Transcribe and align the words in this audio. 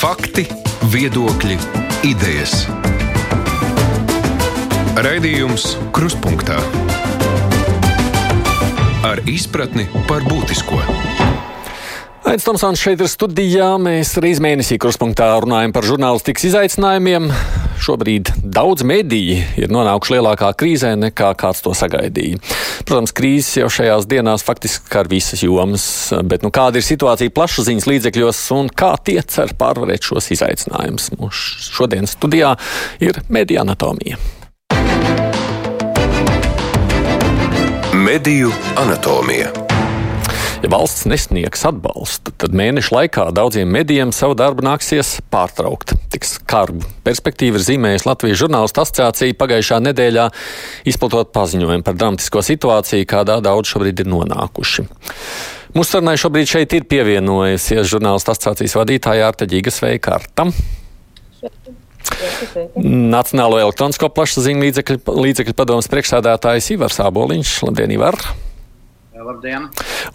Fakti, 0.00 0.46
viedokļi, 0.88 1.58
idejas. 2.08 2.62
Raidījums 4.96 5.74
Kruspunkta 5.92 6.56
ar 9.04 9.20
izpratni 9.28 9.84
par 10.08 10.24
būtisko. 10.24 10.80
Aizsmeļamies, 12.24 12.46
Tomsons 12.46 12.80
šeit 12.80 13.04
ir 13.04 13.12
studijā. 13.12 13.68
Mēs 13.76 14.14
reiz 14.24 14.40
mēnesī 14.40 14.80
kruspunktā 14.80 15.28
runājam 15.44 15.76
par 15.76 15.84
žurnālistikas 15.84 16.48
izaicinājumiem. 16.48 17.28
Šobrīd 17.80 18.28
daudz 18.44 18.84
mediji 18.84 19.38
ir 19.60 19.70
nonākuši 19.72 20.18
lielākā 20.18 20.50
krīzē 20.60 20.92
nekā 21.00 21.30
kāds 21.40 21.62
to 21.64 21.72
sagaidīja. 21.76 22.40
Protams, 22.88 23.14
krīzes 23.16 23.56
jau 23.62 23.70
šajās 23.72 24.08
dienās 24.10 24.44
faktiski 24.44 24.84
skar 24.90 25.08
visas 25.08 25.40
jomas, 25.44 25.84
bet 26.28 26.44
nu, 26.44 26.52
kāda 26.52 26.80
ir 26.80 26.86
situācija 26.86 27.32
plašsaziņas 27.36 27.88
līdzekļos 27.88 28.42
un 28.58 28.68
kā 28.68 28.92
tie 29.04 29.18
cer 29.24 29.54
pārvarēt 29.60 30.04
šos 30.10 30.28
izaicinājumus? 30.36 31.08
Mūsu 31.20 31.72
šodienas 31.80 32.16
studijā 32.18 32.52
ir 33.00 33.22
mediju 33.32 33.64
anatomija. 33.64 34.20
Mediju 37.96 38.52
anatomija. 38.80 39.59
Ja 40.60 40.68
valsts 40.68 41.06
nesniegs 41.08 41.62
atbalstu, 41.64 42.34
tad 42.36 42.52
mēnešu 42.52 42.92
laikā 42.92 43.22
daudziem 43.32 43.70
medijiem 43.72 44.10
savu 44.12 44.34
darbu 44.36 44.60
nāksies 44.66 45.14
pārtraukt. 45.32 45.94
Tik 46.12 46.26
skarbu 46.28 46.84
perspektīvu 47.06 47.56
ir 47.56 47.64
zīmējusi 47.64 48.04
Latvijas 48.04 48.42
žurnālistu 48.42 48.82
asociācija 48.82 49.38
pagājušā 49.40 49.78
nedēļā, 49.86 50.26
izplatot 50.92 51.32
paziņojumu 51.32 51.86
par 51.86 51.96
dramatisko 51.96 52.42
situāciju, 52.44 53.08
kādā 53.08 53.38
daudz 53.40 53.72
šobrīd 53.72 54.02
ir 54.04 54.10
nonākuši. 54.12 54.84
Mūsu 55.72 55.94
sarunai 55.94 56.18
šobrīd 56.20 56.52
šeit 56.52 56.76
ir 56.76 56.84
pievienojusies 56.92 57.88
žurnālistu 57.88 58.34
asociācijas 58.34 58.76
vadītāja 58.82 59.30
Ārta 59.30 59.48
Ģiga 59.48 59.72
Sveikārta. 59.72 60.50
Nacionālo 62.76 63.62
elektronisko 63.64 64.12
plašsaziņu 64.12 64.68
līdzekļu, 64.68 65.00
līdzekļu 65.24 65.56
padomus 65.56 65.88
priekšsādātājs 65.88 66.72
Ivars 66.76 67.00
Āboliņš. 67.08 67.56
Labdien, 67.70 67.96
Ivar! 67.96 68.20
Labdien! 69.20 69.66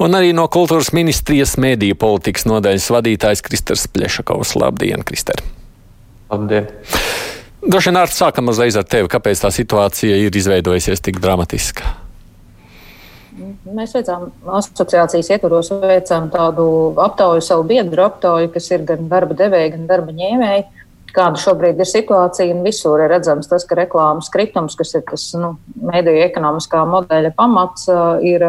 Un 0.01 0.17
arī 0.17 0.31
no 0.33 0.47
kultūras 0.49 0.89
ministrijas 0.95 1.55
mēdīju 1.61 1.97
politikas 2.01 2.47
nodaļas 2.49 2.87
vadītājs 2.89 3.43
Kristers 3.45 3.85
Plešakovs. 3.93 4.55
Labdien, 4.57 5.03
Krister! 5.05 5.43
Labdien! 6.31 6.71
Droši 7.65 7.91
vien 7.91 7.99
ar 8.01 8.13
sākam 8.13 8.49
uzreiz 8.49 8.77
ar 8.77 8.87
tevi, 8.89 9.09
kāpēc 9.11 9.43
tā 9.43 9.51
situācija 9.53 10.17
ir 10.25 10.33
izveidojusies 10.37 11.03
tik 11.05 11.19
dramatiska. 11.21 11.91
Mēs 13.75 13.93
veicām 13.97 14.29
asociācijas 14.57 15.29
ietvaros, 15.35 15.69
veicām 15.81 16.29
tādu 16.33 16.65
aptauju, 17.03 17.43
savu 17.45 17.65
biedru 17.67 18.05
aptauju, 18.05 18.49
kas 18.53 18.69
ir 18.71 18.85
gan 18.87 19.09
darba 19.11 19.37
devēji, 19.37 19.73
gan 19.75 19.89
darba 19.89 20.15
ņēmēji. 20.15 20.65
Kāda 21.15 21.39
šobrīd 21.39 21.79
ir 21.79 21.87
situācija, 21.87 22.55
un 22.55 22.63
visur 22.65 22.99
ir 23.03 23.11
redzams 23.13 23.47
tas, 23.51 23.63
ka 23.67 23.77
reklāmas 23.79 24.31
kritums, 24.33 24.75
kas 24.79 24.95
ir 24.97 25.05
tas 25.07 25.27
nu, 25.39 25.53
mēdīju 25.91 26.25
ekonomiskā 26.25 26.81
modeļa 26.89 27.31
pamats, 27.37 27.85
ir 28.25 28.43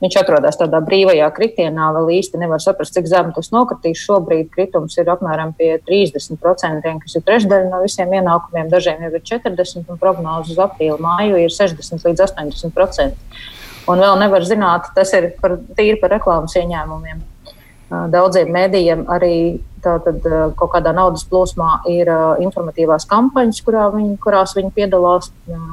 Viņš 0.00 0.16
atrodas 0.16 0.56
tādā 0.56 0.78
brīvajā 0.80 1.26
kritienā, 1.36 1.90
vēl 1.92 2.06
īsti 2.16 2.38
nevar 2.40 2.62
saprast, 2.64 2.94
cik 2.96 3.08
zemu 3.10 3.34
tas 3.36 3.50
nokritīs. 3.52 4.00
Šobrīd 4.00 4.48
kritums 4.54 4.96
ir 4.96 5.10
apmēram 5.12 5.52
pie 5.58 5.74
30%, 5.84 6.94
kas 7.02 7.18
ir 7.18 7.24
trešdaļa 7.26 7.68
no 7.68 7.82
visiem 7.84 8.14
ienākumiem. 8.16 8.70
Dažiem 8.72 9.04
jau 9.04 9.12
ir 9.12 9.26
40%, 9.28 9.84
un 9.92 10.00
prognozes 10.00 10.54
uz 10.54 10.62
aprīli 10.64 10.96
māju 11.04 11.42
ir 11.42 11.52
60 11.52 12.08
līdz 12.08 12.24
80%. 12.30 13.42
Un 13.90 14.00
vēl 14.00 14.16
nevar 14.22 14.48
zināt, 14.48 14.88
tas 14.96 15.12
ir 15.18 15.34
par, 15.42 15.58
tīri 15.76 16.00
par 16.00 16.16
reklāmas 16.16 16.56
ieņēmumiem. 16.56 17.20
Daudziem 17.90 18.52
mēdījiem 18.54 19.00
arī 19.10 19.34
tātad, 19.82 20.22
kaut 20.54 20.70
kādā 20.70 20.92
naudas 20.94 21.24
plūsmā 21.26 21.80
ir 21.90 22.06
informatīvās 22.44 23.08
kampaņas, 23.10 23.58
kurā 23.66 23.88
viņi, 23.90 24.12
kurās 24.22 24.54
viņi 24.54 24.70
piedalās 24.76 25.32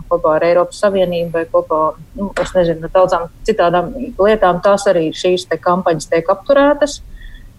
kopā 0.09 0.37
ar 0.39 0.45
Eiropas 0.47 0.79
Savienību 0.81 1.35
vai 1.35 1.43
kopā 1.51 1.81
nu, 2.17 2.31
nezinu, 2.55 2.87
ar 2.87 2.95
daudzām 2.95 3.27
citām 3.45 3.91
lietām. 4.17 4.63
Tās 4.65 4.87
arī 4.89 5.11
šīs 5.13 5.45
kampaņas 5.61 6.09
tiek 6.09 6.33
apturētas. 6.33 7.01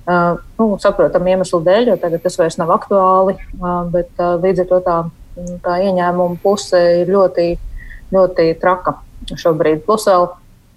Uh, 0.08 0.38
nu, 0.56 0.70
saprotam, 0.80 1.26
iemeslu 1.28 1.58
dēļ, 1.66 1.90
jo 1.90 1.94
tagad 2.00 2.22
tas 2.24 2.38
vairs 2.40 2.54
nav 2.56 2.70
aktuāli, 2.72 3.34
uh, 3.58 3.82
bet 3.92 4.08
uh, 4.16 4.38
līdz 4.40 4.62
ar 4.62 4.68
to 4.70 4.78
tā, 4.86 4.94
tā 5.66 5.74
ieņēmuma 5.84 6.38
puse 6.40 6.80
ir 7.02 7.10
ļoti, 7.12 7.44
ļoti 8.16 8.46
traka 8.62 8.94
šobrīd. 9.36 9.82
Plus 9.84 10.08
vēl 10.08 10.24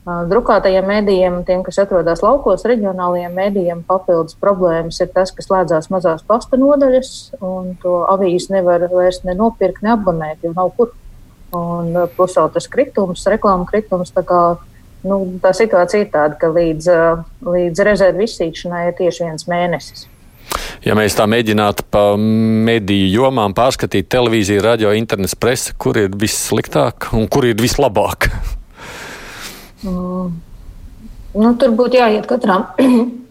Drukātajiem 0.01 0.87
mēdījiem, 0.89 1.35
tiem, 1.45 1.59
kas 1.61 1.77
atrodas 1.83 2.23
laukos, 2.25 2.63
reģionālajiem 2.65 3.35
mēdījiem, 3.37 3.83
papildus 3.85 4.33
problēmas 4.41 4.97
ir 5.03 5.11
tas, 5.13 5.29
ka 5.29 5.43
slēdzās 5.45 5.91
mazās 5.93 6.23
pasta 6.25 6.57
nodaļas, 6.57 7.11
un 7.45 7.75
to 7.83 7.99
avīzi 8.09 8.55
nevar 8.55 8.87
vairs 8.89 9.19
ne 9.27 9.35
nopirkt, 9.37 9.83
ne 9.85 9.91
abonēt, 9.93 10.41
jo 10.41 10.55
nav 10.55 10.71
kur. 10.77 10.95
Un 11.53 11.93
plus 12.15 12.33
vēl 12.39 12.49
tas 12.55 12.65
kritums, 12.71 13.27
reklāmas 13.29 13.69
kritums. 13.69 14.13
Tā, 14.15 14.23
kā, 14.25 14.39
nu, 15.05 15.19
tā 15.43 15.51
situācija 15.53 16.07
ir 16.07 16.09
tāda, 16.15 16.39
ka 16.39 16.49
līdz, 16.49 16.87
līdz 17.45 17.83
rezervu 17.85 18.25
izsīkšanai 18.25 18.87
ir 18.87 18.97
tieši 18.97 19.27
viens 19.27 19.45
mēnesis. 19.51 20.07
Ja 20.81 20.95
mēs 20.97 21.13
tā 21.13 21.27
mēģinātu 21.29 21.85
pa 21.93 22.07
mediju 22.17 23.11
jomām 23.19 23.53
pārskatīt 23.53 24.09
televīziju, 24.09 24.63
radio, 24.65 24.95
internets, 24.97 25.37
presi, 25.37 25.75
kur 25.77 25.99
ir 26.01 26.09
vissliktāk 26.09 27.11
un 27.13 27.29
kur 27.29 27.45
ir 27.51 27.61
vislabāk? 27.61 28.31
Mm. 29.85 30.37
Nu, 31.31 31.51
tur 31.55 31.73
būtu 31.77 31.99
jāiet 31.99 32.27
katram. 32.27 32.67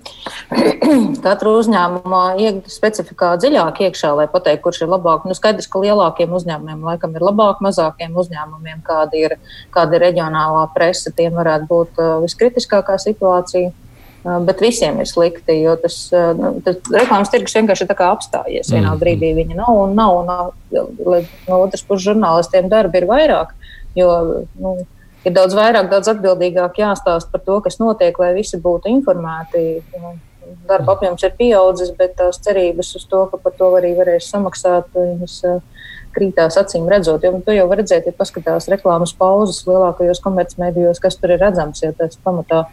Katra 1.24 1.52
uzņēmuma 1.60 2.22
specifikā 2.70 3.34
dziļāk 3.40 3.82
iekšā, 3.86 4.12
lai 4.16 4.26
pateiktu, 4.30 4.62
kurš 4.64 4.80
ir 4.84 4.90
labāk. 4.90 5.26
Nu, 5.28 5.36
skaidrs, 5.36 5.68
ka 5.70 5.82
lielākiem 5.82 6.32
uzņēmumiem 6.36 6.86
laikam 6.88 7.14
ir 7.14 7.26
labāk, 7.28 7.60
mazākiem 7.64 8.16
uzņēmumiem, 8.18 8.80
kāda 8.86 9.20
ir, 9.20 9.36
kāda 9.74 9.98
ir 9.98 10.04
reģionālā 10.08 10.64
presa, 10.74 11.12
tiem 11.16 11.36
varētu 11.38 11.68
būt 11.70 12.00
uh, 12.00 12.16
viskritiskākā 12.24 12.96
situācija. 13.02 13.72
Uh, 14.20 14.36
bet 14.44 14.60
visiem 14.60 14.98
ir 15.00 15.08
slikti, 15.08 15.60
jo 15.62 15.76
tas, 15.80 15.98
uh, 16.12 16.32
nu, 16.36 16.54
tas 16.64 16.80
reklāmas 16.92 17.32
tirgus 17.32 17.56
vienkārši 17.56 17.86
ir 17.86 17.94
apstājies. 18.08 18.72
Vienā 18.72 18.90
mm. 18.90 19.00
brīdī 19.00 19.34
viņa 19.38 19.60
nav 19.60 19.84
un 19.84 19.94
nav. 19.96 20.22
Nav 20.28 20.50
no 20.72 21.60
otras 21.60 21.84
puses, 21.84 22.08
žurnālistiem 22.08 22.68
darbi 22.72 23.00
ir 23.00 23.08
vairāk. 23.08 23.54
Jo, 23.98 24.10
nu, 24.60 24.74
ir 25.24 25.34
daudz 25.36 25.56
vairāk, 25.56 25.90
daudz 25.92 26.10
atbildīgāk 26.12 26.80
jāstāsta 26.80 27.32
par 27.32 27.44
to, 27.46 27.60
kas 27.64 27.80
notiek, 27.82 28.18
lai 28.22 28.32
visi 28.36 28.60
būtu 28.60 28.92
informēti. 28.92 29.64
Darba 30.66 30.96
apjoms 30.96 31.22
ir 31.22 31.34
pieaudzis, 31.38 31.92
bet 31.98 32.16
tās 32.18 32.40
cerības 32.42 32.94
uz 32.98 33.04
to, 33.10 33.26
ka 33.30 33.38
par 33.38 33.54
to 33.58 33.68
arī 33.78 33.92
varēs 33.98 34.30
samaksāt, 34.32 34.88
viņas 34.96 35.36
krītās 36.14 36.58
acīm 36.60 36.88
redzot. 36.90 37.24
Jo 37.24 37.40
tu 37.44 37.54
jau 37.54 37.66
vari 37.70 37.84
redzēt, 37.84 38.06
ja 38.08 38.16
paskatās 38.16 38.68
reklāmas 38.72 39.12
pauzes 39.16 39.62
lielākajos 39.68 40.22
komercmedijos, 40.24 41.00
kas 41.02 41.18
tur 41.20 41.34
ir 41.34 41.42
redzams, 41.42 41.82
ja 41.84 41.92
tas 41.96 42.18
pamatā 42.24 42.64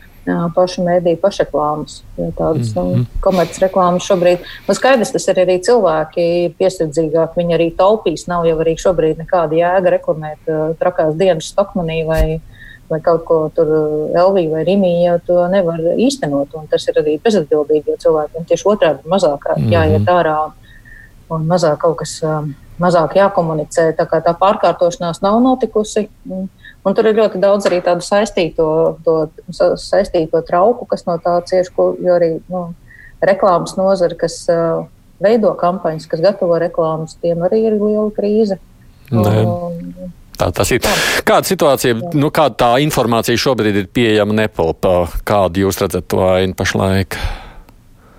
pašu 0.56 0.84
mēdīju 0.84 1.20
pašreklāmas. 1.22 2.02
Tādas 2.18 2.74
mm 2.74 2.82
-hmm. 2.82 2.98
nu, 2.98 3.06
komercreklāmas 3.22 4.04
šobrīd, 4.04 4.44
nu 4.68 4.74
skaidrs, 4.76 5.12
tas 5.12 5.28
ir 5.28 5.40
arī 5.46 5.60
cilvēki 5.64 6.54
piesardzīgāk, 6.60 7.38
viņi 7.38 7.56
arī 7.56 7.72
taupīs, 7.78 8.28
nav 8.28 8.46
jau 8.46 8.58
arī 8.60 8.76
šobrīd 8.78 9.18
nekāda 9.18 9.56
jēga 9.56 9.90
reklamēt 9.90 10.52
trakās 10.80 11.16
dienas 11.16 11.54
stokmanī 11.54 12.06
vai, 12.08 12.42
vai 12.90 13.00
kaut 13.02 13.24
ko 13.24 13.50
tur 13.56 13.68
Elvija 14.16 14.52
vai 14.52 14.64
Rimija, 14.64 15.12
jo 15.12 15.20
to 15.26 15.48
nevar 15.48 15.80
īstenot, 15.80 16.48
un 16.54 16.68
tas 16.68 16.88
ir 16.88 16.96
arī 17.00 17.20
bezatbildīgi, 17.24 17.88
jo 17.88 17.98
cilvēkiem 17.98 18.46
tieši 18.46 18.68
otrādi 18.68 19.00
mazāk 19.08 19.48
jāiet 19.70 20.08
ārā 20.08 20.46
un, 20.46 20.52
un 21.30 21.48
mazāk 21.48 21.78
kaut 21.78 21.98
kas. 21.98 22.22
Um, 22.24 22.56
mazāk 22.82 23.18
jākomunicē. 23.18 23.92
Tā 23.98 24.06
kā 24.10 24.22
tā 24.26 24.34
pārkārtošanās 24.38 25.22
nav 25.26 25.40
notikusi. 25.44 26.08
Un, 26.30 26.50
un 26.86 26.98
tur 26.98 27.10
ir 27.10 27.18
ļoti 27.20 27.42
daudz 27.44 27.70
arī 27.70 27.82
tādu 27.86 28.06
saistīto, 28.06 28.68
to, 29.06 29.18
saistīto 29.82 30.44
trauku, 30.48 30.88
kas 30.90 31.08
no 31.10 31.18
tā 31.24 31.40
cieš, 31.50 31.72
ko 31.76 31.92
arī 32.16 32.38
nu, 32.52 32.70
reklāmas 33.24 33.78
nozara, 33.80 34.18
kas 34.20 34.44
uh, 34.54 34.86
veido 35.24 35.54
kampaņas, 35.58 36.06
kas 36.10 36.24
gatavo 36.24 36.60
reklāmas, 36.62 37.18
tiem 37.22 37.42
arī 37.48 37.66
ir 37.72 37.80
liela 37.82 38.12
krīze. 38.16 38.62
Un, 39.12 40.14
Tā 40.38 40.52
tas 40.54 40.70
ir. 40.70 40.86
Kāda 41.26 41.50
situācija, 41.50 41.96
nu, 42.14 42.30
kāda 42.30 42.54
tā 42.62 42.68
informācija 42.84 43.40
šobrīd 43.42 43.80
ir 43.82 43.88
pieejama 43.90 44.36
Nepalpā? 44.38 45.08
Kādu 45.26 45.64
jūs 45.64 45.82
redzat 45.82 46.06
to 46.14 46.22
ainu 46.28 46.54
pašlaik? 46.54 47.18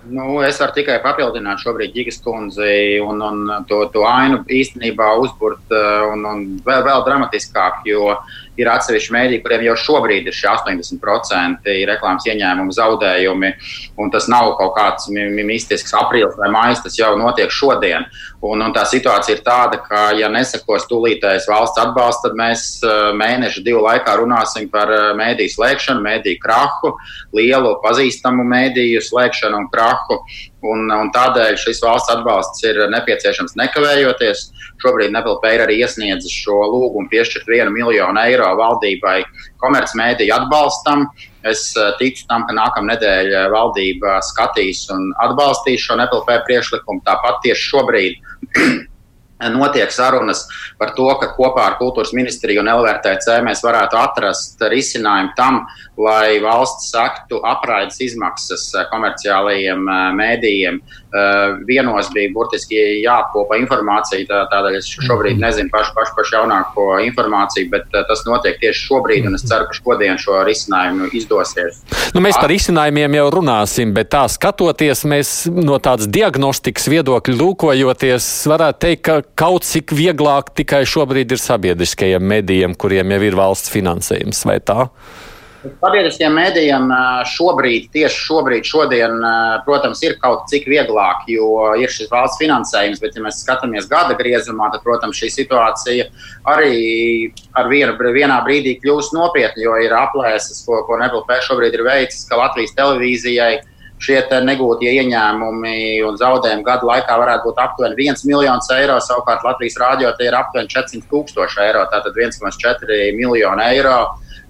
Nu, 0.09 0.39
es 0.45 0.57
varu 0.61 0.73
tikai 0.73 0.97
papildināt 1.03 1.61
šobrīd 1.61 1.93
Gigas 1.93 2.19
kundzi 2.23 2.99
un, 3.03 3.21
un 3.21 3.65
to, 3.69 3.83
to 3.93 4.05
ainu 4.09 4.41
īstenībā 4.49 5.11
uzburt 5.21 5.73
uh, 5.75 6.09
un, 6.13 6.25
un 6.25 6.45
vēl, 6.65 6.83
vēl 6.87 7.03
dramatiskāk, 7.05 7.83
jo 7.89 8.15
ir 8.59 8.69
atsevišķi 8.71 9.15
mēdīji, 9.15 9.41
kuriem 9.43 9.65
jau 9.69 9.75
šobrīd 9.85 10.27
ir 10.29 10.35
šie 10.35 10.49
80% 10.51 11.75
reklāmas 11.89 12.27
ieņēmumu 12.29 12.75
zaudējumi, 12.75 13.53
un 14.01 14.11
tas 14.13 14.29
nav 14.31 14.53
kaut 14.59 14.75
kāds 14.77 15.09
mistisks 15.09 15.95
aprīlis 15.97 16.37
vai 16.39 16.51
maijs, 16.53 16.83
tas 16.83 16.97
jau 16.99 17.13
notiek 17.19 17.51
šodien. 17.53 18.07
Un, 18.45 18.61
un 18.63 18.71
tā 18.75 18.85
situācija 18.87 19.35
ir 19.35 19.41
tāda, 19.43 19.81
ka, 19.83 20.03
ja 20.15 20.29
nesakos 20.31 20.85
tūlītējs 20.87 21.49
valsts 21.49 21.81
atbalsts, 21.81 22.23
tad 22.23 22.37
mēs 22.39 22.67
uh, 22.85 23.09
mēneša 23.19 23.63
divu 23.65 23.81
laikā 23.83 24.15
runāsim 24.21 24.69
par 24.71 24.91
uh, 24.95 25.09
mēdīju 25.19 25.55
slēgšanu, 25.57 26.03
mēdīju 26.05 26.39
krahu, 26.43 26.93
lielu 27.35 27.73
pazīstamu 27.83 28.47
mēdīju 28.47 29.03
slēgšanu 29.09 29.59
un 29.59 29.67
krahu. 29.73 30.21
Un, 30.59 30.89
un 30.91 31.07
tādēļ 31.15 31.55
šis 31.61 31.79
valsts 31.79 32.11
atbalsts 32.11 32.65
ir 32.67 32.81
nepieciešams 32.91 33.55
nekavējoties. 33.59 34.41
Šobrīd 34.83 35.13
NPLP 35.13 35.53
ir 35.55 35.63
arī 35.63 35.77
iesniedzis 35.85 36.33
šo 36.35 36.57
lūgumu 36.73 37.07
piešķirt 37.11 37.47
vienu 37.47 37.71
miljonu 37.71 38.19
eiro 38.25 38.49
valdībai 38.59 39.21
komercmediju 39.63 40.35
atbalstam. 40.35 41.07
Es 41.47 41.69
eh, 41.79 41.93
ticu 42.01 42.27
tam, 42.27 42.43
ka 42.47 42.55
nākamā 42.57 42.93
nedēļa 42.93 43.45
valdība 43.53 44.17
skatīs 44.27 44.83
un 44.91 45.13
atbalstīs 45.23 45.85
šo 45.85 45.95
NPLP 45.95 46.41
priekšlikumu. 46.49 47.05
Tāpat 47.07 47.39
tieši 47.47 47.69
šobrīd 47.71 48.19
notiek 49.47 49.91
sarunas 49.91 50.43
par 50.77 50.91
to, 50.95 51.07
ka 51.21 51.31
kopā 51.37 51.65
ar 51.69 51.77
Kultūras 51.79 52.11
ministriju 52.15 52.63
un 52.63 52.71
LVRTC 52.73 53.39
mēs 53.45 53.63
varētu 53.63 53.99
atrast 53.99 54.63
risinājumu 54.71 55.31
tam, 55.37 55.61
lai 55.99 56.39
valsts 56.43 56.91
sektu 56.93 57.39
apraides 57.47 57.99
izmaksas 58.03 58.69
eh, 58.75 58.87
komerciālajiem 58.91 59.87
eh, 59.87 60.01
mēdījiem. 60.19 60.81
Eh, 61.09 61.55
vienos 61.65 62.05
bija 62.13 62.29
burtiski 62.29 62.77
jāapkopa 63.01 63.57
informācija, 63.57 64.27
tā, 64.29 64.43
tādēļ 64.51 64.75
es 64.77 64.89
šobrīd 64.93 65.39
mhm. 65.39 65.41
nezinu 65.41 65.71
pašu, 65.73 65.95
pašu, 65.95 66.13
pašu 66.13 66.35
jaunāko 66.35 66.83
informāciju, 67.01 67.65
bet 67.71 67.87
tas 67.89 68.21
notiek 68.27 68.59
tieši 68.61 68.83
šobrīd, 68.91 69.25
un 69.25 69.39
es 69.39 69.45
ceru, 69.49 69.65
ka 69.65 69.77
šodien 69.79 70.21
šo 70.21 70.43
risinājumu 70.45 71.09
izdosies. 71.17 71.79
Nu, 72.13 72.21
mēs 72.21 72.37
par 72.37 72.51
risinājumiem 72.53 73.17
jau 73.17 73.25
runāsim, 73.39 73.93
bet 73.95 74.11
tā 74.13 74.21
skatoties, 74.29 75.01
mēs 75.09 75.31
no 75.49 75.79
tādas 75.81 76.05
diagnostikas 76.13 76.85
viedokļa 76.93 77.39
lūkojoties, 77.41 78.29
varētu 78.53 78.81
teikt, 78.85 79.01
ka 79.09 79.17
kaut 79.33 79.65
cik 79.65 79.95
vieglāk 79.97 80.53
tikai 80.61 80.83
šobrīd 80.85 81.33
ir 81.33 81.41
sabiedriskajiem 81.41 82.29
medijiem, 82.35 82.77
kuriem 82.77 83.17
jau 83.17 83.21
ir 83.31 83.41
valsts 83.41 83.73
finansējums, 83.73 84.45
vai 84.45 84.59
tā? 84.61 84.85
Sabiedriskajiem 85.59 86.37
mēdījiem 86.37 86.91
šobrīd, 87.27 87.89
tieši 87.91 88.21
šobrīd, 88.29 88.67
šodien, 88.67 89.15
protams, 89.65 89.99
ir 90.07 90.15
kaut 90.21 90.45
cik 90.51 90.69
vieglāk, 90.71 91.25
jo 91.27 91.73
ir 91.75 91.91
šis 91.91 92.07
valsts 92.11 92.39
finansējums, 92.39 93.01
bet, 93.03 93.17
ja 93.17 93.23
mēs 93.25 93.41
skatāmies 93.43 93.89
gada 93.91 94.15
griezumā, 94.19 94.69
tad, 94.71 94.85
protams, 94.85 95.19
šī 95.19 95.31
situācija 95.33 96.05
arī 96.47 97.33
ar 97.59 97.67
vienu, 97.71 97.97
vienā 98.15 98.37
brīdī 98.45 98.77
kļūst 98.79 99.15
nopietna, 99.17 99.65
jo 99.65 99.75
ir 99.83 99.95
aplēses, 99.97 100.63
ko, 100.63 100.79
ko 100.87 101.01
Nebelpē 101.01 101.41
šobrīd 101.43 101.75
ir 101.75 101.83
veicis, 101.87 102.23
ka 102.29 102.39
Latvijas 102.39 102.77
televīzijai 102.79 103.57
šie 103.99 104.21
negūtie 104.47 104.93
ieņēmumi 104.95 105.99
un 106.07 106.15
zaudējumi 106.19 106.63
gadu 106.63 106.87
laikā 106.87 107.17
varētu 107.19 107.49
būt 107.49 107.59
aptuveni 107.59 108.07
1 108.07 108.23
miljons 108.29 108.71
eiro. 108.71 108.95
Savukārt 109.03 109.43
Latvijas 109.43 109.75
rādio 109.81 110.13
tie 110.15 110.29
ir 110.29 110.39
aptuveni 110.39 110.71
400 110.71 111.11
tūkstoši 111.11 111.61
eiro, 111.65 111.83
tātad 111.91 112.15
1,4 112.15 113.11
miljonu 113.19 113.67
eiro. 113.67 113.99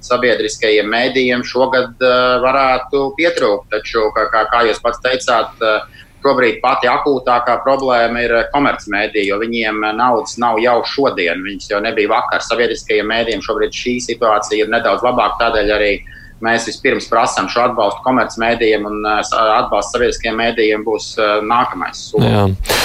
Sabiedriskajiem 0.05 0.89
mēdījiem 0.89 1.45
šogad 1.47 1.95
uh, 2.03 2.37
varētu 2.43 3.09
pietrūkt. 3.17 3.69
Taču, 3.73 4.09
kā, 4.15 4.27
kā, 4.33 4.45
kā 4.51 4.61
jūs 4.69 4.79
pats 4.83 5.01
teicāt, 5.03 5.57
uh, 5.63 6.05
šobrīd 6.23 6.59
pati 6.63 6.89
akūtākā 6.91 7.59
problēma 7.63 8.23
ir 8.25 8.35
komercmediji, 8.53 9.29
jo 9.29 9.39
viņiem 9.39 9.83
naudas 9.95 10.35
nav 10.41 10.59
jau 10.59 10.77
šodien, 10.83 11.43
viņas 11.45 11.71
jau 11.71 11.83
nebija 11.83 12.11
vakar. 12.11 12.43
Sabiedriskajiem 12.43 13.07
mēdījiem 13.07 13.43
šobrīd 13.45 13.75
šī 13.75 13.99
situācija 14.11 14.65
ir 14.65 14.71
nedaudz 14.73 15.05
labāka, 15.05 15.39
tādēļ 15.45 15.75
arī 15.77 15.93
uh, 15.99 16.15
mēs 16.45 16.67
vispirms 16.69 17.09
prasām 17.11 17.49
šo 17.51 17.65
atbalstu 17.67 18.03
komercmedijiem, 18.05 18.85
un 18.89 19.03
uh, 19.05 19.19
atbalsts 19.59 19.95
sabiedriskajiem 19.95 20.39
mēdījiem 20.39 20.85
būs 20.87 21.11
uh, 21.19 21.39
nākamais 21.45 22.09
solis. 22.11 22.77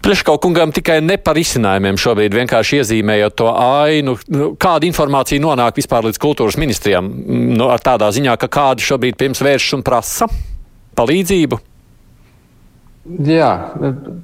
Priekškaukungam 0.00 0.72
tikai 0.72 1.00
ne 1.04 1.18
par 1.20 1.36
izcinājumiem 1.36 1.98
šobrīd 2.00 2.32
vienkārši 2.32 2.80
iezīmējot 2.80 3.34
to 3.36 3.50
ainu, 3.52 4.14
nu, 4.32 4.52
kāda 4.60 4.88
informācija 4.88 5.42
nonāk 5.42 5.76
vispār 5.76 6.06
līdz 6.08 6.20
kultūras 6.22 6.56
ministrijām, 6.60 7.10
nu, 7.56 7.68
ar 7.68 7.82
tādā 7.84 8.08
ziņā, 8.14 8.38
ka 8.40 8.48
kādi 8.48 8.86
šobrīd 8.86 9.18
pirms 9.20 9.42
vēršas 9.44 9.76
un 9.76 9.84
prasa 9.84 10.30
palīdzību. 10.96 11.60
Jā, 13.26 13.50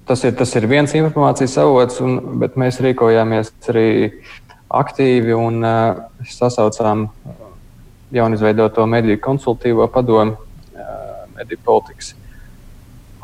tas 0.09 0.25
ir, 0.29 0.35
tas 0.39 0.53
ir 0.57 0.69
viens 0.71 0.93
informācijas 0.97 1.57
avots, 1.61 2.01
un, 2.05 2.19
bet 2.41 2.59
mēs 2.61 2.81
rīkojāmies 2.85 3.53
arī 3.73 3.89
aktīvi 4.73 5.37
un 5.37 5.65
uh, 5.65 6.05
sasaucām 6.29 7.09
jaunizveidoto 8.15 8.87
mediju 8.87 9.19
konsultīvo 9.23 9.89
padomu, 9.93 10.37
mediju 11.37 11.59
politikas. 11.65 12.15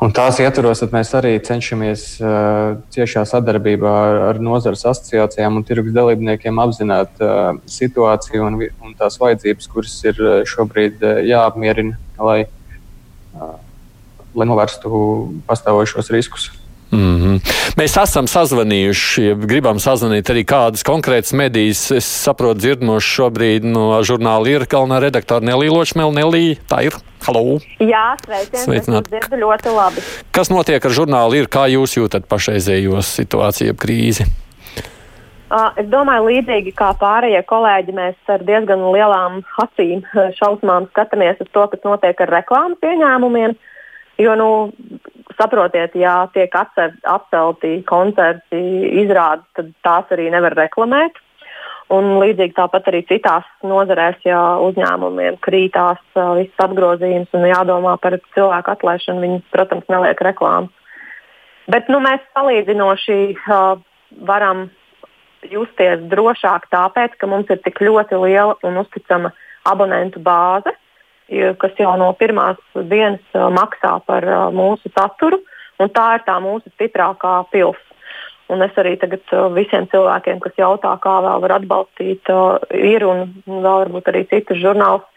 Un 0.03 0.11
tās 0.11 0.35
ietvaros 0.43 0.81
mēs 0.91 1.13
arī 1.15 1.37
cenšamies 1.47 2.01
uh, 2.19 2.73
ciešā 2.91 3.23
sadarbībā 3.29 3.91
ar, 4.07 4.17
ar 4.31 4.39
nozares 4.43 4.83
asociācijām 4.89 5.61
un 5.61 5.63
tirgus 5.63 5.93
dalībniekiem 5.95 6.59
apzināt 6.59 7.21
uh, 7.23 7.53
situāciju 7.71 8.43
un, 8.49 8.57
un 8.83 8.97
tās 8.99 9.15
vajadzības, 9.21 9.69
kuras 9.71 9.95
ir 10.03 10.19
šobrīd 10.49 11.05
uh, 11.05 11.21
jāapmierina, 11.23 11.95
lai, 12.19 12.41
uh, 13.37 13.55
lai 14.35 14.49
novērstu 14.49 14.91
pastāvošos 15.47 16.11
riskus. 16.11 16.49
Mm 16.93 17.17
-hmm. 17.17 17.53
Mēs 17.77 17.95
esam 17.97 18.27
sazvanījuši, 18.29 19.23
gribam 19.49 19.79
sazvanīt 19.81 20.29
arī 20.29 20.43
kādas 20.45 20.83
konkrētas 20.85 21.33
medijas. 21.33 21.91
Es 21.91 22.05
saprotu, 22.05 22.59
dzirdmoši 22.59 23.15
šobrīd 23.17 23.65
no 23.65 24.03
žurnāla 24.05 24.47
ir 24.49 24.67
galvenā 24.69 24.99
redaktora 25.01 25.41
Nelī 25.41 25.71
Ločmēl. 25.73 26.13
Nelī, 26.13 26.57
tā 26.69 26.83
ir. 26.85 26.93
Halo! 27.25 27.57
Jā, 27.79 28.13
sveiciens! 28.25 28.65
Sveicināt! 28.65 29.09
dzirdu 29.09 29.41
ļoti 29.41 29.73
labi. 29.73 30.01
Kas 30.31 30.49
notiek 30.49 30.85
ar 30.85 30.91
žurnālu 30.91 31.33
ir? 31.33 31.47
Kā 31.47 31.65
jūs 31.71 31.97
jūtat 31.97 32.27
pašreizējo 32.29 33.01
situāciju, 33.01 33.73
krīzi? 33.73 34.27
Uh, 35.53 35.69
es 35.77 35.85
domāju, 35.85 36.29
līdzīgi 36.29 36.71
kā 36.73 36.93
pārējie 36.97 37.43
kolēģi, 37.45 37.93
mēs 37.93 38.15
ar 38.27 38.41
diezgan 38.41 38.81
lielām 38.93 39.43
acīm, 39.61 40.01
šausmām 40.39 40.87
skatāmies 40.89 41.41
uz 41.41 41.49
to, 41.53 41.67
kas 41.67 41.83
notiek 41.85 42.21
ar 42.25 42.29
reklāmas 42.39 42.81
ieņēmumiem. 42.81 43.53
Jo, 44.21 44.35
nu, 44.37 44.49
saprotiet, 45.37 45.95
ja 45.97 46.27
tiek 46.33 46.53
atcelti 46.53 47.79
koncerti, 47.89 48.61
izrādes, 49.03 49.47
tad 49.57 49.71
tās 49.85 50.11
arī 50.13 50.29
nevar 50.33 50.55
reklamēt. 50.57 51.17
Un 51.93 52.15
līdzīgi 52.21 52.55
tāpat 52.57 52.87
arī 52.89 53.03
citās 53.09 53.47
nozarēs, 53.65 54.21
ja 54.25 54.39
uzņēmumiem 54.63 55.35
krītās 55.43 55.99
uh, 56.15 56.31
viss 56.39 56.63
apgrozījums 56.63 57.33
un 57.35 57.43
jādomā 57.49 57.97
par 58.01 58.15
cilvēku 58.33 58.71
atlaišanu, 58.73 59.21
viņi, 59.21 59.41
protams, 59.53 59.89
neliek 59.91 60.21
reklāmas. 60.25 60.71
Bet 61.69 61.91
nu, 61.91 61.99
mēs 62.03 62.23
salīdzinoši 62.33 63.17
uh, 63.35 63.75
varam 64.29 64.69
justies 65.51 66.01
drošāk 66.11 66.69
tāpēc, 66.71 67.17
ka 67.19 67.27
mums 67.29 67.51
ir 67.51 67.59
tik 67.65 67.81
ļoti 67.83 68.19
liela 68.23 68.55
un 68.63 68.79
uzticama 68.81 69.33
abonentu 69.67 70.23
bāze 70.23 70.73
kas 71.61 71.79
jau 71.79 71.95
no 71.99 72.11
pirmās 72.17 72.59
dienas 72.75 73.23
maksā 73.33 73.97
par 74.07 74.27
mūsu 74.55 74.91
saturu, 74.93 75.41
tā 75.79 76.07
ir 76.17 76.23
tā 76.27 76.37
mūsu 76.43 76.71
stiprākā 76.75 77.43
pils. 77.51 77.79
Un 78.51 78.61
es 78.61 78.75
arī 78.77 78.97
tagad 78.99 79.23
visiem 79.55 79.87
cilvēkiem, 79.89 80.41
kas 80.43 80.59
jautā, 80.59 80.91
kā 81.01 81.15
vēl 81.23 81.41
var 81.45 81.55
atbalstīt, 81.57 82.29
ir 82.75 83.05
un 83.07 83.29
vēl 83.47 83.85
varbūt 83.85 84.11
arī 84.11 84.25
citus 84.29 84.59
žurnālus 84.61 85.07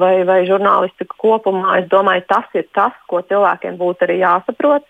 vai, 0.00 0.24
vai 0.24 0.42
žurnālistiku 0.48 1.18
kopumā, 1.20 1.78
es 1.82 1.90
domāju, 1.92 2.24
tas 2.32 2.48
ir 2.56 2.66
tas, 2.74 2.96
ko 3.06 3.20
cilvēkiem 3.28 3.76
būtu 3.80 4.06
arī 4.06 4.22
jāsaprot, 4.22 4.86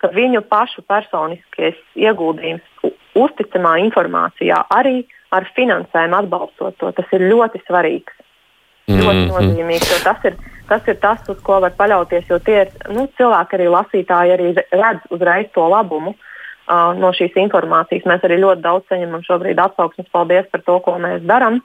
ka 0.00 0.10
viņu 0.16 0.42
pašu 0.48 0.84
personiskais 0.88 1.78
ieguldījums 1.96 2.90
uzticamā 3.16 3.76
informācijā 3.84 4.64
arī 4.72 5.02
ar 5.34 5.46
finansējumu 5.56 6.20
atbalstot 6.22 6.76
to, 6.80 6.92
tas 6.96 7.16
ir 7.16 7.28
ļoti 7.30 7.62
svarīgs 7.66 8.25
mm 8.88 9.00
-hmm. 9.00 9.28
nozīmīgs. 9.32 10.04
Tas 10.04 10.24
ir, 10.24 10.36
tas 10.68 10.88
ir 10.88 10.96
tas, 11.02 11.20
uz 11.28 11.40
ko 11.42 11.60
var 11.60 11.72
paļauties, 11.78 12.28
jo 12.30 12.38
tie 12.38 12.60
ir 12.62 12.68
nu, 12.88 13.08
cilvēki, 13.18 13.56
arī 13.56 13.68
lasītāji, 13.70 14.34
arī 14.36 14.54
redz 14.54 15.00
uzreiz 15.10 15.52
to 15.54 15.68
labumu. 15.68 16.14
Uh, 16.66 16.90
no 16.98 17.12
šīs 17.14 17.36
informācijas 17.38 18.08
mēs 18.10 18.24
arī 18.26 18.40
ļoti 18.42 18.60
daudz 18.60 18.88
saņemam 18.90 19.22
šobrīd 19.22 19.58
atsauksmes. 19.62 20.10
Paldies 20.10 20.46
par 20.50 20.62
to, 20.66 20.80
ko 20.80 20.98
mēs 20.98 21.22
darām. 21.22 21.60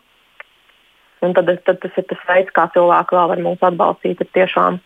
Un 1.22 1.34
tad, 1.34 1.50
tad 1.66 1.80
tas 1.82 1.98
ir 1.98 2.06
tas 2.10 2.22
veids, 2.28 2.54
kā 2.54 2.70
cilvēki 2.74 3.16
vēl 3.16 3.28
var 3.30 3.42
mūs 3.42 3.66
atbalstīt. 3.66 4.22
Ir 4.22 4.30
tiešām 4.34 4.80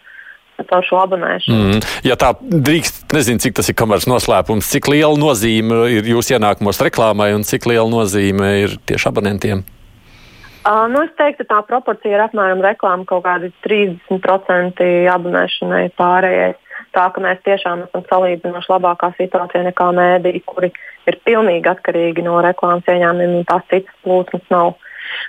caur 0.64 0.86
šo 0.88 1.02
abonēšanu. 1.04 1.76
Mm. 1.76 1.84
Ja 2.08 2.16
tā 2.20 2.32
drīkst, 2.40 3.10
nezinu, 3.16 3.44
cik 3.44 3.58
tas 3.60 3.70
ir 3.72 3.76
kameras 3.76 4.08
noslēpums, 4.08 4.70
cik 4.72 4.88
liela 4.88 5.16
nozīme 5.20 5.86
ir 5.92 6.08
jūsu 6.16 6.38
ienākumos 6.38 6.80
reklāmai 6.84 7.34
un 7.36 7.44
cik 7.44 7.68
liela 7.68 7.88
nozīme 7.92 8.52
ir 8.64 8.78
tieši 8.88 9.12
abonentiem? 9.12 9.66
Uh, 10.66 10.88
nu, 10.90 11.04
es 11.06 11.12
teiktu, 11.14 11.46
tā 11.46 11.60
proporcija 11.68 12.16
ir 12.16 12.22
apmēram 12.24 12.64
reklāma 12.66 13.06
kaut 13.06 13.22
kādi 13.28 13.52
30% 13.68 14.88
abonēšanai 15.14 15.84
pārējai. 15.94 16.56
Tā 16.96 17.04
ka 17.14 17.22
mēs 17.22 17.44
tiešām 17.46 17.84
esam 17.86 18.02
salīdzinoši 18.10 18.72
labākā 18.72 19.12
situācijā 19.20 19.62
nekā 19.68 19.92
mēdī, 19.94 20.40
kuri 20.48 20.72
ir 21.06 21.20
pilnīgi 21.28 21.70
atkarīgi 21.70 22.26
no 22.26 22.40
reklāmas 22.42 22.90
ieņēmumiem 22.90 23.38
un 23.42 23.46
tās 23.46 23.68
citas 23.70 23.94
plūsmas 24.02 24.50
nav. 24.50 24.74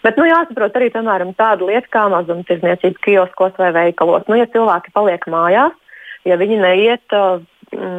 Bet 0.06 0.16
nu, 0.16 0.24
jāsaprot 0.24 0.78
arī 0.78 0.88
piemēram, 0.94 1.34
tāda 1.36 1.68
lieta 1.68 1.90
kā 1.92 2.06
mazumtirdzniecība 2.14 3.02
kioskos 3.04 3.60
vai 3.60 3.74
veikalos. 3.76 4.24
Nu, 4.30 4.38
ja 4.40 4.48
cilvēki 4.48 4.94
paliek 4.96 5.28
mājās, 5.28 5.76
ja 6.24 6.40
viņi 6.40 6.62
neiet, 6.62 7.16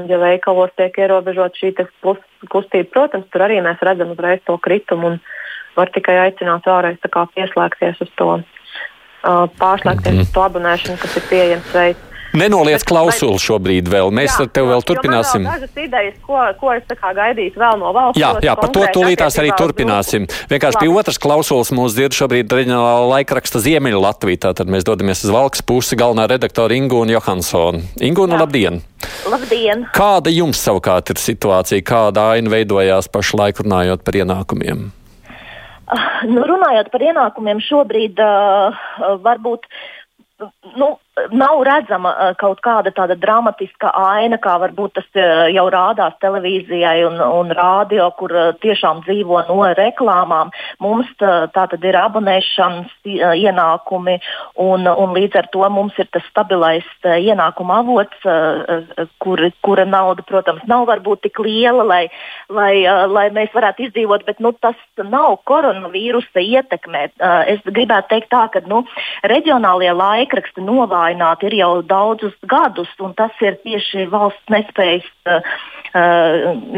ja 0.10 0.22
veikalos 0.25 0.74
tiek 0.79 0.98
ierobežot 1.06 1.60
šī 1.60 1.75
kustība, 2.50 2.89
protams, 2.96 3.29
tur 3.29 3.46
arī 3.46 3.62
mēs 3.62 3.84
redzam 3.86 4.15
uzreiz 4.15 4.41
to 4.48 4.58
kritumu. 4.63 5.13
Un, 5.13 5.22
var 5.78 5.94
tikai 5.94 6.18
aicināt 6.26 6.68
vēlreiz 6.68 7.00
pieslēgties 7.36 8.04
uz 8.06 8.12
to, 8.20 8.30
uh, 8.42 9.48
pārslēgties 9.62 10.12
mm 10.12 10.20
-hmm. 10.20 10.28
uz 10.28 10.36
to 10.36 10.46
abonēšanu, 10.50 11.02
kas 11.02 11.18
ir 11.18 11.28
pieejams 11.32 11.74
veids. 11.74 12.08
Nenoliec 12.38 12.84
klausuli 12.86 13.40
šobrīd 13.40 13.88
vēl. 13.90 14.12
Mēs 14.14 14.36
jā, 14.36 14.44
ar 14.44 14.50
tevi 14.54 14.70
vēl 14.74 14.84
turpināsim. 14.86 15.46
Vēl 15.48 15.62
dažas 15.62 15.80
idejas, 15.80 16.18
ko, 16.26 16.40
ko 16.60 16.74
es 16.76 16.84
gaidītu 17.02 17.62
vēl 17.62 17.80
no 17.80 17.94
valsts. 17.96 18.20
Jā, 18.20 18.34
jā 18.44 18.56
par 18.60 18.70
to 18.76 18.84
tūlītās 18.94 19.40
arī 19.42 19.54
turpināsim. 19.58 20.28
Vienkārši 20.52 20.82
pie 20.82 20.90
otras 20.92 21.18
klausulas 21.24 21.72
mūs 21.72 21.96
dzird 21.98 22.18
šobrīd 22.18 22.52
reģionālā 22.60 23.08
laikraksta 23.14 23.62
Ziemeļa 23.64 24.02
Latvija. 24.04 24.44
Tātad 24.50 24.70
mēs 24.70 24.86
dodamies 24.88 25.24
uz 25.24 25.34
Valks 25.34 25.64
pusi 25.66 25.98
galvenā 26.00 26.28
redaktora 26.30 26.78
Ingūna 26.78 27.16
Johansona. 27.16 27.82
Ingūna, 28.04 28.38
labdien! 28.44 28.84
Labdien! 29.32 29.88
Kāda 29.96 30.34
jums 30.34 30.62
savukārt 30.62 31.14
ir 31.14 31.22
situācija, 31.22 31.86
kāda 31.86 32.34
aina 32.36 32.52
veidojās 32.54 33.10
pašlaik 33.14 33.64
runājot 33.64 34.04
par 34.04 34.20
ienākumiem? 34.20 34.90
Uh, 35.88 36.24
nu, 36.27 36.41
runājot 36.44 36.89
par 36.91 37.03
ienākumiem, 37.06 37.62
šobrīd 37.63 38.20
uh, 38.20 38.75
varbūt 39.24 39.67
nu, 40.75 40.89
nav 41.32 41.62
redzama 41.66 42.12
uh, 42.14 42.34
kaut 42.40 42.62
kāda 42.66 42.92
tāda 42.96 43.18
dramatiska 43.20 43.92
aina, 43.98 44.38
kā 44.42 44.58
varbūt 44.62 44.98
tas 44.98 45.08
uh, 45.18 45.48
jau 45.54 45.66
rādās 45.74 46.16
televīzijai 46.22 47.02
un, 47.08 47.20
un 47.22 47.54
rādio, 47.58 48.10
kur 48.20 48.34
uh, 48.36 48.52
tiešām 48.62 49.04
dzīvo 49.08 49.42
no 49.50 49.60
reklāmām. 49.78 50.52
Mums 50.84 51.10
tā 51.18 51.48
tad 51.54 51.84
ir 51.86 51.98
abonēšanas 51.98 52.92
ienākumi, 53.08 54.18
un, 54.62 54.88
un 54.88 55.16
līdz 55.16 55.40
ar 55.40 55.48
to 55.54 55.66
mums 55.74 55.98
ir 56.00 56.08
tas 56.14 56.26
stabilais 56.30 56.86
ienākuma 57.04 57.80
avots, 57.82 58.28
kur, 59.24 59.42
kura 59.66 59.86
nauda, 59.90 60.26
protams, 60.28 60.64
nav 60.70 60.86
varbūt 60.90 61.24
tik 61.26 61.42
liela, 61.44 61.86
lai, 61.88 62.04
lai, 62.54 62.74
lai 63.10 63.26
mēs 63.34 63.54
varētu 63.56 63.88
izdzīvot, 63.88 64.26
bet 64.28 64.42
nu, 64.44 64.54
tas 64.62 64.78
nav 65.02 65.40
koronavīrusa 65.50 66.44
ietekmē. 66.44 67.04
Es 67.54 67.64
gribētu 67.66 68.14
teikt 68.14 68.32
tā, 68.34 68.46
ka 68.54 68.62
nu, 68.70 68.84
reģionālie 69.28 69.94
laikraksti 69.98 70.66
novāja 70.66 71.07
novājināti 71.08 71.48
ir 71.48 71.58
jau 71.62 71.82
daudzus 71.82 72.36
gadus, 72.48 72.90
un 73.00 73.14
tas 73.14 73.32
ir 73.42 73.58
tieši 73.64 74.08
valsts 74.10 74.50
nespējas 74.50 75.06
uh, 75.26 75.42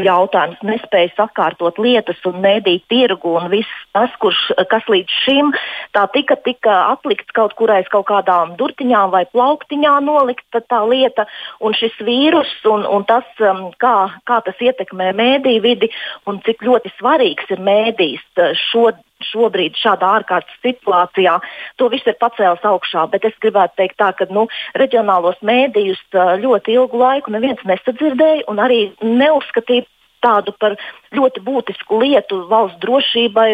jautājums, 0.00 0.60
nespēja 0.62 1.10
sakārtot 1.16 1.78
lietas 1.78 2.16
un 2.26 2.40
mēdīt 2.40 2.84
tirgu 2.88 3.36
un 3.36 3.50
viss 3.50 3.68
tas, 3.92 4.10
kurš, 4.20 4.52
kas 4.70 4.86
līdz 4.88 5.10
šim 5.24 5.52
tā 5.92 6.06
tika, 6.12 6.36
tika 6.36 6.92
atlikts 6.92 7.30
kaut 7.34 7.54
kur 7.58 7.70
aiz 7.70 7.88
kaut 7.90 8.06
kādām 8.06 8.56
durtiņām 8.56 9.10
vai 9.10 9.26
plauktiņām 9.26 10.04
nolikta 10.06 10.62
tā 10.62 10.84
lieta, 10.86 11.26
un 11.60 11.74
šis 11.74 11.96
vīrus 12.00 12.50
un, 12.70 12.86
un 12.86 13.04
tas, 13.04 13.26
um, 13.40 13.70
kā, 13.78 14.10
kā 14.24 14.40
tas 14.46 14.56
ietekmē 14.60 15.12
mēdīju 15.12 15.62
vidi 15.62 15.90
un 16.26 16.40
cik 16.46 16.62
ļoti 16.62 16.94
svarīgs 16.98 17.50
ir 17.50 17.60
mēdījis 17.60 18.26
šo 18.70 18.92
šobrīd 19.28 19.78
šādā 19.80 20.10
ārkārtas 20.20 20.58
situācijā 20.64 21.36
to 21.76 21.88
viss 21.92 22.08
ir 22.08 22.18
pacēlis 22.20 22.66
augšā. 22.66 23.06
Bet 23.12 23.26
es 23.28 23.36
gribētu 23.42 23.80
teikt, 23.80 23.98
tā, 24.00 24.12
ka 24.16 24.28
nu, 24.30 24.46
reģionālos 24.80 25.40
mēdījus 25.46 26.02
ļoti 26.44 26.76
ilgu 26.76 27.00
laiku 27.00 27.34
neviens 27.34 27.62
nesadzirdēja 27.68 28.46
un 28.50 28.62
arī 28.62 28.82
neuzskatīja 29.04 29.88
tādu 30.24 30.54
par 30.60 30.76
ļoti 31.16 31.42
būtisku 31.44 32.00
lietu 32.02 32.44
valsts 32.50 32.80
drošībai, 32.82 33.48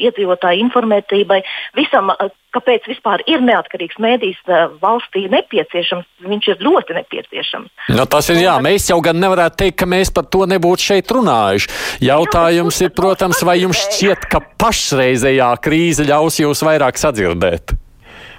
iedzīvotāju 0.00 0.64
informētībai, 0.66 1.40
visam, 1.78 2.12
kāpēc 2.56 2.88
vispār 2.88 3.24
ir 3.28 3.42
neatkarīgs 3.44 3.98
mēdījis 4.02 4.42
valstī 4.82 5.26
nepieciešams. 5.32 6.06
Viņš 6.26 6.50
ir 6.52 6.62
ļoti 6.66 6.98
nepieciešams. 7.00 7.72
Nu, 7.96 8.06
tas 8.10 8.30
ir 8.32 8.42
jā, 8.44 8.56
mēs 8.64 8.90
jau 8.90 9.00
gan 9.04 9.18
nevarētu 9.22 9.60
teikt, 9.64 9.80
ka 9.82 9.90
mēs 9.90 10.12
par 10.14 10.28
to 10.32 10.46
nebūtu 10.48 10.90
šeit 10.90 11.16
runājuši. 11.16 11.72
Jautājums 12.06 12.80
jā, 12.80 12.88
ir, 12.88 12.94
protams, 12.96 13.42
vai 13.46 13.58
jums 13.62 13.82
šķiet, 13.88 14.28
ka 14.32 14.42
pašreizējā 14.62 15.50
krīze 15.64 16.06
ļaus 16.08 16.40
jūs 16.44 16.64
vairāk 16.66 17.00
sadzirdēt? 17.00 17.76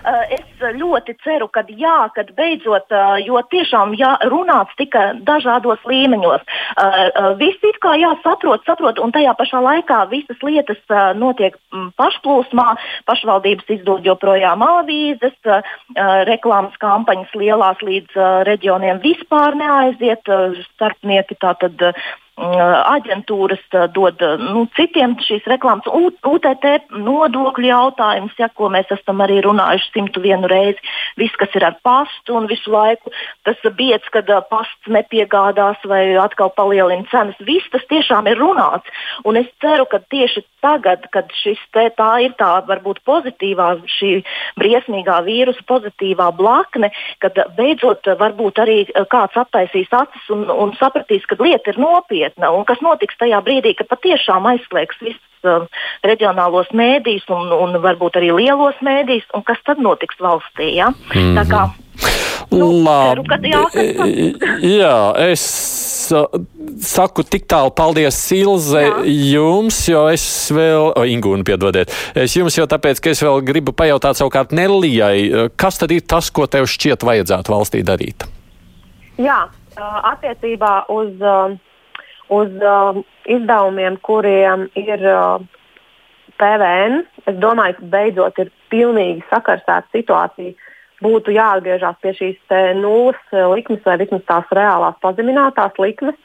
Es 0.07 0.56
ļoti 0.61 1.15
ceru, 1.23 1.47
ka 1.47 1.63
jā, 1.67 2.09
kad 2.15 2.31
beidzot, 2.35 2.91
eh, 2.91 3.25
jo 3.25 3.41
tiešām 3.51 3.95
jā, 3.97 4.17
runāts 4.29 4.75
tika 4.77 5.13
dažādos 5.21 5.79
līmeņos. 5.85 6.41
Eh, 6.41 7.35
visi 7.37 7.69
it 7.69 7.79
kā 7.79 7.95
jā, 7.97 8.15
saprot, 8.23 8.99
un 8.99 9.11
tajā 9.11 9.33
pašā 9.37 9.61
laikā 9.61 10.09
visas 10.09 10.37
lietas 10.41 10.77
notiek 11.15 11.55
mm, 11.73 11.93
pašplūsmā. 11.97 12.75
Pašvaldības 13.05 13.69
izdod 13.69 14.05
joprojām 14.05 14.61
avīzes, 14.61 15.35
reklāmas 16.27 16.75
kampaņas 16.79 17.33
lielās 17.35 17.81
līdz 17.81 18.43
reģioniem 18.47 18.99
vispār 18.99 19.55
neaiziet. 19.55 20.23
Starpnieki 20.75 21.37
tātad 21.39 21.93
aģentūras 22.37 23.63
dod 23.93 24.21
nu, 24.39 24.67
citiem 24.77 25.15
šīs 25.25 25.45
reklāmas, 25.49 25.87
UTT 25.89 26.93
nodokļu 26.93 27.65
jautājums, 27.65 28.33
ja, 28.37 28.49
ko 28.53 28.69
mēs 28.69 28.85
esam 28.93 29.21
arī 29.25 29.41
runājuši 29.41 29.89
simtu 29.93 30.21
vienu 30.47 30.67
reizi. 30.67 30.79
Viss, 31.17 31.35
kas 31.35 31.53
ir 31.55 31.65
ar 31.65 31.77
pastu 31.83 32.35
un 32.35 32.47
visu 32.47 32.71
laiku 32.71 33.11
tas 33.43 33.57
biedrs, 33.75 34.07
kad 34.11 34.27
pasts 34.49 34.87
nepiegādās 34.87 35.77
vai 35.85 36.15
atkal 36.17 36.49
palielina 36.49 37.05
cenas, 37.11 37.35
viss 37.39 37.67
tas 37.71 37.83
tiešām 37.89 38.27
ir 38.27 38.37
runāts. 38.37 38.87
Un 39.25 39.37
es 39.37 39.47
ceru, 39.61 39.85
ka 39.85 39.99
tieši 39.99 40.43
tagad, 40.61 41.07
kad 41.11 41.29
šis 41.31 41.59
te, 41.73 41.89
tā 41.97 42.11
ir 42.25 42.33
tā 42.37 42.61
varbūt 42.67 43.01
pozitīvā, 43.07 43.77
šī 43.87 44.23
briesmīgā 44.59 45.21
vīrusa 45.25 45.63
pozitīvā 45.67 46.31
blakne, 46.37 46.91
kad 47.19 47.37
beidzot 47.57 48.07
varbūt 48.19 48.59
arī 48.59 48.79
kāds 49.09 49.37
attaisīs 49.37 49.91
acis 49.91 50.29
un, 50.33 50.47
un 50.49 50.75
sapratīs, 50.77 51.25
ka 51.25 51.39
lieta 51.39 51.73
ir 51.73 51.79
nopietna 51.81 52.51
un 52.51 52.65
kas 52.67 52.81
notiks 52.81 53.17
tajā 53.17 53.41
brīdī, 53.45 53.75
kad 53.77 53.89
patiešām 53.89 54.49
aizslēgs 54.53 55.01
visus 55.01 55.23
um, 55.23 55.26
reģionālos 56.05 56.71
mēdījus 56.73 57.27
un, 57.33 57.51
un 57.53 57.81
varbūt 57.83 58.19
arī 58.21 58.31
lielos 58.35 58.79
mēdījus, 58.85 59.27
un 59.37 59.43
kas 59.47 59.61
tad 59.65 59.81
notiks 59.83 60.19
valstī. 60.19 60.73
Ja? 60.75 60.89
Mm 60.89 61.13
-hmm. 61.13 61.37
Tā 61.37 61.45
kā 61.51 61.67
Nu, 62.51 62.69
Labi. 62.83 63.11
Ceru, 63.11 63.23
jā, 63.43 63.63
jā, 64.63 64.97
es 65.27 65.43
uh, 66.15 66.29
saku 66.79 67.25
tik 67.27 67.47
tālu 67.49 67.73
paldies 67.75 68.15
Silze 68.15 68.85
jā. 68.85 68.93
jums, 69.33 69.81
jo 69.89 70.05
es 70.13 70.23
vēl, 70.55 70.93
o, 70.93 71.03
Ingūna 71.09 71.43
piedodiet, 71.47 71.91
es 72.15 72.37
jums 72.37 72.55
jau 72.55 72.67
tāpēc, 72.69 73.01
ka 73.03 73.11
es 73.11 73.23
vēl 73.25 73.43
gribu 73.47 73.75
pajautāt 73.75 74.19
savukārt 74.19 74.55
Nelijai, 74.55 75.27
uh, 75.27 75.51
kas 75.59 75.81
tad 75.81 75.91
ir 75.95 76.05
tas, 76.07 76.31
ko 76.31 76.47
tev 76.47 76.69
šķiet 76.71 77.03
vajadzētu 77.07 77.51
valstī 77.51 77.83
darīt? 77.87 78.27
Jā, 79.19 79.41
uh, 79.49 79.99
attiecībā 80.13 80.73
uz 80.93 81.19
uz 82.33 82.51
uh, 82.61 82.99
izdevumiem, 83.29 83.97
kuriem 84.03 84.67
ir 84.75 85.03
uh, 85.07 85.43
PVN. 86.37 87.03
Es 87.27 87.37
domāju, 87.41 87.77
ka 87.79 87.91
beidzot 87.95 88.39
ir 88.43 88.51
pilnīgi 88.71 89.25
sakarsēta 89.31 89.87
situācija. 89.95 90.55
Būtu 91.03 91.33
jāatgriežas 91.35 91.99
pie 92.01 92.13
šīs 92.17 92.53
nulles 92.79 93.19
likmes 93.53 93.83
vai 93.85 93.99
vismaz 94.01 94.23
tās 94.25 94.53
reālās 94.57 94.97
pazeminātās 95.03 95.77
likmes. 95.81 96.17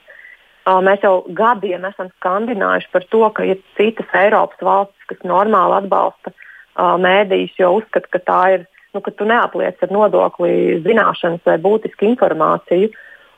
Uh, 0.62 0.78
mēs 0.84 1.02
jau 1.02 1.24
gadiem 1.34 1.84
esam 1.88 2.08
skandinājuši 2.20 2.90
par 2.92 3.06
to, 3.10 3.22
ka 3.34 3.46
ir 3.50 3.58
citas 3.74 4.12
Eiropas 4.14 4.60
valstis, 4.62 5.08
kas 5.10 5.24
normāli 5.26 5.80
atbalsta 5.80 6.30
uh, 6.30 6.94
mēdījus, 7.02 7.56
jo 7.58 7.72
uzskata, 7.80 8.10
ka 8.14 8.20
tā 8.22 8.42
ir, 8.56 8.68
nu, 8.94 9.02
ka 9.02 9.10
tu 9.10 9.26
neapliec 9.26 9.82
ar 9.82 9.90
nodokli 9.90 10.78
zināšanas 10.86 11.42
vai 11.48 11.58
būtisku 11.64 12.06
informāciju. 12.12 12.92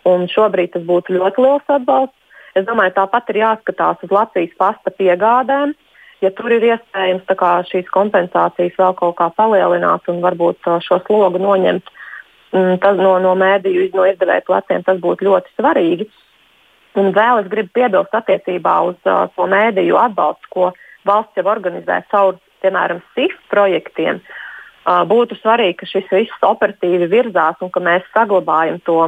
Un 0.05 0.29
šobrīd 0.29 0.75
tas 0.75 0.85
būtu 0.85 1.17
ļoti 1.17 1.47
liels 1.47 1.73
atbalsts. 1.73 2.24
Es 2.55 2.67
domāju, 2.69 2.95
tāpat 2.95 3.33
ir 3.33 3.41
jāskatās 3.43 4.03
uz 4.07 4.13
Latvijas 4.15 4.55
pasta 4.59 4.93
piegādēm. 4.95 5.75
Ja 6.23 6.31
tur 6.33 6.53
ir 6.55 6.63
iespējams 6.71 7.27
kā, 7.37 7.51
šīs 7.69 7.89
kompensācijas 7.93 8.77
vēl 8.79 8.95
kaut 8.97 9.17
kā 9.19 9.29
palielināt 9.37 10.07
un 10.09 10.23
varbūt 10.25 10.63
šo 10.87 11.01
slogu 11.05 11.41
noņemt 11.43 11.91
mm, 12.55 12.79
no, 13.01 13.17
no 13.21 13.35
mēdīju, 13.37 13.91
no 13.97 14.07
izdevēju 14.09 14.47
pleciem, 14.47 14.85
tas 14.87 15.03
būtu 15.03 15.27
ļoti 15.29 15.53
svarīgi. 15.59 16.07
Un 16.95 17.11
vēl 17.11 17.43
es 17.43 17.51
gribu 17.51 17.75
piebilst 17.75 18.15
attiecībā 18.15 18.77
uz 18.87 19.11
uh, 19.11 19.27
to 19.35 19.49
mēdīju 19.51 19.99
atbalstu, 19.99 20.51
ko 20.55 20.71
valsts 21.05 21.41
jau 21.41 21.49
organizē 21.51 22.01
caur, 22.13 22.39
piemēram, 22.63 23.03
SIF 23.19 23.35
projektiem. 23.51 24.23
Uh, 24.85 25.03
būtu 25.11 25.37
svarīgi, 25.41 25.81
ka 25.83 25.91
šis 25.91 26.07
viss 26.13 26.47
operatīvi 26.47 27.11
virzās 27.11 27.59
un 27.65 27.75
ka 27.75 27.83
mēs 27.83 28.07
saglabājam 28.15 28.79
to 28.87 29.01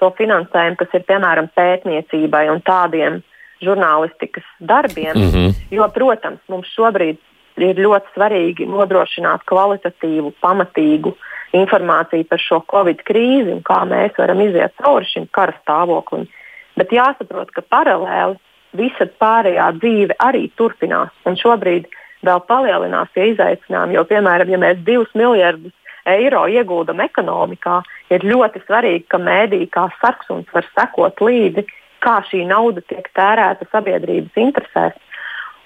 to 0.00 0.10
finansējumu, 0.18 0.78
kas 0.80 0.94
ir 0.96 1.06
piemēram 1.08 1.50
pētniecībai 1.56 2.46
un 2.52 2.62
tādiem 2.66 3.20
žurnālistikas 3.64 4.46
darbiem. 4.60 5.12
Mm 5.14 5.30
-hmm. 5.30 5.54
Jo, 5.70 5.88
protams, 5.94 6.40
mums 6.48 6.68
šobrīd 6.76 7.18
ir 7.56 7.76
ļoti 7.76 8.14
svarīgi 8.14 8.66
nodrošināt 8.68 9.44
kvalitatīvu, 9.44 10.32
pamatīgu 10.40 11.14
informāciju 11.52 12.24
par 12.30 12.38
šo 12.38 12.60
covid 12.72 13.02
krīzi 13.08 13.52
un 13.52 13.62
kā 13.62 13.82
mēs 13.88 14.18
varam 14.18 14.40
iziet 14.40 14.72
cauri 14.82 15.04
šim 15.04 15.26
kara 15.30 15.52
stāvoklim. 15.62 16.28
Bet 16.76 16.92
jāsaprot, 16.92 17.50
ka 17.50 17.62
paralēli 17.62 18.38
visa 18.72 19.06
pārējā 19.20 19.72
dzīve 19.78 20.16
arī 20.18 20.50
turpinās. 20.56 21.10
Un 21.26 21.36
šobrīd 21.36 21.88
vēl 22.26 22.40
palielinās 22.46 23.10
tie 23.14 23.30
izaicinājumi, 23.32 23.96
jo, 23.98 24.04
piemēram, 24.04 24.50
ja 24.52 24.58
mēs 24.58 24.82
divus 24.86 25.10
miljardus 25.14 25.72
eiro 26.06 26.46
ieguldam 26.48 27.00
ekonomikā, 27.00 27.80
ir 28.10 28.26
ļoti 28.26 28.62
svarīgi, 28.64 29.06
ka 29.10 29.20
mēdī 29.22 29.64
kā 29.72 29.86
sarksuns 30.00 30.50
var 30.54 30.66
sekot 30.74 31.22
līdzi, 31.24 31.66
kā 32.04 32.18
šī 32.30 32.44
nauda 32.48 32.82
tiek 32.88 33.06
tērēta 33.16 33.68
sabiedrības 33.70 34.36
interesēs. 34.40 34.98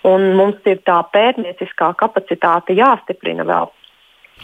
Un 0.04 0.34
mums 0.36 0.60
ir 0.68 0.82
tā 0.84 0.98
pētnieciskā 1.14 1.94
kapacitāte 1.96 2.76
jāstiprina 2.76 3.46
vēl. 3.48 3.70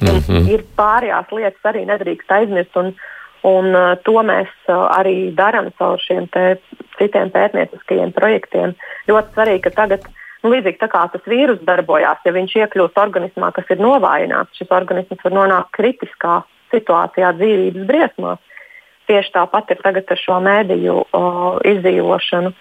Mm 0.00 0.20
-hmm. 0.24 0.48
Ir 0.48 0.64
pārējās 0.76 1.32
lietas 1.32 1.64
arī 1.64 1.84
nedrīkst 1.86 2.30
aizmirst. 2.32 2.76
Un, 2.76 2.94
Un, 3.42 3.72
uh, 3.72 3.96
to 4.04 4.20
mēs 4.20 4.50
uh, 4.68 4.90
arī 5.00 5.32
darām 5.32 5.70
caur 5.78 6.00
šiem 6.04 6.26
citiem 6.98 7.30
pētnieciskajiem 7.32 8.12
projektiem. 8.12 8.74
Ļoti 9.08 9.32
svarīgi, 9.32 9.62
ka 9.64 9.70
tagad, 9.70 10.04
nu, 10.42 10.50
līdzīgi 10.50 10.76
kā 10.76 11.08
tas 11.12 11.24
vīrus 11.24 11.62
darbojās, 11.64 12.20
ja 12.24 12.32
viņš 12.36 12.56
iekļūst 12.56 13.00
organismā, 13.00 13.48
kas 13.56 13.64
ir 13.70 13.80
novājināts, 13.80 14.58
šis 14.60 14.68
organisms 14.70 15.24
var 15.24 15.32
nonākt 15.32 15.72
kritiskā 15.72 16.42
situācijā, 16.72 17.32
dzīvības 17.38 17.86
briesmās. 17.88 18.40
Tieši 19.10 19.32
tāpat 19.34 19.72
ir 19.74 19.80
tagad 19.82 20.10
ar 20.14 20.20
šo 20.20 20.38
mēdīju 20.44 20.96
izdzīvošanu. 21.72 22.52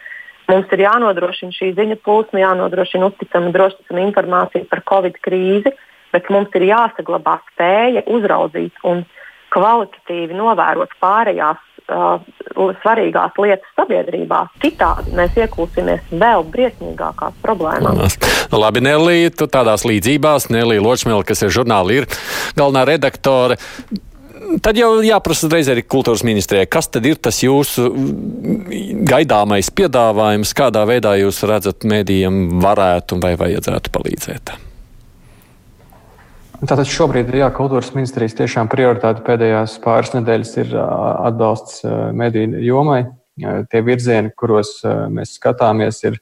Mums 0.49 0.71
ir 0.73 0.81
jānodrošina 0.81 1.53
šī 1.53 1.71
ziņu 1.77 1.99
plūsma, 2.01 2.41
jānodrošina 2.41 3.11
uzticama, 3.11 3.53
drošama 3.53 4.01
informācija 4.07 4.65
par 4.71 4.81
Covid 4.89 5.19
krīzi, 5.21 5.75
bet 6.09 6.29
mums 6.33 6.55
ir 6.57 6.65
jāsaglabā 6.71 7.37
spēja 7.51 8.01
uzraudzīt 8.09 8.81
un 8.89 9.03
kvalitatīvi 9.53 10.37
novērot 10.37 10.95
pārējās 11.01 11.61
uh, 11.89 12.73
svarīgās 12.83 13.37
lietas 13.39 13.77
sabiedrībā. 13.77 14.43
Citādi 14.63 15.15
mēs 15.17 15.37
iekūsimies 15.39 16.11
vēl 16.11 16.45
briesmīgākās 16.53 17.39
problēmās. 17.45 18.19
Labi, 18.53 18.83
Nelī, 18.85 19.17
tu 19.33 19.49
tādās 19.51 19.85
līdzībās, 19.87 20.49
Nelī 20.53 20.79
Ločmēla, 20.83 21.25
kas 21.27 21.45
ir 21.45 21.53
žurnāla, 21.53 22.01
ir 22.01 22.09
galvenā 22.59 22.85
redaktore. 22.89 23.59
Tad 24.63 24.77
jau 24.79 24.93
jāprasa 25.05 25.45
uzreiz 25.45 25.67
arī 25.69 25.83
kultūras 25.85 26.23
ministrijai, 26.25 26.69
kas 26.71 26.87
tad 26.89 27.05
ir 27.05 27.19
tas 27.21 27.41
jūsu 27.43 27.89
gaidāmais 29.09 29.69
piedāvājums, 29.75 30.55
kādā 30.57 30.85
veidā 30.89 31.13
jūs 31.19 31.43
redzat, 31.49 31.85
mēdījiem 31.89 32.57
varētu 32.63 33.19
vai 33.21 33.35
vajadzētu 33.37 33.93
palīdzēt? 33.93 34.55
Tātad 36.59 36.89
šobrīd 36.91 37.29
jā, 37.31 37.47
kultūras 37.55 37.93
ministrijas 37.95 38.33
tiešām 38.35 38.67
prioritāte 38.67 39.21
pēdējās 39.23 39.77
pāris 39.79 40.11
nedēļas 40.11 40.49
ir 40.59 40.73
atbalsts 40.75 41.85
mediju 42.19 42.59
jomai. 42.65 43.05
Tie 43.71 43.79
virzieni, 43.87 44.33
kuros 44.35 44.81
mēs 44.83 45.37
skatāmies, 45.37 46.01
ir, 46.09 46.17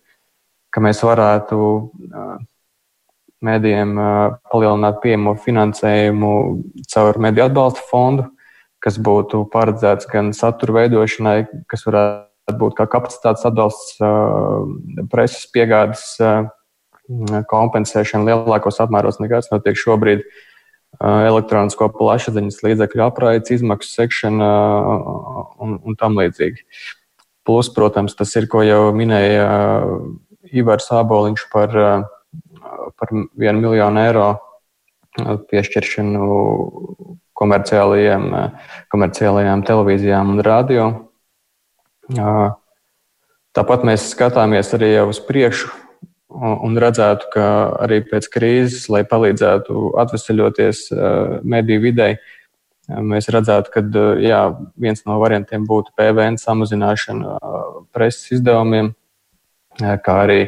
ka 0.69 0.83
mēs 0.85 1.01
varētu 1.01 1.57
mēdījiem 3.47 3.95
palielināt 4.51 4.99
pieejamo 5.01 5.33
finansējumu 5.41 6.33
caur 6.93 7.17
mediju 7.25 7.47
atbalsta 7.47 7.87
fondu, 7.89 8.27
kas 8.83 9.01
būtu 9.01 9.41
paredzēts 9.53 10.05
gan 10.11 10.29
satura 10.37 10.83
veidošanai, 10.83 11.39
kas 11.65 11.87
varētu 11.89 12.59
būt 12.61 12.77
kā 12.77 12.85
kapacitātes 12.93 13.49
atbalsts 13.49 13.97
preses 15.09 15.49
piegādes 15.49 16.05
kompensēšana 17.51 18.27
lielākos 18.27 18.81
apmēros 18.83 19.21
nekā 19.21 19.41
tas 19.41 19.51
notiek 19.53 19.79
šobrīd. 19.79 20.25
Elektronisko 21.03 21.89
plašsaziņas 21.93 22.61
līdzekļu 22.63 23.03
apraides, 23.05 23.51
izmaksu 23.53 23.91
sekšana 23.91 24.47
un, 25.61 25.75
un 25.83 25.97
tam 25.99 26.15
līdzīgi. 26.17 26.63
Plus, 27.47 27.69
protams, 27.71 28.15
tas 28.17 28.33
ir, 28.39 28.47
ko 28.51 28.63
jau 28.65 28.89
minēja 28.95 29.47
Ivars 30.55 30.89
Āboliņš 30.95 31.45
par, 31.51 31.75
par 32.97 33.13
vienu 33.13 33.63
miljonu 33.63 34.03
eiro 34.03 34.27
piešķiršanu 35.51 36.27
komerciālajiem, 37.37 38.29
komerciālajām 38.93 39.63
televīzijām 39.67 40.33
un 40.33 40.43
radio. 40.45 40.87
Tāpat 43.57 43.85
mēs 43.87 44.11
skatāmies 44.13 44.73
arī 44.77 44.95
uz 45.03 45.19
priekšu, 45.23 45.69
un 46.37 46.77
redzētu, 46.79 47.29
ka 47.33 47.45
arī 47.85 48.01
pēc 48.05 48.29
krīzes, 48.33 48.87
lai 48.93 49.03
palīdzētu 49.07 49.91
atvesaļoties 50.03 50.83
eh, 50.93 51.35
mediju 51.43 51.83
videi, 51.87 52.17
eh, 52.17 53.01
mēs 53.01 53.29
redzētu, 53.33 53.73
ka 53.73 53.83
eh, 53.83 54.23
jā, 54.27 54.41
viens 54.77 55.03
no 55.07 55.17
variantiem 55.23 55.65
būtu 55.69 55.95
PVN 55.97 56.39
samazināšana 56.41 57.37
preses 57.95 58.37
izdevumiem, 58.37 58.93
kā 59.77 60.13
arī 60.25 60.39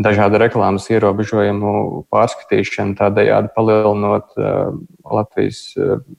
dažādu 0.00 0.40
reklāmas 0.42 0.90
ierobežojumu 0.92 2.04
pārskatīšana, 2.12 2.96
tādējādi 2.98 3.52
palielinot 3.54 4.34
Latvijas, 4.36 5.60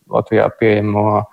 Latvijā 0.10 0.48
pieejamo 0.58 1.26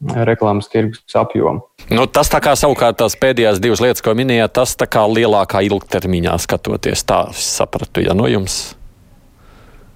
reklāmas 0.00 0.68
tirgus 0.68 1.16
apjomu. 1.16 1.64
Nu, 1.90 2.06
tas 2.06 2.28
tā 2.32 2.40
kā 2.44 2.52
savukārt 2.58 2.98
tās 3.00 3.16
pēdējās 3.20 3.60
divas 3.62 3.80
lietas, 3.80 4.02
ko 4.04 4.14
minējāt, 4.18 4.52
tas 4.58 4.74
tā 4.76 4.88
kā 4.90 5.06
lielākā 5.08 5.62
ilgtermiņā 5.68 6.36
skatoties, 6.42 7.04
tā 7.08 7.26
es 7.32 7.44
sapratu, 7.56 8.04
ja 8.04 8.16
no 8.16 8.28
jums. 8.30 8.76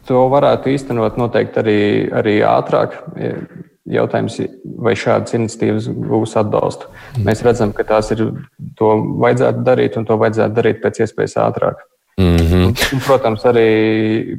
To 0.09 0.25
varētu 0.33 0.73
īstenot 0.73 1.19
noteikti 1.21 1.61
arī, 1.61 1.83
arī 2.23 2.39
ātrāk. 2.47 2.97
Jautājums, 3.91 4.37
vai 4.85 4.93
šādas 4.99 5.35
iniciatīvas 5.35 5.89
būs 5.91 6.37
atbalstu. 6.39 6.89
Mm. 7.17 7.27
Mēs 7.27 7.41
redzam, 7.43 7.73
ka 7.75 7.85
tās 7.89 8.11
ir, 8.15 8.23
to 8.79 8.91
vajadzētu 9.23 9.65
darīt 9.67 9.97
un 9.99 10.07
to 10.07 10.19
vajadzētu 10.21 10.57
darīt 10.57 10.83
pēc 10.83 11.01
iespējas 11.05 11.39
ātrāk. 11.43 11.81
Mm 12.21 12.37
-hmm. 12.37 12.67
un, 12.95 13.01
protams, 13.07 13.45
arī 13.49 14.39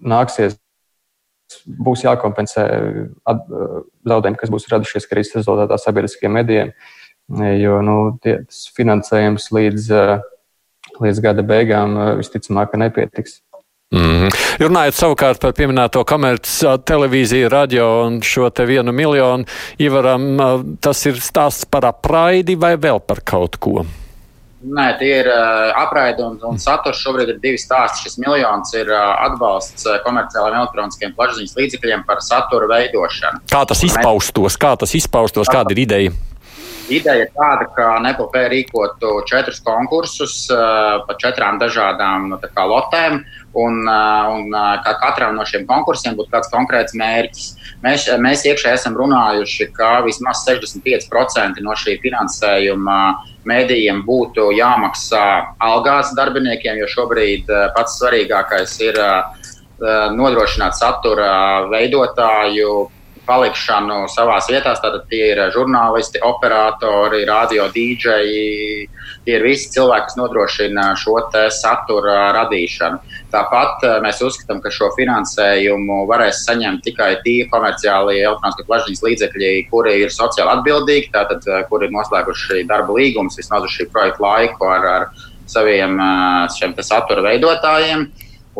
nāksies 0.00 0.56
būs 1.64 2.04
jākompensē 2.04 2.66
zaudējumi, 3.24 4.40
kas 4.40 4.52
būs 4.52 4.68
radušies 4.72 5.08
krīzes 5.10 5.38
rezultātā 5.40 5.78
sabiedriskiem 5.80 6.32
medijiem, 6.34 6.74
jo 7.60 7.80
nu, 7.84 7.96
tie, 8.22 8.40
finansējums 8.76 9.50
līdz, 9.54 9.88
līdz 11.00 11.24
gada 11.24 11.46
beigām 11.46 11.96
visticamāk 12.20 12.76
nepietiks. 12.80 13.40
Mm 13.94 14.00
-hmm. 14.00 14.30
Runājot 14.58 14.94
savukārt 14.94 15.40
par 15.40 15.52
pieminēto 15.52 16.04
komerciālu 16.04 16.82
televīziju, 16.82 17.48
radio 17.48 18.06
un 18.06 18.22
šo 18.22 18.50
te 18.50 18.64
vienu 18.66 18.92
miljonu, 18.92 19.44
Ivaram, 19.78 20.24
tas 20.80 21.06
ir 21.06 21.14
stāsts 21.14 21.64
par 21.70 21.84
apraidi 21.84 22.56
vai 22.56 22.76
vēl 22.76 23.00
par 23.00 23.20
kaut 23.24 23.56
ko? 23.56 23.84
Nē, 24.64 24.84
tie 24.96 25.10
ir 25.20 25.28
uh, 25.28 25.74
apraidi 25.76 26.24
un, 26.24 26.38
un 26.48 26.60
saturs. 26.60 27.02
Šobrīd 27.04 27.34
ir 27.34 27.40
divi 27.42 27.60
stāsti. 27.60 28.06
Šis 28.06 28.16
miljons 28.22 28.72
ir 28.78 28.88
uh, 28.88 29.12
atbalsts 29.26 29.84
uh, 29.84 29.98
komerciāliem 30.06 30.56
elektroniskiem 30.62 31.12
plašsaziņas 31.18 31.58
līdzekļiem 31.58 32.04
par 32.08 32.22
satura 32.24 32.70
veidošanu. 32.72 33.44
Kā 33.52 33.64
tas 33.68 33.84
izpaustos? 33.84 34.56
Kā 34.60 34.72
tas 34.80 34.96
izpaustos? 34.96 35.52
Kāda 35.52 35.76
ir 35.76 35.84
ideja? 35.84 36.14
Ideja 36.92 37.24
ir 37.24 37.30
tāda, 37.32 37.64
ka 37.72 37.84
NPP 38.02 38.40
rīkotu 38.52 39.14
četrus 39.28 39.62
konkursus 39.64 40.34
uh, 40.52 41.00
pa 41.06 41.14
četrām 41.16 41.56
dažādām 41.56 42.26
nu, 42.28 42.38
lotēm, 42.68 43.22
un, 43.56 43.78
uh, 43.88 44.32
un 44.34 44.52
uh, 44.52 44.96
katram 45.00 45.38
no 45.38 45.46
šiem 45.48 45.64
konkursiem 45.64 46.18
būtu 46.18 46.28
kāds 46.34 46.50
konkrēts 46.52 46.96
mērķis. 47.00 47.46
Mēs, 47.86 48.04
mēs 48.20 48.44
iekšēji 48.44 48.76
esam 48.76 48.98
runājuši, 49.00 49.70
ka 49.72 50.02
vismaz 50.04 50.44
65% 50.44 51.64
no 51.64 51.72
šī 51.72 51.96
finansējuma 52.04 52.98
mēdījiem 53.48 54.02
būtu 54.04 54.50
jāmaksā 54.58 55.24
algās 55.64 56.12
darbiniekiem, 56.18 56.82
jo 56.82 56.90
šobrīd 56.98 57.48
pats 57.76 57.96
svarīgākais 58.00 58.76
ir 58.84 59.00
nodrošināt 60.16 60.76
satura 60.76 61.64
veidotāju 61.72 62.74
palikšanu 63.26 64.04
savā 64.12 64.38
vietā. 64.48 64.74
Tātad 64.78 65.06
tie 65.10 65.32
ir 65.32 65.40
žurnālisti, 65.54 66.22
operatori, 66.24 67.24
radio 67.28 67.68
dīdžeji. 67.72 68.88
Tie 69.24 69.36
ir 69.38 69.44
visi 69.44 69.70
cilvēki, 69.72 70.10
kas 70.10 70.18
nodrošina 70.20 70.90
šo 71.00 71.16
satura 71.54 72.32
radīšanu. 72.36 73.00
Tāpat 73.34 73.84
eh, 73.86 73.94
mēs 74.04 74.20
uzskatām, 74.22 74.60
ka 74.62 74.72
šo 74.74 74.90
finansējumu 74.98 76.04
varēs 76.10 76.44
saņemt 76.46 76.84
tikai 76.86 77.10
tie 77.24 77.46
komerciālie 77.50 78.20
elektroniskie 78.22 78.66
plašsaziņas 78.68 79.04
līdzekļi, 79.08 79.52
kuri 79.72 79.94
ir 80.04 80.12
sociāli 80.14 80.52
atbildīgi, 80.58 81.12
tātad, 81.14 81.46
eh, 81.48 81.64
kuri 81.70 81.88
ir 81.88 81.96
noslēguši 81.96 82.66
darba 82.70 82.98
līgumus 82.98 83.40
vismaz 83.40 83.66
uz 83.66 83.74
šī 83.74 83.88
projekta 83.94 84.22
laiku 84.26 84.68
ar, 84.70 84.90
ar 84.98 85.08
saviem 85.50 85.98
eh, 86.00 86.84
satura 86.84 87.24
veidotājiem. 87.24 88.06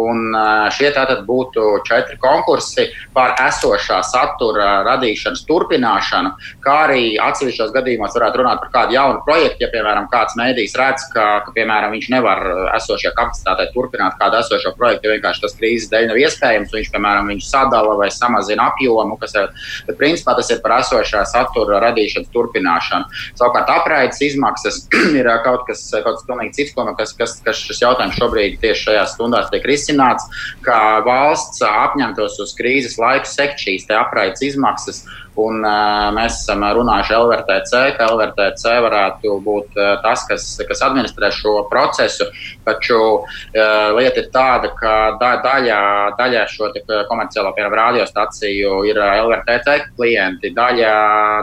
Un 0.00 0.34
šie 0.74 0.90
tātad 0.94 1.22
būtu 1.26 1.80
četri 1.86 2.16
konkursi 2.18 2.88
par 3.14 3.36
esošā 3.44 4.00
satura 4.06 4.82
radīšanas 4.88 5.44
turpināšanu, 5.46 6.32
kā 6.64 6.74
arī 6.88 7.04
atsevišķos 7.22 7.70
gadījumos 7.74 8.16
varētu 8.16 8.40
runāt 8.42 8.62
par 8.64 8.72
kādu 8.74 8.96
jaunu 8.96 9.22
projektu. 9.26 9.62
Ja, 9.64 9.70
piemēram, 9.70 10.08
kāds 10.10 10.34
mēdījis 10.38 10.74
redz, 10.80 11.06
ka, 11.14 11.26
ka 11.46 11.54
piemēram, 11.54 11.94
viņš 11.94 12.08
nevar 12.10 12.42
esošajā 12.80 13.14
kapacitātē 13.14 13.68
turpināt 13.74 14.18
kādu 14.18 14.40
esošo 14.40 14.74
projektu, 14.78 15.08
jo 15.08 15.14
vienkārši 15.14 15.44
tas 15.44 15.56
krīzes 15.60 15.90
dēļ 15.92 16.10
nav 16.10 16.20
iespējams, 16.24 16.74
viņš, 16.74 16.90
piemēram, 16.96 17.30
viņš 17.30 17.46
sadala 17.48 17.94
vai 18.00 18.10
samazina 18.10 18.68
apjomu, 18.72 19.18
kas 19.20 19.36
ir, 19.38 19.50
bet 19.86 20.00
principā 20.00 20.34
tas 20.34 20.50
ir 20.50 20.58
par 20.64 20.78
esošā 20.80 21.22
satura 21.30 21.78
radīšanas 21.86 22.32
turpināšanu. 22.34 23.22
Savukārt 23.38 23.70
apraides 23.76 24.20
izmaksas 24.26 24.82
ir 25.20 25.30
kaut 25.46 25.68
kas, 25.70 25.86
kaut 25.94 26.18
kas 26.18 26.26
pilnīgi 26.26 26.58
cits, 26.58 26.74
kas, 26.74 27.14
kas, 27.18 27.38
kas 27.46 27.62
šis 27.70 27.84
jautājums 27.86 28.18
šobrīd 28.18 28.58
tieši 28.62 28.88
šajās 28.90 29.14
stundās 29.14 29.50
tiek 29.52 29.64
risināts 29.68 29.83
risināts, 29.84 30.24
ka 30.64 31.02
valsts 31.06 31.62
apņemtos 31.68 32.40
uz 32.40 32.56
krīzes 32.56 32.96
laiku 32.98 33.28
sekt 33.28 33.60
šīs 33.60 33.86
apraides 33.92 34.42
izmaksas 34.42 35.04
Un, 35.34 35.64
uh, 35.66 36.12
mēs 36.14 36.36
esam 36.44 36.62
runājuši 36.76 37.14
LVRTC, 37.16 37.78
ka 37.96 38.06
LVRTC 38.12 38.74
varētu 38.84 39.32
būt 39.42 39.80
uh, 39.80 39.96
tas, 40.04 40.22
kas, 40.28 40.44
kas 40.68 40.82
administrē 40.86 41.30
šo 41.34 41.56
procesu. 41.70 42.28
Taču 42.66 42.98
uh, 43.18 43.88
lieta 43.98 44.22
ir 44.22 44.28
tāda, 44.34 44.70
ka 44.78 44.94
da, 45.18 45.32
daļā, 45.42 45.80
daļā 46.20 46.44
šo 46.52 46.70
komerciālo 47.10 47.50
radiostaciju 47.58 48.84
ir 48.86 49.02
LVRTC 49.02 49.90
klienti, 49.96 50.54
daļa 50.54 50.94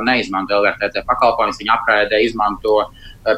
neizmanto 0.07 0.61
LVRTC 0.61 1.03
pakalpojumus, 1.11 1.59
viņi 1.59 1.75
apraidē 1.75 2.23
izmanto 2.23 2.85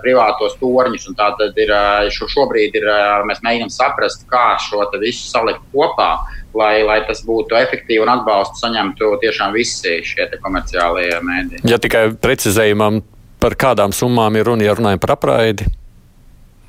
privātos 0.03 0.55
torņus. 0.61 1.09
Tātad 1.17 1.57
ir, 1.59 1.73
šo, 2.13 2.29
šobrīd 2.31 2.77
ir, 2.79 2.87
mēs 3.27 3.43
mēģinām 3.45 3.73
saprast, 3.73 4.27
kā 4.31 4.53
šo 4.61 4.85
visu 5.01 5.27
salikt 5.29 5.63
kopā 5.73 6.13
lai, 6.57 6.83
lai 6.85 6.99
tas 7.07 7.23
būtu 7.25 7.57
efektīvi 7.57 8.03
un 8.03 8.11
atbalstu 8.13 8.61
saņemtu 8.61 9.13
tiešām 9.23 9.53
visi 9.55 9.99
šie 10.05 10.27
komerciālie 10.43 11.09
mēdī. 11.25 11.63
Ja 11.69 11.79
tikai 11.81 12.09
precizējumam, 12.21 13.01
par 13.41 13.57
kādām 13.59 13.95
summām 13.95 14.37
ir 14.39 14.47
runa, 14.49 14.67
ja 14.67 14.75
runājam 14.77 15.01
par 15.03 15.17
apraidi? 15.17 15.67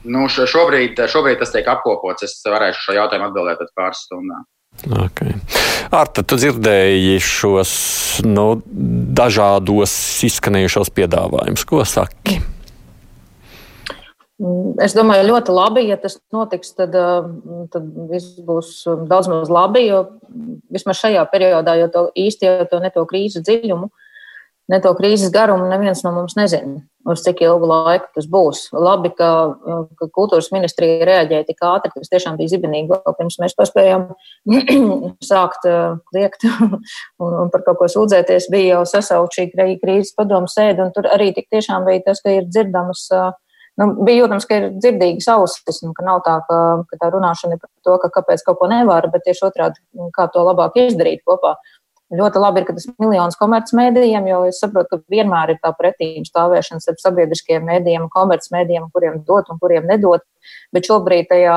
Nu, 0.04 0.26
šobrīd, 0.28 0.98
šobrīd 1.08 1.38
tas 1.40 1.54
tiek 1.54 1.68
apkopots. 1.70 2.26
Es 2.26 2.42
varēšu 2.44 2.88
šo 2.88 2.96
jautājumu 2.98 3.30
atbildēt 3.30 3.62
pēc 3.62 3.70
pāris 3.76 4.04
stundām. 4.04 4.44
Okay. 5.06 5.36
Arta, 5.94 6.24
tu 6.26 6.36
dzirdēji 6.36 7.20
šos 7.22 7.70
nu, 8.26 8.48
dažādos 9.16 9.94
izskanējušos 10.26 10.90
piedāvājumus. 10.96 11.64
Ko 11.68 11.86
saki? 11.88 12.40
Mm. 12.40 12.53
Es 14.82 14.96
domāju, 14.96 15.28
ļoti 15.28 15.52
labi, 15.54 15.84
ja 15.86 15.96
tas 16.00 16.16
notiks, 16.34 16.72
tad, 16.74 16.94
um, 16.98 17.66
tad 17.70 17.84
viss 18.10 18.40
būs 18.42 18.80
um, 18.90 19.04
daudz 19.06 19.28
maz 19.30 19.50
labi, 19.52 19.84
jo 19.86 20.00
vismaz 20.74 20.98
šajā 20.98 21.22
periodā, 21.30 21.76
jo 21.78 21.86
to 21.92 22.02
īsti 22.18 22.48
jau 22.48 22.64
to 22.72 22.80
ne 22.82 22.90
to 22.90 23.04
krīzes 23.06 23.44
dziļumu, 23.46 23.86
ne 24.74 24.80
to 24.82 24.90
krīzes 24.98 25.30
garumu 25.30 25.68
neviens 25.70 26.02
no 26.02 26.10
mums 26.16 26.34
nezina, 26.34 26.80
uz 27.06 27.22
cik 27.22 27.44
ilgu 27.46 27.68
laiku 27.70 28.10
tas 28.16 28.26
būs. 28.32 28.64
Labi, 28.74 29.12
ka, 29.14 29.28
uh, 29.54 29.86
ka 30.02 30.10
kultūras 30.18 30.50
ministrija 30.50 31.06
reaģēja 31.06 31.46
tik 31.52 31.62
ātri, 31.70 31.94
tas 31.94 32.10
tiešām 32.16 32.34
bija 32.40 32.56
zibenīgi, 32.56 32.90
vēl 32.90 33.16
pirms 33.20 33.38
mēs 33.44 33.54
paspējām 33.60 34.08
sākt 35.30 35.70
kliegt 36.10 36.48
un, 37.22 37.30
un 37.30 37.54
par 37.54 37.62
kaut 37.70 37.84
ko 37.84 37.90
sūdzēties, 37.94 38.50
bija 38.50 38.80
jau 38.80 38.82
sasaukt 38.96 39.38
šī 39.38 39.46
krīzes 39.54 40.10
padomu 40.18 40.50
sēde, 40.50 40.82
un 40.82 40.90
tur 40.90 41.06
arī 41.14 41.30
tik 41.38 41.52
tiešām 41.54 41.86
bija 41.86 42.08
tas, 42.10 42.26
ka 42.26 42.34
ir 42.34 42.50
dzirdamas 42.50 43.06
uh, 43.14 43.30
nu, 43.80 43.90
bija 44.06 44.24
jūtams, 44.24 44.46
ka 44.48 44.58
ir 44.58 44.66
dzirdīgas 44.78 45.28
ausis, 45.34 45.80
un 45.86 45.94
ka 45.96 46.04
nav 46.06 46.22
tā, 46.26 46.38
ka, 46.48 46.58
ka 46.90 47.00
tā 47.00 47.10
runāšana 47.14 47.56
ir 47.56 47.62
par 47.62 47.70
to, 47.86 47.96
ka 48.02 48.12
kāpēc 48.18 48.44
kaut 48.46 48.60
ko 48.60 48.70
nevar, 48.70 49.08
bet 49.12 49.26
tieši 49.26 49.48
otrādi, 49.48 49.82
kā 50.14 50.28
to 50.34 50.44
labāk 50.46 50.78
izdarīt 50.86 51.24
kopā. 51.26 51.56
Ļoti 52.14 52.40
labi 52.42 52.60
ir, 52.60 52.66
ka 52.68 52.74
tas 52.76 52.84
ir 52.86 52.94
miljons 53.00 53.38
komercmedijiem, 53.40 54.26
jo 54.28 54.42
es 54.46 54.58
saprotu, 54.62 54.98
ka 54.98 55.14
vienmēr 55.14 55.54
ir 55.54 55.62
tā 55.62 55.72
pretīm 55.74 56.26
stāvēšana 56.28 56.84
starp 56.84 57.00
sabiedriskiem 57.02 57.64
mēdījiem 57.66 58.04
un 58.04 58.12
komercmedijiem, 58.12 58.90
kuriem 58.94 59.22
dot 59.26 59.48
un 59.50 59.58
kuriem 59.58 59.88
nedot. 59.88 60.22
Bet 60.76 60.86
šobrīd 60.86 61.30
tajā, 61.32 61.56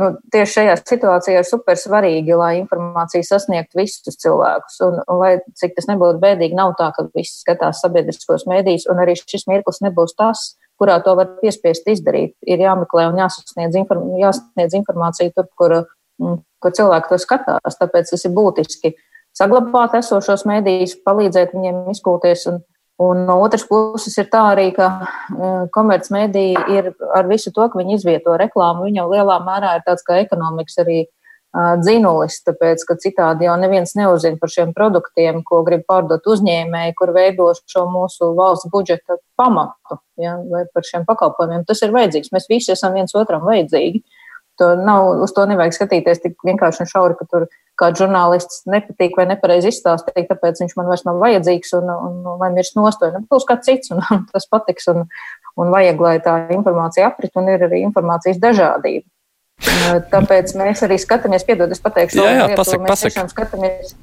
nu, 0.00 0.08
tieši 0.34 0.56
šajā 0.56 0.78
situācijā 0.80 1.44
ir 1.44 1.46
super 1.46 1.78
svarīgi, 1.78 2.34
lai 2.40 2.54
informācija 2.62 3.22
sasniegtu 3.28 3.82
visus 3.82 4.18
cilvēkus. 4.24 4.80
Un, 4.88 4.98
un 5.04 5.20
lai 5.20 5.34
cik 5.60 5.76
tas 5.76 5.86
nebūtu 5.92 6.24
bēdīgi, 6.24 6.56
nav 6.58 6.74
tā, 6.80 6.90
ka 6.96 7.06
visi 7.12 7.36
skatās 7.44 7.84
sabiedriskos 7.84 8.48
mēdījus, 8.50 8.88
un 8.90 9.04
arī 9.04 9.14
šis 9.20 9.46
mirklis 9.52 9.84
nebūs 9.84 10.16
tas, 10.18 10.54
kurā 10.84 11.00
to 11.04 11.16
var 11.16 11.32
piespiest 11.40 11.88
izdarīt. 11.88 12.34
Ir 12.44 12.60
jāmeklē 12.60 13.08
un 13.08 13.18
jāsasniedz, 13.22 13.78
inform 13.80 14.12
jāsniedz 14.20 14.76
informācija 14.76 15.32
tur, 15.32 15.48
kur, 15.56 15.74
mm, 16.20 16.38
kur 16.60 16.76
cilvēki 16.76 17.10
to 17.10 17.18
skatās. 17.22 17.80
Tāpēc 17.80 18.12
tas 18.12 18.28
ir 18.28 18.36
būtiski 18.36 18.92
saglabāt 19.34 19.96
esošos 19.98 20.46
mēdījus, 20.50 21.00
palīdzēt 21.06 21.56
viņiem 21.56 21.90
izkūties. 21.94 22.46
Un, 22.52 22.60
un 23.02 23.24
no 23.26 23.40
otras 23.42 23.64
puses 23.66 24.14
ir 24.20 24.28
tā 24.30 24.44
arī, 24.52 24.68
ka 24.76 24.90
mm, 25.32 25.72
komercmediji 25.74 26.68
ir 26.76 26.92
ar 27.16 27.26
visu 27.30 27.54
to, 27.54 27.66
ka 27.70 27.80
viņi 27.80 27.98
izvieto 27.98 28.36
reklāmu, 28.40 28.86
viņi 28.86 29.02
jau 29.02 29.10
lielā 29.10 29.40
mērā 29.46 29.78
ir 29.78 29.86
tāds 29.88 30.06
kā 30.06 30.20
ekonomikas 30.22 30.84
arī 30.84 31.06
dzinulis, 31.54 32.40
tāpēc, 32.42 32.82
ka 32.88 32.96
citādi 32.98 33.46
jau 33.46 33.54
neviens 33.60 33.94
neuzzina 33.94 34.40
par 34.40 34.50
šiem 34.50 34.72
produktiem, 34.74 35.42
ko 35.46 35.62
grib 35.66 35.84
pārdot 35.86 36.26
uzņēmēji, 36.26 36.96
kur 36.98 37.14
veido 37.14 37.46
šo 37.70 37.84
mūsu 37.92 38.32
valsts 38.34 38.70
budžeta 38.72 39.20
pamatu, 39.38 40.00
ja, 40.18 40.34
vai 40.50 40.64
par 40.74 40.86
šiem 40.86 41.06
pakalpojumiem. 41.06 41.62
Tas 41.68 41.84
ir 41.86 41.94
vajadzīgs. 41.94 42.32
Mēs 42.34 42.50
visi 42.50 42.74
esam 42.74 42.98
viens 42.98 43.14
otram 43.14 43.46
vajadzīgi. 43.46 44.02
To 44.62 44.74
nav, 44.78 45.20
uz 45.22 45.32
to 45.34 45.46
nevajag 45.50 45.74
skatīties 45.74 46.20
tik 46.22 46.36
vienkārši 46.46 46.84
un 46.84 46.90
šauri, 46.90 47.16
ka 47.18 47.26
tur 47.30 47.46
kāds 47.78 47.98
žurnālists 48.02 48.62
nepatīk 48.70 49.16
vai 49.18 49.26
nepareizi 49.26 49.72
izstāstīja, 49.72 50.28
tāpēc 50.28 50.62
viņš 50.62 50.76
man 50.78 50.90
vairs 50.90 51.02
nav 51.06 51.18
vajadzīgs 51.22 51.74
un, 51.78 51.90
un, 51.90 52.20
un 52.34 52.38
vai 52.42 52.52
mirs 52.54 52.74
nostoja. 52.78 53.22
Būs 53.30 53.46
kāds 53.48 53.66
cits 53.66 53.94
un 53.94 54.02
tas 54.34 54.46
patiks 54.50 54.86
un, 54.94 55.06
un 55.58 55.74
vajag, 55.74 56.06
lai 56.06 56.14
tā 56.22 56.36
informācija 56.54 57.10
aprit 57.10 57.34
un 57.38 57.50
ir 57.54 57.66
arī 57.66 57.82
informācijas 57.86 58.42
dažādība. 58.42 59.06
Tāpēc 60.12 60.54
mēs 60.58 60.82
arī 60.86 60.98
skatāmies, 61.00 61.44
piedod, 61.46 61.70
es 61.72 61.80
pateikšu, 61.82 62.20
jā, 62.20 62.30
jā, 62.30 62.46
lietu, 62.50 62.60
pasak, 62.60 62.82
mēs 62.82 62.92
pasak. 62.92 63.12
tiešām 63.12 63.30
skatāmies, 63.32 63.94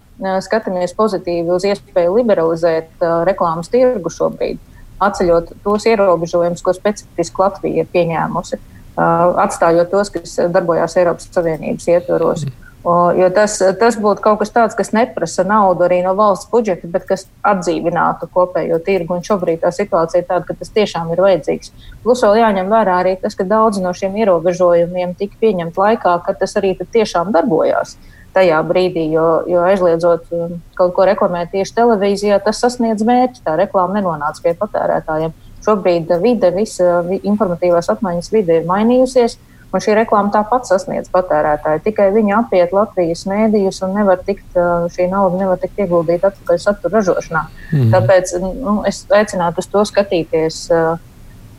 skatāmies 0.47 0.95
pozitīvi 0.97 1.53
uz 1.53 1.65
iespēju 1.69 2.15
liberalizēt 2.17 3.03
uh, 3.03 3.21
reklāmas 3.27 3.71
tirgu 3.73 4.11
šobrīd, 4.13 4.61
atceļot 5.01 5.53
tos 5.65 5.87
ierobežojumus, 5.89 6.63
ko 6.65 6.73
specifiski 6.77 7.43
Latvija 7.43 7.85
ir 7.85 7.91
pieņēmusi, 7.93 8.59
uh, 8.59 9.37
atstājot 9.45 9.93
tos, 9.93 10.13
kas 10.13 10.37
darbojās 10.53 10.97
Eiropas 11.01 11.29
Savienības 11.33 11.89
ietvaros. 11.93 12.47
Mm. 12.47 12.70
O, 12.83 12.93
jo 13.13 13.27
tas, 13.29 13.59
tas 13.77 13.95
būtu 14.01 14.23
kaut 14.25 14.39
kas 14.41 14.49
tāds, 14.53 14.75
kas 14.77 14.89
neprasa 14.95 15.43
naudu 15.45 15.85
arī 15.85 15.99
no 16.01 16.15
valsts 16.17 16.47
budžeta, 16.49 16.87
bet 16.89 17.03
kas 17.05 17.27
atdzīvinātu 17.45 18.25
kopējo 18.33 18.79
tirgu. 18.81 19.19
Un 19.19 19.25
šobrīd 19.25 19.61
tā 19.61 19.69
situācija 19.75 20.23
ir 20.23 20.25
tāda, 20.29 20.47
ka 20.47 20.55
tas 20.57 20.73
tiešām 20.73 21.11
ir 21.13 21.21
vajadzīgs. 21.21 21.75
Plus 22.01 22.23
vēl 22.25 22.39
jāņem 22.41 22.71
vērā 22.73 22.95
arī 23.03 23.13
tas, 23.21 23.37
ka 23.37 23.45
daudzi 23.45 23.83
no 23.83 23.93
šiem 23.93 24.17
ierobežojumiem 24.23 25.13
tika 25.19 25.37
pieņemti 25.43 25.77
laikā, 25.77 26.15
kad 26.25 26.41
tas 26.41 26.57
arī 26.57 26.73
tiešām 26.81 27.29
darbojās. 27.35 27.99
Tajā 28.33 28.63
brīdī, 28.65 29.05
jo, 29.11 29.27
jo 29.51 29.61
aizliedzot 29.67 30.33
um, 30.33 30.57
kaut 30.79 30.95
ko 30.95 31.05
reklamēt 31.05 31.51
tieši 31.53 31.75
televīzijā, 31.77 32.41
tas 32.41 32.63
sasniedz 32.63 33.05
mērķi. 33.05 33.43
Tā 33.45 33.59
reklāma 33.59 33.99
nenonāca 33.99 34.41
pie 34.41 34.55
patērētājiem. 34.57 35.37
Šobrīd 35.61 36.09
vide, 36.23 36.49
visa 36.55 37.03
informatīvās 37.21 37.91
apmaiņas 37.93 38.33
vide 38.33 38.61
ir 38.61 38.69
mainījusies. 38.69 39.37
Un 39.71 39.79
šī 39.83 39.93
reklāma 39.95 40.33
tāpat 40.33 40.67
sasniedz 40.67 41.07
patērētāju. 41.13 41.79
Tikai 41.85 42.09
viņi 42.11 42.33
apiet 42.35 42.73
Latvijas 42.75 43.23
mēdījus 43.29 43.79
un 43.87 43.95
nevar 43.95 44.19
tikt, 44.27 44.57
šī 44.91 45.07
nauda 45.11 45.39
nevar 45.39 45.61
tikt 45.61 45.79
ieguldīta 45.79 46.33
atpakaļ 46.33 46.59
satura 46.59 46.97
ražošanā. 46.97 47.45
Mm. 47.71 47.87
Tāpēc 47.93 48.35
nu, 48.43 48.81
es 48.89 49.05
aicinātu 49.07 49.63
uz 49.63 49.71
to 49.71 49.85
skatīties 49.87 50.59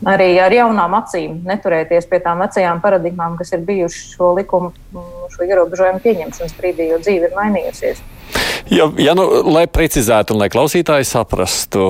arī 0.05 0.29
ar 0.43 0.53
jaunām 0.53 0.93
acīm, 0.99 1.39
neturēties 1.47 2.07
pie 2.11 2.19
tām 2.23 2.43
vecajām 2.43 2.81
paradigmām, 2.83 3.37
kas 3.39 3.53
ir 3.55 3.63
bijušas 3.65 4.15
šo 4.15 4.33
likumu, 4.37 4.73
šo 5.33 5.47
ierobežojumu 5.47 6.03
pieņemšanas 6.03 6.57
brīdī, 6.59 6.89
jo 6.91 6.99
dzīve 7.01 7.29
ir 7.31 7.37
mainījusies. 7.37 8.03
Ja, 8.71 8.87
ja 8.97 9.13
nu, 9.17 9.25
lai 9.53 9.65
precizētu 9.69 10.33
un 10.33 10.39
lai 10.41 10.47
klausītāji 10.51 11.05
saprastu, 11.05 11.83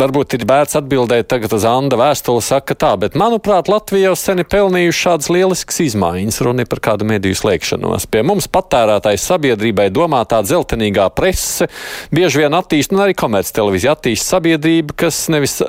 varbūt 0.00 0.36
ir 0.36 0.44
vērts 0.48 0.76
atbildēt 0.80 1.28
tagad 1.30 1.54
uz 1.56 1.64
Anda 1.68 1.96
vēstuli, 2.00 2.42
saka 2.44 2.74
tā, 2.76 2.90
bet 3.00 3.16
manuprāt, 3.18 3.70
Latvija 3.70 4.10
jau 4.10 4.16
sen 4.18 4.42
ir 4.42 4.48
pelnījuši 4.50 5.02
šādas 5.06 5.30
lieliskas 5.32 5.80
izmaiņas, 5.86 6.40
runa 6.44 6.66
par 6.68 6.82
kādu 6.84 7.06
mediju 7.08 7.38
slēgšanos. 7.38 8.08
Pie 8.12 8.24
mums 8.26 8.50
patērētājs 8.52 9.26
sabiedrībai 9.30 9.88
domātā 9.94 10.42
dzeltenīgā 10.44 11.08
prese 11.16 11.70
bieži 12.12 12.42
vien 12.42 12.58
attīst, 12.58 12.92
un 12.92 13.04
arī 13.06 13.16
komerctelevīzija 13.18 13.94
attīst 13.96 14.32
sabiedrību, 14.34 14.96
kas 15.04 15.24
nevis, 15.32 15.60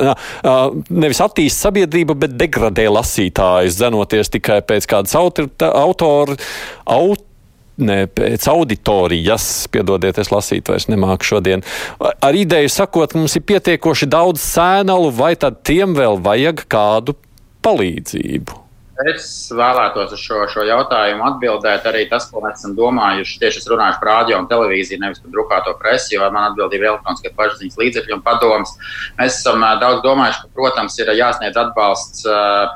nevis 0.89 1.21
attīst 1.23 1.61
sabiedrību, 1.63 2.17
bet 2.25 2.39
degradē 2.39 2.89
lasītājus, 2.91 3.77
zenoties 3.79 4.33
tikai 4.33 4.63
pēc 4.65 4.89
kādas 4.89 5.15
autora, 5.19 5.71
autora, 5.85 6.39
autora 6.83 7.31
ne, 7.77 7.99
pēc 8.07 8.47
auditorijas, 8.51 9.67
piedodiet, 9.73 10.19
es 10.21 10.31
lasīt 10.33 10.69
vairs 10.69 10.89
nemāku 10.91 11.33
šodien, 11.33 11.63
ar 11.99 12.37
ideju 12.37 12.71
sakot, 12.71 13.15
mums 13.17 13.37
ir 13.39 13.45
pietiekoši 13.49 14.09
daudz 14.11 14.43
sēnalu, 14.43 15.13
vai 15.15 15.33
tad 15.39 15.63
tiem 15.67 15.95
vēl 15.97 16.19
vajag 16.23 16.67
kādu 16.71 17.17
palīdzību? 17.63 18.63
Es 19.09 19.49
vēlētos 19.49 20.11
uz 20.13 20.21
šo, 20.21 20.43
šo 20.53 20.63
jautājumu 20.67 21.25
atbildēt. 21.25 21.85
Arī 21.89 22.03
tas, 22.11 22.27
ko 22.29 22.43
mēs 22.43 22.59
esam 22.59 22.75
domājuši, 22.77 23.39
tieši 23.41 23.63
es 23.63 23.65
runāju 23.67 23.97
par 23.99 24.09
radio 24.11 24.37
un 24.37 24.45
televīziju, 24.51 24.99
nevis 25.01 25.23
par 25.23 25.33
drukāto 25.33 25.73
presi, 25.79 26.13
jo 26.13 26.27
man 26.29 26.51
atbildība 26.51 26.85
ir 26.85 26.91
elektroniskie 26.91 27.31
plašsaziņas 27.33 27.79
līdzekļi 27.81 28.15
un 28.15 28.21
padoms. 28.23 28.75
Mēs 29.17 29.39
esam 29.41 29.65
daudz 29.81 30.03
domājuši, 30.05 30.43
ka, 30.43 30.51
protams, 30.59 30.99
ir 31.01 31.09
jāsniedz 31.17 31.57
atbalsts 31.57 32.27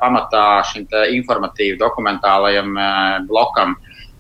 pamatā 0.02 0.48
šim 0.72 0.90
informatīvu 1.20 1.78
dokumentālajam 1.86 2.74
blokam 3.30 3.78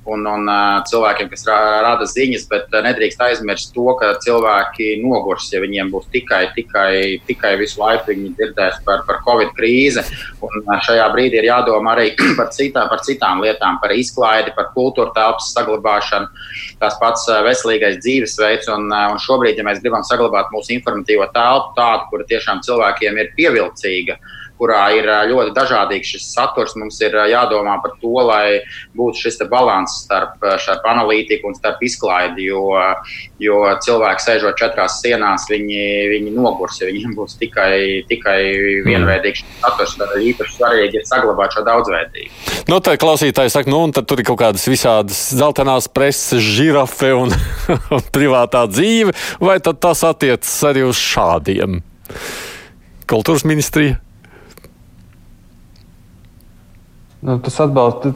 un, 0.07 0.23
un 0.27 0.49
cilvēkiem, 0.87 1.29
kas 1.31 1.43
rada 1.47 2.07
ziņas, 2.07 2.45
bet 2.51 2.73
nedrīkst 2.85 3.21
aizmirst 3.23 3.73
to, 3.75 3.85
ka 3.99 4.13
cilvēki 4.23 4.95
nogurs, 5.03 5.49
ja 5.51 5.61
viņiem 5.63 5.91
būs 5.93 6.07
tikai, 6.13 6.45
tikai, 6.55 7.19
tikai 7.27 7.53
visu 7.59 7.81
laiku 7.81 8.11
viņi 8.13 8.31
dzirdēs 8.37 8.79
par, 8.87 9.03
par 9.07 9.21
Covid 9.25 9.51
krīzi. 9.57 10.03
Un 10.45 10.67
šajā 10.87 11.07
brīdī 11.13 11.41
ir 11.41 11.49
jādomā 11.49 11.95
arī 11.97 12.13
par, 12.39 12.51
citā, 12.55 12.87
par 12.91 13.03
citām 13.05 13.43
lietām, 13.43 13.81
par 13.83 13.93
izklaidi, 13.95 14.55
par 14.57 14.71
kultūra 14.75 15.13
telpas 15.15 15.51
saglabāšanu, 15.55 16.31
tās 16.81 16.97
pats 17.01 17.27
veselīgais 17.47 17.99
dzīvesveids. 18.05 18.71
Un, 18.77 18.89
un 18.91 19.21
šobrīd, 19.21 19.59
ja 19.59 19.67
mēs 19.67 19.83
gribam 19.83 20.05
saglabāt 20.07 20.51
mūsu 20.55 20.75
informatīvo 20.77 21.27
telpu 21.35 21.75
tādu, 21.77 22.09
kura 22.11 22.27
tiešām 22.31 22.63
cilvēkiem 22.65 23.19
ir 23.21 23.33
pievilcīga, 23.37 24.17
kurā 24.59 24.83
ir 24.97 25.09
ļoti 25.31 25.55
dažādīgs 25.55 26.15
šis 26.15 26.29
saturs. 26.35 26.75
Mums 26.79 26.99
ir 27.01 27.15
jādomā 27.31 27.77
par 27.83 27.95
to, 28.01 28.13
lai 28.27 28.61
būtu 28.97 29.27
šis 29.27 29.39
līdzsvars 29.41 29.93
starp, 30.03 30.37
starp 30.61 30.85
analītiku 30.87 31.51
un 31.51 31.55
starp 31.57 31.81
izklaidi. 31.83 32.47
Jo, 32.47 32.63
jo 33.39 33.59
cilvēki 33.83 34.23
sēžot 34.23 34.57
četrās 34.59 34.99
sienās, 35.01 35.47
viņi, 35.49 35.83
viņi 36.13 36.33
nogurs, 36.35 36.79
ja 36.81 36.89
viņiem 36.89 37.15
būs 37.17 37.37
tikai, 37.39 38.03
tikai 38.09 38.39
vienveidīgs 38.85 39.43
saturs. 39.61 39.97
Tad 39.97 40.15
īpaši 40.21 40.57
svarīgi 40.57 41.01
ir 41.01 41.07
saglabāt 41.07 41.55
šo 41.55 41.65
daudzveidību. 41.67 42.31
Nu, 42.67 42.79
tā 42.83 42.97
klausītāji 42.99 43.53
saka, 43.53 43.71
nu, 43.71 43.83
tur 43.97 44.21
ir 44.21 44.27
kaut 44.27 44.41
kādas 44.41 44.67
visādas 44.69 45.19
zeltainās 45.37 45.89
preses, 45.91 46.43
žirafe 46.43 47.13
un 47.17 47.33
privātā 48.15 48.65
dzīve, 48.69 49.15
vai 49.43 49.59
tas 49.63 50.03
attiecas 50.07 50.57
arī 50.67 50.87
uz 50.87 50.99
šādiem? 50.99 51.81
Kultūras 53.07 53.45
ministrija. 53.47 54.01
Nu, 57.27 57.33
tas 57.43 57.57
atbalsts, 57.59 58.13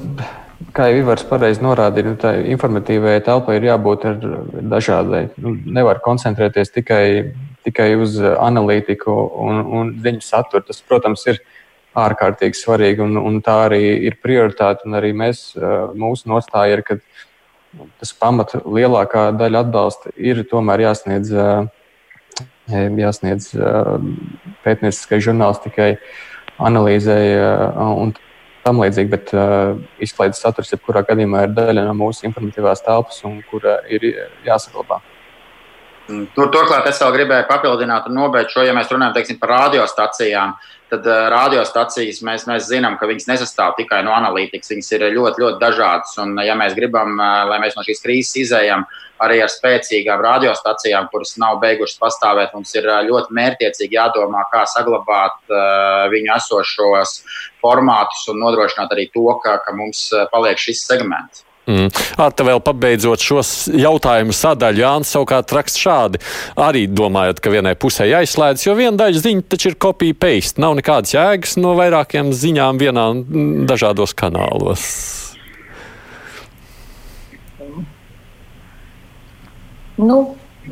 kā 0.72 0.86
jau 0.88 1.02
Ivars 1.02 1.26
pareizi 1.28 1.60
norādīja, 1.66 2.08
nu, 2.08 2.18
tā 2.20 2.30
informatīvajai 2.54 3.24
telpai 3.26 3.58
ir 3.58 3.66
jābūt 3.68 4.06
dažādai. 4.72 5.26
Nu, 5.44 5.52
nevar 5.78 6.00
koncentrēties 6.06 6.72
tikai, 6.78 7.04
tikai 7.68 7.90
uz 8.00 8.16
analītiku 8.22 9.12
un, 9.44 9.60
un 9.80 9.92
ziņu 10.06 10.24
saturu. 10.24 10.64
Tas, 10.70 10.80
protams, 10.88 11.26
ir 11.28 11.42
ārkārtīgi 12.00 12.62
svarīgi 12.62 13.04
un, 13.04 13.20
un 13.20 13.42
tā 13.44 13.58
arī 13.66 13.82
ir 14.08 14.16
prioritāte. 14.24 14.88
Arī 15.02 15.12
mēs, 15.26 15.44
mūsu 15.92 16.32
nostāja 16.32 16.80
ir, 16.80 16.86
ka 16.88 17.02
tas 18.00 18.16
pamat 18.16 18.62
lielākā 18.64 19.28
daļa 19.36 19.68
atbalsta 19.68 20.16
ir 20.16 20.46
tomēr 20.48 20.88
jāsniedz, 20.88 21.36
jāsniedz 22.72 23.52
pētnieciskai 24.64 25.24
žurnālistikai, 25.28 25.94
analīzei 26.64 27.36
un 27.76 28.16
tam 28.66 28.82
līdzīgi, 28.82 29.12
bet 29.12 29.32
uh, 29.36 29.78
izklaides 30.04 30.42
saturs 30.44 30.72
jebkurā 30.74 31.04
gadījumā 31.08 31.46
ir 31.48 31.56
daļa 31.58 31.86
no 31.88 31.96
mūsu 31.98 32.28
informatīvās 32.30 32.84
telpas 32.86 33.24
un 33.28 33.40
kura 33.50 33.80
ir 33.90 34.06
jāsaglabā. 34.46 35.02
Mm, 36.10 36.28
tur, 36.36 36.50
turklāt 36.54 36.88
es 36.90 37.00
vēl 37.02 37.14
gribēju 37.14 37.48
papildināt 37.50 38.08
un 38.10 38.18
nobeigt 38.18 38.52
šo, 38.52 38.64
ja 38.66 38.74
mēs 38.76 38.90
runājam 38.92 39.16
teiksim, 39.16 39.38
par 39.42 39.54
radiostacijām. 39.54 40.56
Tad 40.92 41.06
uh, 41.08 41.28
radiostacijas 41.32 42.20
mēs, 42.28 42.44
mēs 42.50 42.66
zinām, 42.68 42.98
ka 43.00 43.08
viņas 43.08 43.30
nesastāv 43.30 43.78
tikai 43.78 44.02
no 44.04 44.12
analītikas. 44.12 44.74
Viņas 44.74 44.90
ir 44.98 45.06
ļoti, 45.16 45.44
ļoti 45.44 45.62
dažādas. 45.62 46.18
Un, 46.20 46.34
ja 46.44 46.58
mēs 46.60 46.76
gribam, 46.76 47.14
uh, 47.16 47.46
lai 47.48 47.62
mēs 47.64 47.78
no 47.78 47.86
šīs 47.88 48.04
krīzes 48.04 48.42
izējām 48.42 48.84
arī 49.24 49.38
ar 49.46 49.54
spēcīgām 49.54 50.24
radiostacijām, 50.26 51.08
kuras 51.14 51.36
nav 51.40 51.62
beigušas 51.62 52.02
pastāvēt, 52.02 52.52
mums 52.58 52.74
ir 52.76 52.90
uh, 52.90 53.00
ļoti 53.08 53.38
mērķiecīgi 53.38 54.00
jādomā, 54.00 54.42
kā 54.52 54.66
saglabāt 54.68 55.54
viņu 56.12 56.34
esošos 56.36 57.16
formātus 57.62 58.26
un 58.34 58.42
nodrošināt 58.42 58.92
arī 58.92 59.08
to, 59.14 59.30
ka, 59.46 59.60
ka 59.64 59.78
mums 59.78 60.10
paliek 60.34 60.60
šis 60.60 60.84
segments. 60.90 61.46
Mm. 61.70 61.92
Arta 62.18 62.46
vēl 62.48 62.60
pabeidzot 62.66 63.22
šos 63.22 63.52
jautājumu 63.78 64.34
sadaļu, 64.34 64.82
Jānis 64.82 65.12
savukārt 65.14 65.54
raksta 65.54 65.84
šādi. 65.84 66.22
Arī 66.58 66.88
domājot, 66.90 67.40
ka 67.44 67.54
vienai 67.54 67.76
pusē 67.80 68.08
jāizslēdz, 68.10 68.66
jo 68.66 68.76
viena 68.80 68.98
daļa 69.04 69.22
ziņa 69.22 69.46
taču 69.54 69.72
ir 69.72 69.78
kopija 69.82 70.18
paste. 70.18 70.62
Nav 70.64 70.76
nekādas 70.80 71.14
jēgas 71.14 71.58
no 71.62 71.76
vairākiem 71.78 72.34
ziņām 72.34 72.82
vienā 72.82 73.08
dažādos 73.70 74.16
kanālos. 74.18 74.88
Nu, 80.02 80.18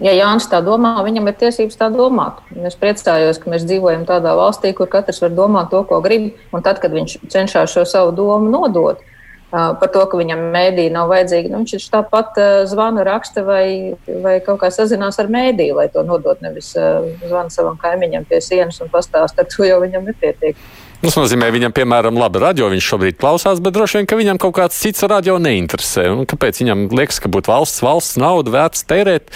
ja 0.02 0.15
Jānis 0.15 0.47
tā 0.49 0.63
domā, 0.65 0.95
viņam 1.06 1.30
ir 1.30 1.38
tiesības 1.38 1.78
tā 1.78 1.91
domāt. 1.93 2.41
Es 2.65 2.78
priecājos, 2.80 3.38
ka 3.38 3.54
mēs 3.54 3.67
dzīvojam 3.69 4.08
tādā 4.10 4.34
valstī, 4.38 4.73
kur 4.73 4.89
katrs 4.89 5.21
var 5.21 5.36
domāt 5.38 5.69
to, 5.73 5.84
ko 5.86 6.02
grib, 6.02 6.32
un 6.49 6.65
tad, 6.65 6.82
kad 6.82 6.97
viņš 6.97 7.19
cenšas 7.30 7.75
šo 7.75 7.86
savu 7.86 8.15
domu 8.17 8.49
nodot, 8.49 9.06
par 9.51 9.89
to, 9.93 10.03
ka 10.09 10.19
viņam 10.19 10.43
mēdīja 10.53 10.93
nav 10.93 11.09
vajadzīga. 11.12 11.51
Nu, 11.53 11.63
viņš 11.63 11.88
tāpat 11.93 12.38
zvana, 12.69 13.05
raksta 13.07 13.43
vai, 13.47 13.95
vai 14.23 14.38
kaut 14.45 14.62
kā 14.62 14.69
sazinās 14.73 15.17
ar 15.21 15.31
mēdīju, 15.31 15.77
lai 15.79 15.88
to 15.93 16.03
nodot. 16.05 16.41
Nevis 16.45 16.75
zvana 16.75 17.49
savam 17.53 17.79
kaimiņam 17.81 18.27
pie 18.29 18.41
sienas 18.45 18.81
un 18.83 18.91
pastāsta, 18.93 19.43
ar 19.43 19.49
to 19.49 19.65
jau 19.65 19.81
viņam 19.81 20.05
nepietiek. 20.12 20.59
Tas 20.99 21.15
nozīmē, 21.15 21.47
viņam, 21.55 21.71
piemēram, 21.71 22.17
labi 22.19 22.41
radio 22.43 22.67
viņš 22.73 22.88
šobrīd 22.91 23.17
klausās, 23.21 23.62
bet 23.63 23.77
droši 23.77 24.01
vien, 24.01 24.07
ka 24.09 24.17
viņam 24.19 24.39
kaut 24.43 24.57
kāds 24.57 24.81
cits 24.83 25.05
radio 25.07 25.38
neinteresē. 25.39 26.09
Un 26.12 26.27
kāpēc 26.27 26.59
viņam 26.59 26.89
liekas, 26.91 27.21
ka 27.23 27.31
būtu 27.31 27.53
valsts, 27.53 27.79
valsts 27.85 28.19
nauda 28.19 28.51
vērts 28.57 28.83
tērēt 28.89 29.31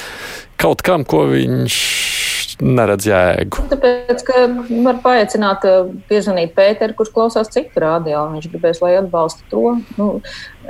kaut 0.59 0.83
kam, 0.83 1.07
ko 1.07 1.23
viņš 1.31 1.77
neredz 2.61 3.07
jēgu? 3.09 3.63
Tāpēc, 3.71 4.23
ka 4.27 4.43
var 4.85 4.99
paaicināt, 5.03 5.65
piezvanīt 6.09 6.53
Pēteru, 6.57 6.95
kurš 6.97 7.13
klausās 7.15 7.51
citu 7.53 7.81
radio, 7.83 8.25
un 8.27 8.37
viņš 8.37 8.49
gribēs, 8.51 8.81
lai 8.83 8.93
atbalsta 8.99 9.47
to. 9.51 9.77
Nu, 9.97 10.09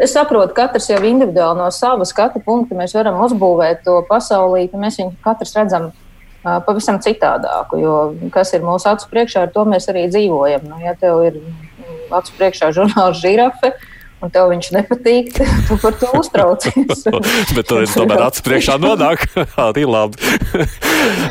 es 0.02 0.15
saprotu, 0.15 0.56
katrs 0.58 0.89
jau 0.91 1.02
individuāli 1.02 1.60
no 1.60 1.67
sava 1.76 2.08
skatu 2.08 2.41
punkta 2.46 2.78
mēs 2.80 2.96
varam 2.98 3.19
uzbūvēt 3.26 3.84
to 3.88 4.00
pasaulīti. 4.10 4.80
Mēs 4.80 5.02
viņu 5.02 5.17
katrs 5.26 5.56
redzam 5.58 5.91
pavisam 6.43 7.00
citādāku. 7.04 7.80
Jo 7.80 7.96
kas 8.34 8.54
ir 8.56 8.65
mūsu 8.65 8.89
acu 8.91 9.10
priekšā, 9.12 9.48
ar 9.48 9.54
to 9.56 9.65
mēs 9.69 9.88
arī 9.91 10.08
dzīvojam. 10.12 10.67
Nu, 10.69 10.80
ja 10.84 10.96
tev 11.00 11.24
ir 11.28 11.39
acu 12.13 12.36
priekšā 12.38 12.74
žurnāls 12.76 13.22
žirafe, 13.24 13.74
un 14.24 14.32
tev 14.32 14.50
viņš 14.54 14.70
nepatīk, 14.78 15.34
tu 15.68 15.78
par 15.82 15.98
to 16.00 16.10
uztraucies. 16.20 17.04
Bet 17.58 17.68
tur 17.70 17.84
tomēr 17.90 18.26
acu 18.30 18.46
priekšā 18.48 18.78
nonāk. 18.82 19.26
Arī 19.68 19.86
labi. 19.88 20.20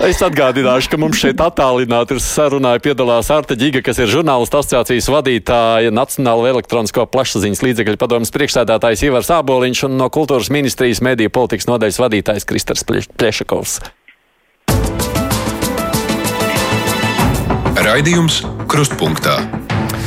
es 0.09 0.21
atgādināšu, 0.25 0.93
ka 0.93 1.01
mums 1.01 1.21
šeit 1.23 1.41
attālināti 1.43 2.17
ir 2.17 2.23
sarunāja 2.25 2.83
piedalās 2.85 3.33
Arta 3.33 3.57
Ģiga, 3.59 3.85
kas 3.87 4.03
ir 4.03 4.13
žurnālistu 4.13 4.61
asociācijas 4.61 5.09
vadītāja, 5.13 5.95
Nacionālo 5.95 6.47
elektronisko 6.51 7.07
plašsaziņas 7.13 7.65
līdzekļu 7.65 8.01
padomas 8.01 8.33
priekšsēdētājs 8.35 9.07
Ivars 9.09 9.33
Āboliņš 9.33 9.87
un 9.89 9.99
no 10.01 10.11
kultūras 10.13 10.53
ministrijas 10.53 11.03
mediju 11.05 11.33
politikas 11.33 11.71
nodaļas 11.71 12.01
vadītājs 12.03 12.49
Kristers 12.49 12.87
Plešakovs. 12.87 13.81
Raidījums 17.83 18.43
Krustpunktā. 18.71 19.62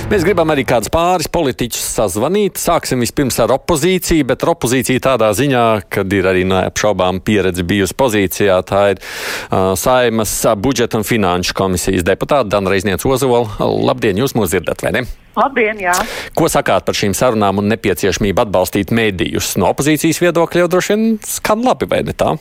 Mēs 0.06 0.22
gribam 0.22 0.52
arī 0.54 0.62
kādus 0.70 0.92
pāris 0.94 1.26
politiķus 1.34 1.82
sazvanīt. 1.96 2.60
Sāksim 2.62 3.02
vispirms 3.02 3.40
ar 3.42 3.56
opozīciju, 3.56 4.28
bet 4.30 4.44
ar 4.46 4.52
opozīciju 4.52 5.02
tādā 5.02 5.32
ziņā, 5.34 5.64
kad 5.90 6.14
ir 6.14 6.28
arī 6.30 6.44
neapšaubām 6.46 7.24
pieredze 7.26 7.66
bijusi 7.66 7.98
pozīcijā. 7.98 8.60
Tā 8.70 8.84
ir 8.92 9.02
uh, 9.02 9.74
Saimas 9.74 10.36
budžeta 10.62 11.02
un 11.02 11.08
finanšu 11.10 11.58
komisijas 11.58 12.06
deputāta 12.06 12.46
Dana 12.54 12.70
Reizniec 12.70 13.02
Ozola. 13.02 13.42
Labdien, 13.90 14.22
jūs 14.22 14.38
mūs 14.38 14.54
dzirdat, 14.54 14.86
vai 14.86 14.94
ne? 14.94 15.04
Labdien, 15.42 15.82
jā. 15.82 15.98
Ko 16.38 16.54
sakāt 16.54 16.86
par 16.86 17.02
šīm 17.02 17.18
sarunām 17.18 17.64
un 17.64 17.74
nepieciešamību 17.74 18.46
atbalstīt 18.46 18.94
mēdījus? 18.94 19.56
No 19.58 19.74
opozīcijas 19.74 20.22
viedokļa 20.22 20.68
jau 20.68 20.74
droši 20.76 20.94
vien 20.94 21.18
skan 21.26 21.66
labi, 21.66 21.90
vai 21.90 22.06
ne 22.06 22.14
tā? 22.14 22.36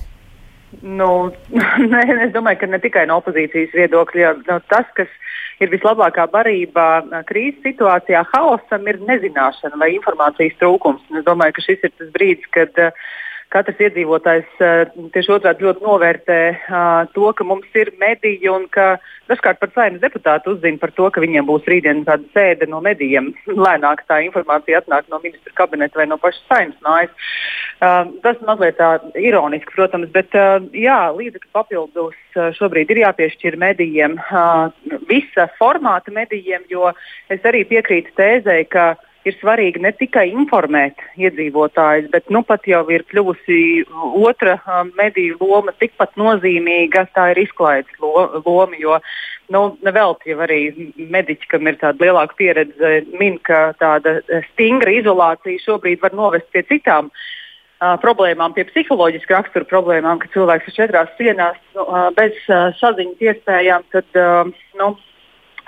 Nu, 0.85 1.11
ne, 1.97 2.07
es 2.29 2.37
domāju, 2.37 2.61
ka 2.61 2.75
ne 2.77 2.85
tikai 2.85 3.09
no 3.09 3.23
opozīcijas 3.25 3.73
viedokļa. 3.73 4.37
Nu, 4.51 4.61
tas, 4.69 4.93
kas 5.01 5.09
ir 5.65 5.73
vislabākā 5.73 6.29
barība 6.33 6.87
krīzes 7.29 7.63
situācijā, 7.65 8.25
haosam 8.33 8.89
ir 8.91 9.01
nezināšana 9.09 9.81
vai 9.81 9.95
informācijas 9.97 10.57
trūkums. 10.61 11.05
Un 11.11 11.21
es 11.21 11.27
domāju, 11.27 11.57
ka 11.57 11.67
šis 11.67 11.87
ir 11.89 11.95
tas 11.97 12.11
brīdis, 12.15 12.51
kad 12.55 12.83
uh, 12.83 13.07
katrs 13.55 13.81
iedzīvotājs 13.87 14.63
tieši 15.15 15.33
otrādi 15.37 15.67
ļoti 15.67 15.85
novērtē 15.87 16.39
to, 17.15 17.29
ka 17.37 17.47
mums 17.47 17.79
ir 17.79 17.93
mediji 18.01 18.51
un 18.51 18.67
ka 18.73 18.97
dažkārt 19.31 19.61
pat 19.63 19.75
saimnes 19.77 20.03
deputāti 20.03 20.51
uzzina 20.51 20.81
par 20.83 20.93
to, 20.97 21.09
ka 21.15 21.23
viņiem 21.23 21.47
būs 21.49 21.69
rītdien 21.71 22.03
kāda 22.09 22.27
sēde 22.35 22.69
no 22.71 22.83
medijiem. 22.85 23.33
Lēnāk 23.67 24.05
tā 24.11 24.21
informācija 24.27 24.83
atnāk 24.83 25.09
no 25.13 25.21
ministra 25.23 25.55
kabineta 25.61 26.01
vai 26.01 26.09
no 26.11 26.19
pašas 26.21 26.43
saimnes 26.51 26.83
mājas. 26.85 27.33
Tas 28.25 28.43
mazliet 28.47 28.79
tā 28.79 28.91
ironiski, 29.21 29.75
protams, 29.77 30.11
bet 30.15 30.35
jā, 30.75 31.01
līdzekļu 31.15 31.51
papildus 31.55 32.39
šobrīd 32.59 32.91
ir 32.91 33.03
jāpiešķir 33.05 33.59
medijiem, 33.61 34.17
visa 35.11 35.49
formāta 35.59 36.15
medijiem, 36.15 36.65
jo 36.71 36.93
es 37.33 37.45
arī 37.47 37.65
piekrītu 37.69 38.15
tēzei, 38.19 38.65
ka 38.71 38.95
ir 39.29 39.37
svarīgi 39.41 39.83
ne 39.83 39.93
tikai 39.97 40.27
informēt 40.33 41.01
iedzīvotājus, 41.21 42.11
bet 42.13 42.31
nu 42.33 42.43
pat 42.47 42.67
jau 42.69 42.83
ir 42.93 43.05
kļuvusi 43.11 43.59
otra 44.21 44.59
um, 44.65 44.91
mediju 44.99 45.39
loma 45.41 45.75
tikpat 45.81 46.17
nozīmīga, 46.21 47.07
tā 47.17 47.31
ir 47.33 47.45
izklaides 47.45 48.03
lo, 48.03 48.43
loma. 48.45 48.77
Jo 48.81 48.99
nu, 49.55 49.63
nevelti 49.85 50.33
jau 50.33 50.43
arī 50.45 50.61
mediķi, 50.97 51.49
kam 51.53 51.71
ir 51.71 51.79
tāda 51.81 52.05
lielāka 52.05 52.37
pieredze, 52.41 52.93
min, 53.21 53.39
ka 53.45 53.71
tāda 53.81 54.19
stingra 54.53 54.93
izolācija 55.01 55.63
šobrīd 55.65 56.05
var 56.05 56.17
novest 56.17 56.51
pie 56.53 56.65
citām 56.69 57.11
uh, 57.11 57.97
problēmām, 58.05 58.55
pie 58.57 58.67
psiholoģiska 58.69 59.39
rakstura 59.39 59.69
problēmām, 59.71 60.21
ka 60.21 60.31
cilvēks 60.37 60.69
ir 60.71 60.79
četrās 60.83 61.17
sienās 61.19 61.59
uh, 61.77 62.11
bez 62.17 62.37
uh, 62.49 62.71
saziņas 62.81 63.29
iespējām. 63.33 63.89
Tad, 63.95 64.09
uh, 64.21 64.53
nu, 64.81 64.95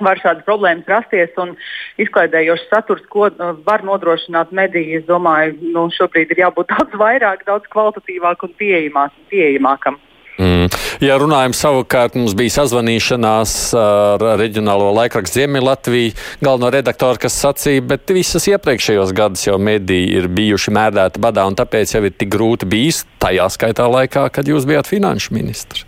var 0.03 0.21
šādas 0.23 0.47
problēmas 0.47 0.89
rasties 0.91 1.37
un 1.41 1.55
izklaidējošs 2.03 2.67
saturs, 2.73 3.05
ko 3.13 3.29
uh, 3.29 3.53
var 3.67 3.85
nodrošināt 3.87 4.53
mediji. 4.57 5.01
Es 5.01 5.07
domāju, 5.09 5.57
nu, 5.75 5.87
šobrīd 5.95 6.35
ir 6.35 6.47
jābūt 6.47 6.73
daudz 6.75 6.99
vairāk, 7.05 7.47
daudz 7.49 7.69
kvalitatīvāk 7.73 8.49
un 8.49 8.59
pieejamāk, 8.61 9.17
pieejamākam. 9.33 10.01
Mm. 10.37 10.69
Ja 11.01 11.17
runājam 11.17 11.55
savukārt, 11.57 12.17
mums 12.19 12.35
bija 12.37 12.59
sazvanīšanās 12.59 13.53
ar 13.81 14.25
reģionālo 14.37 14.91
laikrakstu 14.99 15.41
Ziemeļlatviju 15.41 16.13
galveno 16.45 16.69
redaktoru, 16.75 17.23
kas 17.25 17.39
sacīja, 17.41 17.85
bet 17.95 18.13
visas 18.13 18.45
iepriekšējos 18.53 19.17
gadus 19.17 19.47
jau 19.49 19.57
mediji 19.57 20.13
ir 20.19 20.29
bijuši 20.29 20.77
mēdēti 20.77 21.25
badā, 21.25 21.47
un 21.49 21.57
tāpēc 21.57 21.97
jau 21.97 22.05
ir 22.05 22.13
tik 22.13 22.35
grūti 22.37 22.69
bijis 22.69 23.07
tajā 23.23 23.49
skaitā 23.57 23.89
laikā, 23.89 24.29
kad 24.29 24.49
jūs 24.49 24.69
bijāt 24.69 24.93
finanšu 24.93 25.33
ministrs. 25.37 25.86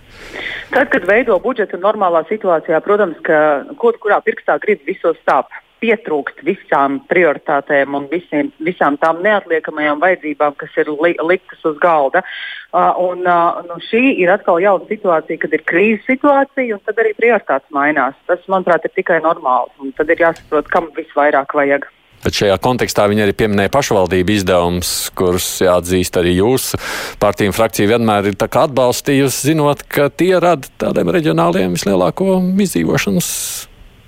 Tad, 0.71 0.91
kad 0.93 1.07
veido 1.09 1.39
budžetu 1.41 1.81
normālā 1.81 2.25
situācijā, 2.29 2.81
protams, 2.85 3.17
ka 3.25 3.65
kaut 3.81 3.97
kurā 4.03 4.21
pirkstā 4.25 4.59
grib 4.63 4.85
visos 4.89 5.17
stāv. 5.23 5.49
Pietrūkst 5.79 6.41
visām 6.43 6.97
prioritātēm 7.07 7.95
un 7.95 8.09
visiem, 8.11 8.49
visām 8.67 8.97
tām 8.99 9.21
neatliekamajām 9.23 10.01
vajadzībām, 10.03 10.57
kas 10.59 10.75
ir 10.83 10.91
li, 10.91 11.13
liktas 11.23 11.63
uz 11.71 11.77
galda. 11.79 12.25
Uh, 12.73 12.91
un, 12.99 13.23
uh, 13.23 13.61
nu, 13.69 13.77
šī 13.87 14.17
ir 14.19 14.33
atkal 14.35 14.59
jauna 14.61 14.91
situācija, 14.91 15.39
kad 15.45 15.55
ir 15.55 15.63
krīzes 15.71 16.03
situācija, 16.11 16.75
un 16.75 16.83
tad 16.83 16.99
arī 16.99 17.15
prioritātes 17.21 17.71
mainās. 17.73 18.19
Tas, 18.27 18.43
manuprāt, 18.51 18.91
ir 18.91 18.97
tikai 18.99 19.21
normāli. 19.23 19.95
Tad 19.97 20.11
ir 20.11 20.27
jāsaprot, 20.27 20.67
kam 20.75 20.91
visvairāk 20.99 21.55
vajag. 21.55 21.87
Bet 22.25 22.35
šajā 22.35 22.57
kontekstā 22.63 23.07
viņi 23.11 23.25
arī 23.27 23.35
pieminēja 23.39 23.73
pašvaldību 23.75 24.35
izdevumus, 24.35 24.93
kurus 25.19 25.47
jāatzīst 25.63 26.19
arī 26.19 26.35
jūsu 26.41 26.81
partiju 27.23 27.55
frakcija 27.55 27.93
vienmēr 27.95 28.33
ir 28.33 28.39
atbalstījusi, 28.39 29.53
zinot, 29.53 29.85
ka 29.87 30.09
tie 30.11 30.35
rada 30.43 30.67
tādiem 30.83 31.13
reģionāliem 31.15 31.77
vislielāko 31.79 32.41
izdzīvošanas 32.67 33.29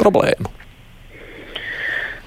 problēmu. 0.00 0.50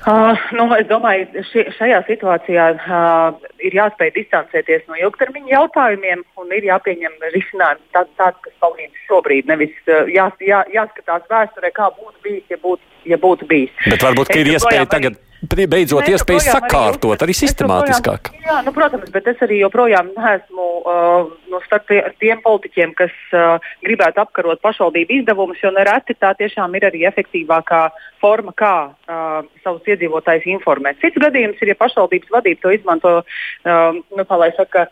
Uh, 0.03 0.35
nu, 0.51 0.65
es 0.75 0.87
domāju, 0.89 1.43
ši, 1.47 1.61
šajā 1.77 2.01
situācijā 2.09 2.63
uh, 2.75 3.37
ir 3.63 3.75
jāspēj 3.77 4.09
distancēties 4.17 4.83
no 4.89 4.97
ilgtermiņa 4.99 5.53
jautājumiem 5.53 6.25
un 6.41 6.51
ir 6.51 6.67
jāpieņem 6.67 7.15
risinājums 7.31 7.85
tāds, 7.95 8.11
tāds 8.19 8.41
kas 8.43 8.57
palīdz 8.65 9.05
šobrīd. 9.07 9.47
Nevis 9.47 9.71
uh, 9.87 10.03
jā, 10.11 10.27
jā, 10.43 10.59
jāskatās 10.75 11.23
vēsturē, 11.31 11.71
kā 11.71 11.87
būtu 11.95 12.19
bijis, 12.25 12.43
ja 12.51 12.59
būtu, 12.65 12.83
ja 13.13 13.19
būtu 13.23 13.47
bijis. 13.47 13.71
Bet 13.85 14.03
varbūt 14.03 14.35
ir 14.35 14.51
iespēja 14.57 14.89
tagad. 14.91 15.15
Arī 15.15 15.32
beidzot 15.49 16.07
iespējas 16.07 16.47
sakārtot 16.51 17.15
arī, 17.15 17.33
arī 17.33 17.35
sistemātiskāk. 17.37 18.29
Joprojām, 18.31 18.47
jā, 18.47 18.57
nu, 18.65 18.73
protams, 18.75 19.09
bet 19.13 19.27
es 19.31 19.43
arī 19.45 19.59
joprojām 19.61 20.11
neesmu 20.15 20.67
uh, 20.79 21.31
no 21.51 21.61
starp 21.65 21.91
tiem 22.21 22.41
politiķiem, 22.45 22.93
kas 22.97 23.13
uh, 23.35 23.71
gribētu 23.85 24.23
apkarot 24.23 24.61
pašvaldību 24.63 25.19
izdevumus, 25.19 25.61
jo 25.63 25.73
nereti 25.75 26.15
tā 26.19 26.33
tiešām 26.39 26.75
ir 26.79 26.87
arī 26.89 27.03
efektīvākā 27.09 27.83
forma, 28.23 28.55
kā 28.55 28.75
uh, 28.91 29.43
savus 29.65 29.89
iedzīvotājus 29.93 30.47
informēt. 30.55 31.01
Cits 31.03 31.19
gadījums 31.21 31.59
ir, 31.61 31.73
ja 31.73 31.79
pašvaldības 31.79 32.31
vadība 32.33 32.63
to 32.63 32.73
izmanto, 32.77 33.15
uh, 33.23 33.99
nu, 33.99 34.27
kā 34.29 34.39
lai 34.39 34.53
saka, 34.57 34.87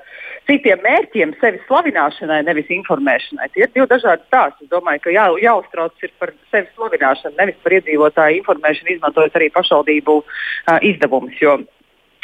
citiem 0.49 0.81
mērķiem, 0.83 1.35
sevis 1.41 1.63
slavināšanai, 1.67 2.41
nevis 2.47 2.71
informēšanai. 2.73 3.49
Tie 3.53 3.65
ir 3.65 3.73
divi 3.73 3.87
dažādi 3.91 4.25
stāsti. 4.27 4.65
Es 4.65 4.71
domāju, 4.73 5.03
ka 5.05 5.13
jā, 5.15 5.27
jāuztrauc 5.43 6.07
par 6.21 6.33
sevis 6.53 6.71
slavināšanu, 6.77 7.37
nevis 7.39 7.59
par 7.63 7.77
iedzīvotāju 7.77 8.41
informēšanu, 8.41 8.95
izmantojot 8.95 9.37
arī 9.39 9.51
pašvaldību 9.57 10.17
uh, 10.21 10.79
izdevumus. 10.91 11.37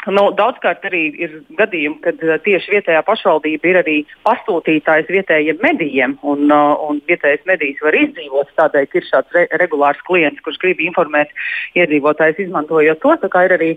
Nu, 0.07 0.29
daudzkārt 0.35 0.85
arī 0.87 1.01
ir 1.19 1.33
gadījumi, 1.59 1.99
kad 2.05 2.21
uh, 2.23 2.37
tieši 2.43 2.77
vietējā 2.77 3.01
pašvaldība 3.07 3.67
ir 3.67 3.79
arī 3.81 3.95
pasūtītājs 4.27 5.09
vietējiem 5.11 5.59
medijiem, 5.63 6.15
un, 6.23 6.45
uh, 6.47 6.79
un 6.87 7.01
vietējais 7.09 7.43
medijs 7.49 7.81
var 7.83 7.97
izdzīvot 7.97 8.53
tādēļ, 8.59 8.87
ir 8.87 9.07
šāds 9.09 9.35
re 9.35 9.45
regulārs 9.59 9.99
klients, 10.07 10.39
kurš 10.45 10.61
grib 10.63 10.83
informēt 10.85 11.33
iedzīvotājus, 11.75 12.39
izmantojot 12.45 13.01
to. 13.03 13.15
Tā 13.23 13.31
kā 13.33 13.43
ir 13.49 13.55
arī 13.57 13.71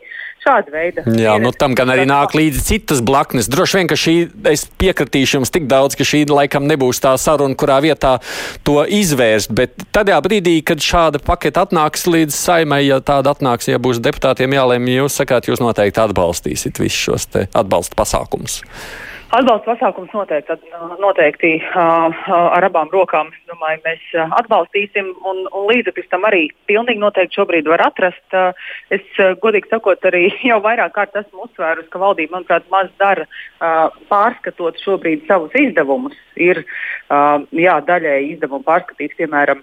šāda 0.44 0.74
veida. 0.74 1.04
Jā, 1.18 1.34
nu 1.42 1.50
tam 1.56 1.74
gan 1.78 1.90
arī 1.92 2.06
nāk 2.08 2.36
līdzi 2.38 2.62
citas 2.68 3.02
blaknes. 3.04 3.50
Droši 3.50 3.80
vien, 3.80 3.90
ka 3.90 3.98
šī, 3.98 4.14
es 4.52 4.64
piekritīšu 4.80 5.40
jums 5.40 5.52
tik 5.52 5.66
daudz, 5.70 5.98
ka 5.98 6.06
šī 6.06 6.22
laikam 6.30 6.70
nebūs 6.70 7.02
tā 7.02 7.16
saruna, 7.20 7.58
kurā 7.58 7.80
vietā 7.82 8.16
to 8.64 8.78
izvērst, 8.86 9.50
bet 9.56 9.74
tajā 9.90 10.20
brīdī, 10.24 10.60
kad 10.62 10.78
šāda 10.84 11.20
paketa 11.26 11.66
atnāks 11.66 12.06
līdz 12.06 12.38
saimai, 12.38 12.84
ja 12.86 13.02
tāda 13.04 13.34
atnāks, 13.34 13.68
ja 13.68 13.82
būs 13.82 14.00
deputātiem 14.04 14.54
jālēm, 14.56 14.88
jūs 14.94 15.18
sakāt, 15.20 15.50
jūs 15.50 15.60
noteikti 15.60 16.00
atbalstāt 16.00 16.19
atbalstīsit 16.20 16.80
visus 16.80 17.06
šos 17.08 17.28
atbalsta 17.56 17.96
pasākumus? 17.96 18.60
Atbalsta 19.30 19.76
pasākums 19.76 20.10
noteikti, 20.10 20.56
noteikti 20.98 21.50
uh, 21.62 22.16
ar 22.34 22.64
abām 22.66 22.88
rokām 22.90 23.28
domāju, 23.46 23.78
mēs 23.84 24.08
atbalstīsim, 24.40 25.12
un, 25.22 25.44
un 25.54 25.68
līdzekļus 25.68 26.08
tam 26.10 26.26
arī 26.26 26.48
pilnīgi 26.66 26.98
noteikti 26.98 27.38
šobrīd 27.38 27.70
var 27.70 27.84
atrast. 27.84 28.24
Uh, 28.34 28.50
es, 28.90 29.04
uh, 29.22 29.36
godīgi 29.38 29.70
sakot, 29.70 30.02
arī 30.10 30.24
jau 30.50 30.58
vairāk 30.64 30.96
kārt 30.96 31.14
esmu 31.22 31.46
uzsvērus, 31.46 31.86
ka 31.92 32.02
valdība, 32.02 32.40
manuprāt, 32.40 32.66
maz 32.74 32.90
dara 32.98 33.28
uh, 33.28 33.94
pārskatot 34.10 34.82
šobrīd 34.82 35.22
savus 35.30 35.54
izdevumus. 35.62 36.18
Ir 36.34 36.64
uh, 36.64 37.38
jā, 37.54 37.78
daļēji 37.86 38.34
izdevumu 38.34 38.66
pārskatīts, 38.66 39.14
piemēram, 39.22 39.62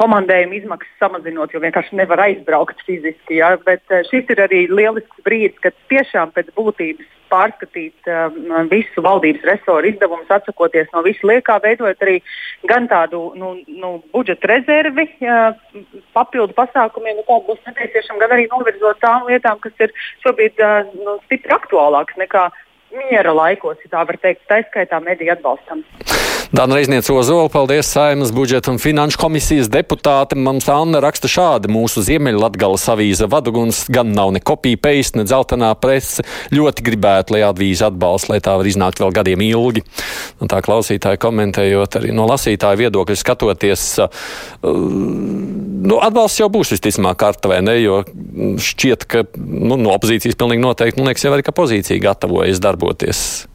komandējuma 0.00 0.58
izmaksas 0.58 0.98
samazinot, 1.02 1.54
jo 1.54 1.62
vienkārši 1.62 1.96
nevar 2.00 2.24
aizbraukt 2.26 2.82
fiziski. 2.86 3.38
Ja? 3.40 3.54
Bet 3.66 3.84
eh, 3.90 4.04
šis 4.10 4.28
ir 4.32 4.44
arī 4.46 4.66
lielisks 4.70 5.24
brīdis, 5.26 5.58
kad 5.64 5.76
tiešām 5.92 6.34
pēc 6.36 6.52
būtības 6.56 7.16
pārskatīt 7.30 8.08
um, 8.10 8.66
visu 8.70 9.02
valdības 9.06 9.44
resoru 9.46 9.86
izdevumus, 9.90 10.30
atsakoties 10.34 10.88
no 10.94 11.02
visu 11.06 11.28
liekā, 11.30 11.60
veidojot 11.62 12.02
arī 12.02 12.16
gan 12.70 12.88
tādu 12.90 13.20
nu, 13.38 13.52
nu, 13.70 13.92
budžeta 14.14 14.50
rezervi 14.50 15.06
uh, 15.22 15.54
papildu 16.16 16.56
pasākumiem, 16.56 17.20
nu, 17.20 17.26
kāda 17.28 17.46
būs 17.46 17.62
nepieciešama, 17.68 18.22
gan 18.24 18.34
arī 18.34 18.48
novirzot 18.50 18.98
tām 19.04 19.30
lietām, 19.30 19.62
kas 19.62 19.86
ir 19.86 19.94
šobrīd 20.24 20.58
uh, 20.64 20.90
nu, 20.98 21.20
stipri 21.28 21.54
aktuālākas 21.54 22.18
nekā 22.20 22.48
miera 22.94 23.34
laikos, 23.36 23.78
ja 23.84 23.96
tā 23.96 24.06
var 24.06 24.18
teikt, 24.22 24.46
tā 24.50 24.62
skaitā 24.68 25.00
mediju 25.04 25.34
atbalstam. 25.36 25.84
Dāna 26.50 26.80
Reizniece 26.80 27.12
Ozola, 27.14 27.46
paldies 27.46 27.86
Saimas 27.86 28.32
budžeta 28.34 28.72
un 28.72 28.80
finanšu 28.82 29.20
komisijas 29.22 29.68
deputāte. 29.70 30.34
Mums 30.34 30.66
Anna 30.66 30.98
raksta 30.98 31.28
šādi. 31.30 31.70
Mūsu 31.70 32.02
Ziemeļlatgales 32.02 32.88
avīze 32.90 33.28
Vaduguns 33.30 33.84
gan 33.86 34.10
nav 34.16 34.32
ne 34.34 34.42
kopija 34.42 34.80
peist, 34.82 35.14
ne 35.14 35.22
dzeltenā 35.22 35.68
prese. 35.78 36.24
Ļoti 36.50 36.82
gribētu, 36.88 37.36
lai 37.36 37.44
avīze 37.46 37.86
atbalsta, 37.86 38.32
lai 38.32 38.40
tā 38.42 38.56
var 38.58 38.66
iznākt 38.66 38.98
vēl 38.98 39.14
gadiem 39.20 39.44
ilgi. 39.46 39.84
Un 40.42 40.50
tā 40.50 40.58
klausītāji 40.66 41.22
komentējot 41.22 42.00
arī 42.00 42.10
no 42.18 42.26
lasītāja 42.26 42.82
viedokļa 42.82 43.18
skatoties, 43.22 43.86
uh, 44.02 44.26
nu, 44.66 46.00
atbalsts 46.02 46.42
jau 46.42 46.50
būs 46.50 46.74
visticamāk 46.74 47.20
karta 47.22 47.54
vai 47.54 47.60
ne, 47.62 47.76
jo 47.78 48.02
šķiet, 48.58 49.06
ka 49.06 49.22
nu, 49.38 49.78
no 49.78 49.94
opozīcijas 49.94 50.34
pilnīgi 50.40 50.66
noteikti, 50.66 50.98
man 50.98 51.12
liekas, 51.12 51.28
jau 51.28 51.34
arī 51.36 51.46
ka 51.46 51.54
pozīcija 51.54 52.02
gatavojas 52.02 52.58
darboties. 52.80 53.46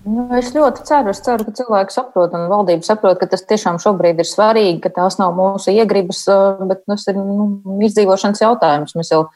Nu, 0.00 0.24
es 0.38 0.54
ļoti 0.54 0.86
ceru, 0.88 1.12
es 1.12 1.20
ceru, 1.20 1.44
ka 1.44 1.52
cilvēki 1.58 1.92
saprot 1.92 2.32
un 2.32 2.46
valdība 2.48 2.86
saprot, 2.86 3.18
ka 3.20 3.28
tas 3.28 3.44
tiešām 3.44 3.76
šobrīd 3.82 4.22
ir 4.22 4.28
svarīgi, 4.28 4.80
ka 4.80 4.88
tās 4.96 5.18
nav 5.20 5.34
mūsu 5.36 5.74
iegribas, 5.74 6.24
bet 6.70 6.86
tas 6.88 7.04
ir 7.12 7.18
nu, 7.20 7.60
izdzīvošanas 7.84 8.40
jautājums. 8.40 8.96
Mēs 8.96 9.12
jau 9.12 9.26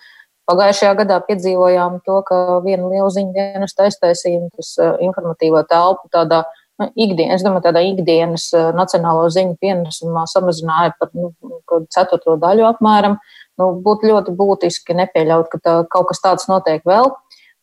pagājušajā 0.49 0.95
gadā 1.03 1.21
piedzīvojām 1.29 2.01
to, 2.07 2.17
ka 2.25 2.41
viena 2.65 2.89
liela 2.89 3.11
ziņu 3.13 3.37
dienas 3.37 3.77
taistaisījuma, 3.77 4.49
tas 4.57 4.73
informatīvo 5.05 5.61
telpu 5.69 6.09
tādā 6.17 6.47
nu, 6.81 6.89
ikdienas, 6.97 7.43
es 7.43 7.45
domāju, 7.45 7.67
tādā 7.69 7.85
ikdienas 7.85 8.49
nacionālo 8.81 9.29
ziņu 9.37 9.59
pienesumā 9.61 10.25
samazināja 10.33 10.97
par 10.97 11.13
nu, 11.13 11.35
ceturto 11.93 12.39
daļu 12.41 12.71
apmēram. 12.73 13.21
Nu, 13.61 13.69
būtu 13.85 14.09
ļoti 14.09 14.33
būtiski 14.35 14.97
nepieļaut, 14.97 15.53
ka 15.53 15.61
tā, 15.61 15.77
kaut 15.93 16.09
kas 16.09 16.25
tāds 16.25 16.49
notiek 16.49 16.81
vēl. 16.89 17.13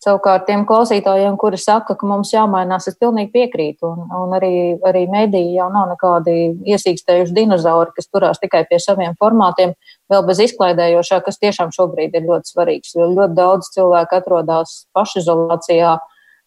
Savukārt 0.02 0.48
tiem 0.48 0.64
klausītājiem, 0.66 1.36
kuri 1.38 1.60
saka, 1.62 1.94
ka 1.94 2.08
mums 2.10 2.32
jāmainās, 2.34 2.88
es 2.90 2.96
pilnīgi 2.98 3.30
piekrītu. 3.36 3.86
Un, 3.86 4.08
un 4.18 4.32
arī, 4.34 4.54
arī 4.90 5.04
mediji 5.12 5.54
jau 5.60 5.68
nav 5.70 5.92
nekādi 5.92 6.34
iesīkstējuši 6.74 7.36
dinozauri, 7.36 7.94
kas 7.94 8.10
turās 8.10 8.42
tikai 8.42 8.64
pie 8.70 8.80
saviem 8.82 9.14
formātiem, 9.22 9.76
vēl 10.10 10.26
bez 10.26 10.42
izklaidējošā, 10.48 11.22
kas 11.28 11.38
tiešām 11.44 11.70
šobrīd 11.76 12.18
ir 12.18 12.26
ļoti 12.26 12.56
svarīgs. 12.56 12.96
Jo 12.98 13.12
ļoti 13.12 13.38
daudz 13.38 13.70
cilvēku 13.76 14.18
atrodas 14.18 14.74
pašizolācijā, 14.98 15.94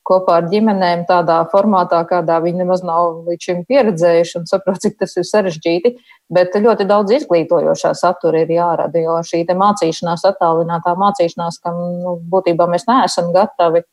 kopā 0.04 0.38
ar 0.40 0.48
ģimenēm 0.52 1.06
tādā 1.08 1.38
formātā, 1.52 2.02
kādā 2.08 2.40
viņi 2.44 2.62
nemaz 2.62 2.84
nav 2.86 3.24
līdz 3.28 3.48
šim 3.48 3.62
pieredzējuši 3.68 4.38
un 4.40 4.46
saprot, 4.50 4.82
cik 4.84 4.98
tas 5.00 5.16
ir 5.16 5.26
sarežģīti. 5.28 5.94
Bet 6.34 6.56
ļoti 6.56 6.86
daudz 6.88 7.16
izglītojošā 7.20 7.94
satura 7.98 8.44
ir 8.44 8.52
jārada, 8.54 9.00
jo 9.00 9.16
šī 9.24 9.44
mācīšanās, 9.54 10.24
attālinātā 10.28 10.94
mācīšanās, 11.00 11.60
kam 11.64 11.80
nu, 12.04 12.16
būtībā 12.32 12.68
mēs 12.70 12.88
neesam 12.90 13.32
gatavi 13.34 13.84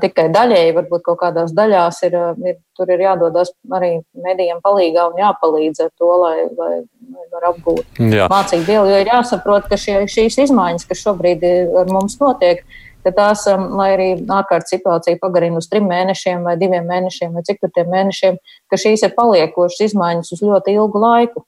tikai 0.00 0.30
daļēji, 0.32 0.72
varbūt 0.78 1.02
kaut 1.04 1.18
kādās 1.20 1.52
daļās 1.56 2.00
ir, 2.06 2.14
ir 2.48 2.56
tur 2.76 2.90
ir 2.94 3.02
jādodas 3.04 3.52
arī 3.76 3.98
medijiem 4.16 4.62
palīgā 4.64 5.10
un 5.10 5.20
jāpalīdz 5.20 5.84
ar 5.84 5.90
to, 6.00 6.08
lai, 6.22 6.46
lai, 6.56 6.72
lai 7.12 7.26
var 7.34 7.48
apgūt 7.50 8.00
Jā. 8.00 8.28
mācību 8.32 8.64
vielu, 8.64 8.88
jo 8.92 9.02
ir 9.02 9.12
jāsaprot, 9.12 9.68
ka 9.68 9.78
šie, 9.80 9.98
šīs 10.10 10.40
izmaiņas, 10.46 10.88
kas 10.88 11.04
šobrīd 11.04 11.44
ar 11.82 11.92
mums 11.92 12.16
notiek, 12.22 12.64
ka 13.04 13.12
tās, 13.14 13.44
lai 13.48 13.88
arī 13.94 14.08
ārkārtas 14.22 14.72
situācija 14.74 15.20
pagarina 15.20 15.60
uz 15.60 15.68
trim 15.70 15.88
mēnešiem 15.90 16.44
vai 16.46 16.56
diviem 16.60 16.86
mēnešiem 16.88 17.34
vai 17.36 17.44
cik 17.46 17.60
tur 17.62 17.72
tiem 17.74 17.90
mēnešiem, 17.92 18.38
ka 18.72 18.80
šīs 18.80 19.04
ir 19.06 19.14
paliekošas 19.16 19.90
izmaiņas 19.90 20.32
uz 20.36 20.44
ļoti 20.44 20.76
ilgu 20.78 21.02
laiku, 21.02 21.44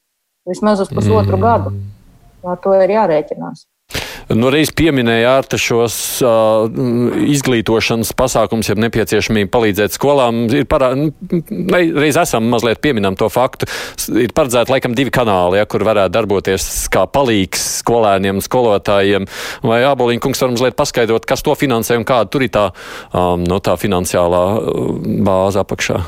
vismaz 0.48 0.84
uz 0.84 0.92
pusotru 0.92 1.38
mm. 1.38 1.46
gadu. 1.46 1.74
Ar 2.46 2.60
to 2.62 2.76
ir 2.78 2.92
jārēķinās. 2.94 3.66
Nu, 4.26 4.48
reiz 4.50 4.72
pieminēja 4.74 5.36
Ārta 5.38 5.58
šos 5.60 5.96
uh, 6.26 6.64
izglītošanas 7.30 8.10
pasākums, 8.18 8.66
ja 8.66 8.74
nepieciešamība 8.82 9.52
palīdzēt 9.54 9.94
skolām. 9.94 10.40
Ir 10.50 10.66
parā, 10.66 10.90
nu, 10.98 11.12
reiz 11.70 12.18
esam 12.18 12.48
mazliet 12.50 12.82
pieminam 12.82 13.14
to 13.18 13.30
faktu. 13.30 13.70
Ir 14.18 14.34
paredzēti 14.34 14.74
laikam 14.74 14.98
divi 14.98 15.14
kanāli, 15.14 15.60
ja, 15.60 15.68
kur 15.70 15.86
varētu 15.86 16.16
darboties 16.18 16.66
kā 16.90 17.06
palīgs 17.06 17.62
skolēniem, 17.84 18.42
skolotājiem. 18.42 19.30
Vai 19.62 19.84
Āboliņa 19.86 20.26
kungs 20.26 20.42
var 20.42 20.54
mazliet 20.56 20.78
paskaidrot, 20.82 21.28
kas 21.30 21.46
to 21.46 21.54
finansē 21.54 21.94
un 22.00 22.08
kāda 22.08 22.26
tur 22.26 22.42
ir 22.42 22.54
tā, 22.58 22.68
um, 23.14 23.46
no 23.46 23.62
tā 23.62 23.78
finansiālā 23.78 24.46
bāze 25.22 25.62
apakšā? 25.62 26.02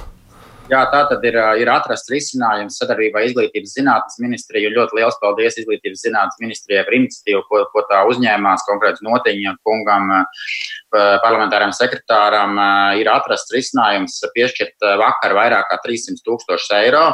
Jā, 0.68 0.82
tā 0.92 0.98
tad 1.08 1.22
ir, 1.24 1.36
ir 1.62 1.68
atrasts 1.72 2.10
risinājums 2.12 2.76
sadarbībā 2.76 3.22
izglītības 3.24 3.72
zinātnes 3.78 4.18
ministriju. 4.20 4.74
Ļoti 4.74 4.98
liels 4.98 5.16
paldies 5.22 5.56
izglītības 5.62 6.02
zinātnes 6.04 6.42
ministrijai 6.42 6.82
par 6.84 6.96
iniciatīvu, 6.98 7.40
ko, 7.48 7.62
ko 7.72 7.84
tā 7.88 8.02
uzņēmās 8.10 8.66
konkrēti 8.68 9.06
notiņa 9.06 9.54
kungam, 9.64 10.12
parlamentāram 11.24 11.72
sekretāram. 11.72 12.60
Ir 13.00 13.08
atrasts 13.08 13.54
risinājums 13.54 14.20
piešķirt 14.36 14.88
vakar 15.00 15.36
vairāk 15.40 15.70
kā 15.72 15.80
300 15.88 16.20
tūkstošus 16.28 16.76
eiro. 16.82 17.06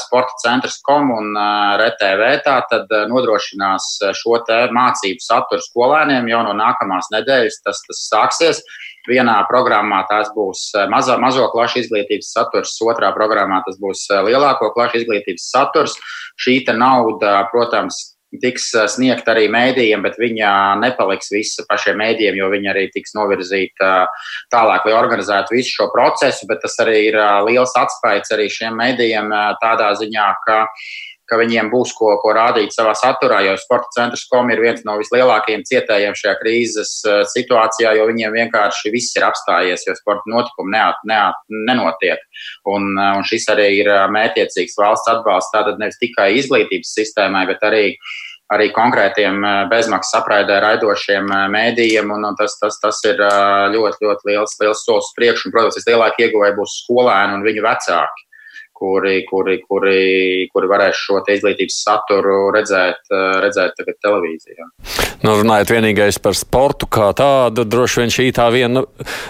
Sporta 0.00 0.40
centrs 0.40 0.80
kom 0.82 1.12
un 1.14 1.36
RTV 1.76 2.30
tā 2.46 2.56
tad 2.70 2.90
nodrošinās 3.12 3.92
šo 4.16 4.40
mācību 4.72 5.20
saturu 5.20 5.68
skolēniem 5.68 6.32
jau 6.32 6.40
no 6.48 6.56
nākamās 6.56 7.12
nedēļas. 7.12 7.60
Tas, 7.66 7.84
tas 7.84 8.06
sāksies. 8.08 8.64
Vienā 9.10 9.40
programmā 9.50 10.04
tās 10.10 10.30
būs 10.36 10.70
eh, 10.76 10.86
mazo, 10.92 11.16
mazo 11.22 11.48
klašu 11.52 11.82
izglītības 11.84 12.30
saturs, 12.36 12.76
otrā 12.86 13.10
programmā 13.16 13.62
tas 13.66 13.80
būs 13.80 14.06
eh, 14.10 14.22
lielāko 14.28 14.70
klašu 14.76 15.02
izglītības 15.02 15.50
saturs. 15.50 15.98
Šī 16.40 16.60
nauda, 16.78 17.40
protams, 17.50 17.98
tiks 18.42 18.68
eh, 18.78 18.86
sniegta 18.92 19.34
arī 19.34 19.48
mēdījiem, 19.50 20.04
bet 20.06 20.20
viņa 20.20 20.52
nepaliks 20.84 21.32
visa 21.34 21.66
pašiem 21.68 21.98
mēdījiem, 21.98 22.38
jo 22.38 22.50
viņa 22.54 22.72
arī 22.74 22.86
tiks 22.94 23.16
novirzīta 23.18 23.90
tālāk, 24.54 24.86
lai 24.86 24.96
organizētu 25.00 25.58
visu 25.58 25.74
šo 25.80 25.90
procesu. 25.94 26.46
Bet 26.50 26.62
tas 26.62 26.78
arī 26.84 26.98
ir 27.10 27.20
liels 27.48 27.74
atspējs 27.80 28.36
arī 28.36 28.50
šiem 28.52 28.78
mēdījiem 28.78 29.34
tādā 29.64 29.90
ziņā, 29.98 30.32
ka 30.46 30.64
ka 31.30 31.38
viņiem 31.38 31.70
būs 31.70 31.92
ko, 31.94 32.10
ko 32.22 32.32
rādīt 32.34 32.74
savā 32.74 32.92
saturā, 32.98 33.40
jo 33.46 33.54
sporta 33.60 33.94
centrs 33.94 34.26
kom 34.30 34.50
ir 34.50 34.62
viens 34.62 34.82
no 34.86 34.96
vislielākajiem 34.98 35.62
cietējiem 35.68 36.16
šajā 36.18 36.36
krīzes 36.40 36.94
eh, 37.06 37.20
situācijā, 37.34 37.94
jo 37.98 38.08
viņiem 38.10 38.34
vienkārši 38.34 38.92
viss 38.94 39.14
ir 39.18 39.28
apstājies, 39.28 39.86
jo 39.86 39.94
sporta 39.98 40.26
notikumi 40.32 40.74
neat, 40.74 40.98
neat, 41.06 41.38
nenotiek. 41.70 42.24
Un, 42.70 42.90
eh, 42.96 43.12
un 43.18 43.26
šis 43.26 43.46
arī 43.54 43.68
ir 43.82 43.92
eh, 43.92 44.08
mētiecīgs 44.16 44.78
valsts 44.80 45.12
atbalsts 45.14 45.54
tātad 45.54 45.78
nevis 45.82 46.00
tikai 46.02 46.32
izglītības 46.40 46.96
sistēmai, 46.98 47.46
bet 47.52 47.62
arī 47.70 47.86
arī 48.50 48.64
konkrētiem 48.74 49.44
bezmaksas 49.70 50.16
apraidē 50.18 50.56
raidošiem 50.58 51.28
mēdījiem, 51.54 52.08
un, 52.10 52.24
un 52.32 52.34
tas, 52.34 52.56
tas, 52.58 52.80
tas 52.82 52.98
ir 53.06 53.20
ļoti, 53.70 54.02
ļoti 54.02 54.26
liels, 54.26 54.56
liels 54.58 54.82
solis 54.82 55.12
priekšu. 55.14 55.46
Un, 55.46 55.54
protams, 55.54 55.78
vislielākie 55.78 56.26
ieguvēji 56.26 56.56
būs 56.56 56.74
skolēni 56.80 57.36
un 57.36 57.46
viņu 57.46 57.62
vecāki 57.62 58.26
kuri, 58.80 59.20
kuri, 59.28 59.58
kuri, 59.68 60.00
kuri 60.52 60.70
varēs 60.70 61.00
šo 61.04 61.20
izglītības 61.28 61.76
saturu 61.84 62.38
redzēt, 62.54 63.02
eh, 63.12 63.26
redzēt 63.44 63.76
tagad 63.76 63.98
televīzijā. 64.04 64.68
Nu, 65.20 65.34
runājot 65.36 65.74
vienīgais 65.74 66.16
par 66.22 66.32
sportu 66.32 66.88
kā 66.88 67.10
tādu, 67.16 67.66
droši 67.68 68.00
vien 68.00 68.14
šī 68.14 68.26
tā 68.32 68.48
viena 68.52 68.84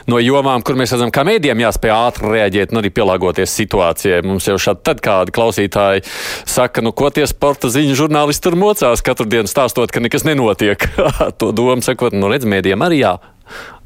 no 0.07 0.21
jomām, 0.23 0.63
kur 0.63 0.79
mēs 0.79 0.95
redzam, 0.95 1.11
ka 1.11 1.27
mēdījiem 1.27 1.65
jāspēj 1.65 1.95
ātri 1.97 2.31
reaģēt 2.37 2.73
un 2.73 2.83
arī 2.83 2.93
pielāgoties 2.95 3.57
situācijai. 3.59 4.23
Mums 4.25 4.47
jau 4.47 4.55
šādi 4.55 4.87
tad 4.87 5.03
kādi 5.03 5.35
klausītāji 5.35 6.07
saka, 6.47 6.81
nu 6.87 6.95
ko 6.95 7.11
tie 7.11 7.27
sporta 7.27 7.73
ziņu 7.73 7.99
žurnālisti 8.05 8.47
tur 8.47 8.59
mocās 8.61 9.03
katru 9.03 9.27
dienu 9.27 9.51
stāstot, 9.51 9.91
ka 9.91 10.01
nekas 10.01 10.25
nenotiek. 10.29 10.87
to 11.43 11.51
domu 11.51 11.83
sakot, 11.83 12.15
nu 12.15 12.31
redz, 12.31 12.47
mēdījiem 12.47 12.87
arī 12.87 13.03
jā, 13.03 13.17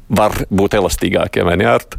var 0.09 0.45
būt 0.53 0.77
elastīgākiem, 0.77 1.49
vai 1.49 1.57
ne? 1.57 1.71
Ārt? 1.73 1.97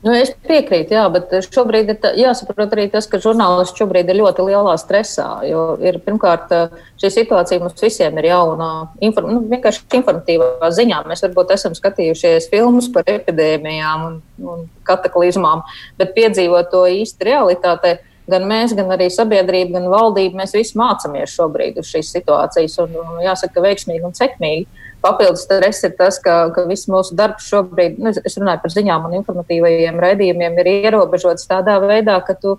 Nu, 0.00 0.14
es 0.16 0.30
piekrītu, 0.48 0.94
jā, 0.96 1.02
bet 1.12 1.32
šobrīd 1.44 1.90
ir 1.92 2.06
jāsaprot 2.22 2.72
arī 2.72 2.86
tas, 2.88 3.04
ka 3.10 3.18
žurnālisti 3.20 3.82
šobrīd 3.82 4.08
ir 4.08 4.16
ļoti 4.22 4.46
lielā 4.46 4.72
stresā. 4.80 5.26
Ir, 5.44 5.98
pirmkārt, 6.06 6.54
šī 7.02 7.10
situācija 7.18 7.60
mums 7.60 7.84
visiem 7.84 8.16
ir 8.22 8.30
jauna, 8.30 8.70
inform, 9.04 9.34
nu, 9.36 9.42
vienkārši 9.50 9.84
informatīvā 10.00 10.70
ziņā. 10.72 11.02
Mēs 11.10 11.24
varbūt 11.26 11.52
esam 11.52 11.76
skatījušies 11.76 12.48
filmus 12.48 12.88
par 12.94 13.12
epidēmijām 13.12 14.06
un, 14.06 14.16
un 14.40 14.64
kataklizmām, 14.88 15.66
bet 16.00 16.16
piedzīvot 16.16 16.72
to 16.72 16.86
īsti 17.02 17.28
realitātei. 17.28 17.98
Gan 18.30 18.46
mēs, 18.50 18.74
gan 18.78 18.92
arī 18.94 19.08
sabiedrība, 19.12 19.78
gan 19.78 19.88
valdība, 19.92 20.42
mēs 20.42 20.54
visi 20.56 20.78
mācāmies 20.78 21.32
šobrīd 21.34 21.80
uz 21.80 21.90
šīs 21.90 22.12
situācijas 22.16 22.78
un, 22.84 22.94
un 23.02 23.24
jāsaka, 23.24 23.62
veiksmīgi 23.64 24.06
un 24.06 24.16
sekmīgi. 24.16 24.68
Papildus 25.00 25.46
stress 25.46 25.86
ir 25.86 25.94
tas, 25.96 26.18
ka, 26.20 26.50
ka 26.52 26.66
viss 26.68 26.88
mūsu 26.92 27.16
darbs 27.16 27.46
šobrīd, 27.48 27.96
nu, 28.02 28.12
es 28.12 28.36
runāju 28.36 28.60
par 28.64 28.74
ziņām 28.74 29.06
un 29.08 29.16
informatīvajiem 29.22 30.00
raidījumiem, 30.04 30.58
ir 30.60 30.72
ierobežots 30.74 31.48
tādā 31.48 31.78
veidā, 31.80 32.18
ka 32.26 32.36
tu 32.36 32.58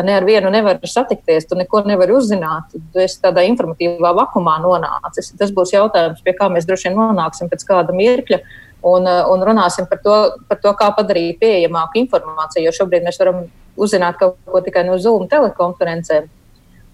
ne 0.00 0.14
ar 0.16 0.24
vienu 0.24 0.50
nevari 0.50 0.88
satikties, 0.88 1.46
tu 1.48 1.58
neko 1.58 1.82
nevari 1.84 2.14
uzzināt. 2.16 2.72
Tu 2.72 3.02
esi 3.02 3.20
tādā 3.20 3.44
informatīvā 3.48 4.14
vakumā 4.16 4.56
nonācis. 4.64 5.32
Tas 5.38 5.52
būs 5.52 5.74
jautājums, 5.74 6.22
pie 6.24 6.32
kā 6.38 6.48
mēs 6.52 6.68
droši 6.68 6.88
vien 6.88 7.00
nonāksim 7.00 7.50
pēc 7.52 7.66
kāda 7.68 7.96
mirkļa. 7.96 8.40
Un, 8.82 9.06
un 9.06 9.42
runāsim 9.46 9.86
par 9.86 10.00
to, 10.02 10.14
par 10.50 10.58
to, 10.58 10.72
kā 10.78 10.88
padarīt 10.96 11.38
pieejamāku 11.38 12.00
informāciju. 12.00 12.66
Jo 12.66 12.72
šobrīd 12.80 13.04
mēs 13.06 13.20
varam 13.20 13.44
uzzināt 13.78 14.18
kaut 14.18 14.38
ko 14.50 14.62
tikai 14.64 14.82
no 14.88 14.98
Zoom 14.98 15.28
telekonferencēm. 15.30 16.30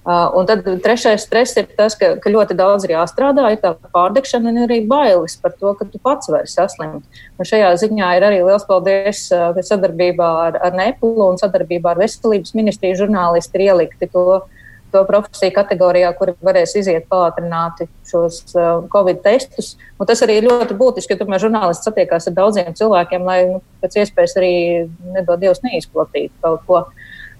Uh, 0.09 0.24
un 0.39 0.47
tad 0.49 0.62
trešais 0.64 1.20
stress 1.26 1.59
ir 1.61 1.66
tas, 1.76 1.93
ka, 1.99 2.14
ka 2.22 2.30
ļoti 2.32 2.55
daudz 2.57 2.86
ir 2.86 2.95
jāstrādā, 2.95 3.51
ir 3.53 3.59
tā 3.61 3.74
pārdegšana 3.93 4.55
un 4.55 4.61
arī 4.64 4.78
bailes 4.89 5.34
par 5.43 5.53
to, 5.59 5.74
ka 5.76 5.84
tu 5.84 6.01
pats 6.01 6.30
vari 6.32 6.49
saslimt. 6.49 7.18
Un 7.36 7.49
šajā 7.51 7.74
ziņā 7.82 8.12
ir 8.16 8.24
arī 8.24 8.39
liels 8.47 8.64
paldies, 8.64 9.26
ka 9.28 9.51
uh, 9.51 9.66
sadarbībā 9.68 10.28
ar, 10.47 10.57
ar 10.64 10.78
Nepulu 10.78 11.26
un 11.34 11.36
sadarbībā 11.41 11.93
ar 11.93 12.01
Veselības 12.01 12.57
ministriju 12.57 13.03
žurnālisti 13.03 13.61
ir 13.61 13.66
ielikti 13.66 14.09
to, 14.14 14.24
to 14.93 15.03
profesiju 15.09 15.53
kategorijā, 15.57 16.11
kuri 16.16 16.34
varēs 16.45 16.74
iziet 16.80 17.07
pātrināti 17.11 17.89
šos 18.09 18.41
uh, 18.57 18.84
covid 18.93 19.20
testus. 19.24 19.74
Un 19.99 20.09
tas 20.09 20.22
arī 20.24 20.39
ir 20.41 20.49
ļoti 20.49 20.76
būtiski, 20.78 21.14
ka 21.14 21.24
tomēr 21.24 21.43
žurnālisti 21.43 21.89
satiekās 21.89 22.30
ar 22.30 22.36
daudziem 22.36 22.74
cilvēkiem, 22.78 23.26
lai 23.28 23.39
nu, 23.53 23.62
pēc 23.82 24.01
iespējas 24.03 24.36
arī 24.41 24.53
nedod 25.16 25.41
Dievs 25.43 25.64
neizplatītu 25.66 26.34
kaut 26.45 26.64
ko. 26.68 26.82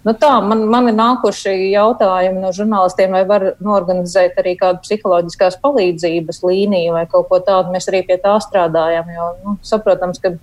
Nu 0.07 0.15
tā, 0.15 0.31
man, 0.45 0.63
man 0.71 0.87
ir 0.89 0.95
nākuši 0.97 1.55
jautājumi 1.73 2.41
no 2.41 2.53
žurnālistiem, 2.55 3.17
vai 3.17 3.25
var 3.29 3.49
norganizēt 3.65 4.39
arī 4.41 4.55
kādu 4.61 4.85
psiholoģiskās 4.85 5.59
palīdzības 5.65 6.39
līniju 6.47 6.95
vai 6.95 7.03
kaut 7.11 7.27
ko 7.33 7.41
tādu. 7.45 7.75
Mēs 7.75 7.91
arī 7.91 8.05
pie 8.07 8.21
tā 8.23 8.37
strādājam, 8.45 9.11
jo 9.17 9.33
nu, 9.43 9.57
saprotams, 9.67 10.23
ka, 10.23 10.37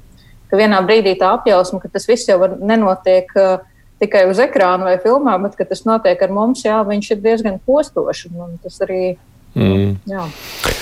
ka 0.51 0.59
vienā 0.59 0.81
brīdī 0.85 1.15
tā 1.21 1.31
apjausma, 1.37 1.79
ka 1.81 1.93
tas 1.93 2.09
viss 2.09 2.27
jau 2.29 2.41
var, 2.43 2.57
nenotiek 2.59 3.31
uh, 3.39 3.63
tikai 4.01 4.25
uz 4.29 4.41
ekrāna 4.43 4.89
vai 4.89 4.97
filmā, 5.01 5.37
bet 5.43 5.55
ka 5.59 5.67
tas 5.69 5.85
notiek 5.87 6.21
ar 6.21 6.33
mums, 6.35 6.65
jā, 6.67 6.81
viņš 6.87 7.13
ir 7.15 7.23
diezgan 7.23 7.61
postošs. 7.67 8.27
Tas 8.63 8.83
arī 8.85 9.15
Mm. 9.55 9.95
Jā. 10.11 10.25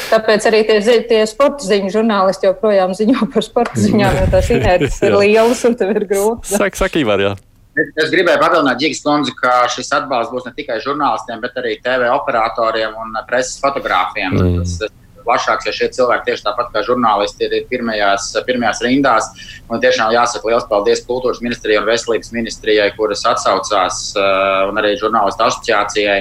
Tāpēc 0.10 0.46
arī 0.50 0.64
tie, 0.66 0.80
tie 1.06 1.22
sporta 1.30 1.66
ziņu 1.66 1.92
žurnālisti 1.94 2.48
joprojām 2.48 2.96
ziņo 2.98 3.28
par 3.34 3.46
sporta 3.46 3.78
ziņām, 3.80 4.18
jo 4.18 4.28
tās 4.34 4.50
inerces 4.54 4.98
ir 5.06 5.18
lielas 5.22 5.62
un 5.70 5.78
tev 5.78 5.94
ir 5.94 6.08
grūti. 6.10 6.56
Saka, 6.56 6.80
saka, 6.82 7.02
Ivar, 7.02 7.22
jā. 7.22 7.36
Es, 7.74 7.90
es 8.04 8.10
gribēju 8.14 8.42
papildināt 8.42 8.82
Gigas 8.82 9.02
kundzi, 9.06 9.34
ka 9.38 9.64
šis 9.74 9.94
atbalsts 9.98 10.34
būs 10.34 10.46
ne 10.46 10.54
tikai 10.58 10.80
žurnālistiem, 10.82 11.40
bet 11.42 11.56
arī 11.62 11.78
TV 11.86 12.10
operatoriem 12.14 12.98
un 13.02 13.18
preses 13.30 13.62
fotogrāfiem. 13.62 14.38
Mm. 14.38 14.60
Tas 14.62 14.76
plašāks, 15.26 15.68
ja 15.68 15.74
šie 15.76 15.90
cilvēki 15.96 16.30
tieši 16.30 16.46
tāpat 16.48 16.72
kā 16.74 16.84
žurnālisti 16.88 17.48
ir 17.48 17.68
pirmajās, 17.72 18.32
pirmajās 18.48 18.82
rindās. 18.86 19.30
Un 19.72 19.84
tiešām 19.84 20.14
jāsaka 20.14 20.50
liels 20.52 20.68
paldies 20.70 21.04
Kultūras 21.08 21.42
ministrijai 21.44 21.82
un 21.82 21.90
Veselības 21.90 22.34
ministrijai, 22.36 22.90
kuras 22.98 23.26
atsaucās, 23.30 24.10
uh, 24.18 24.70
un 24.70 24.82
arī 24.82 24.96
žurnālistu 25.02 25.48
asociācijai 25.48 26.20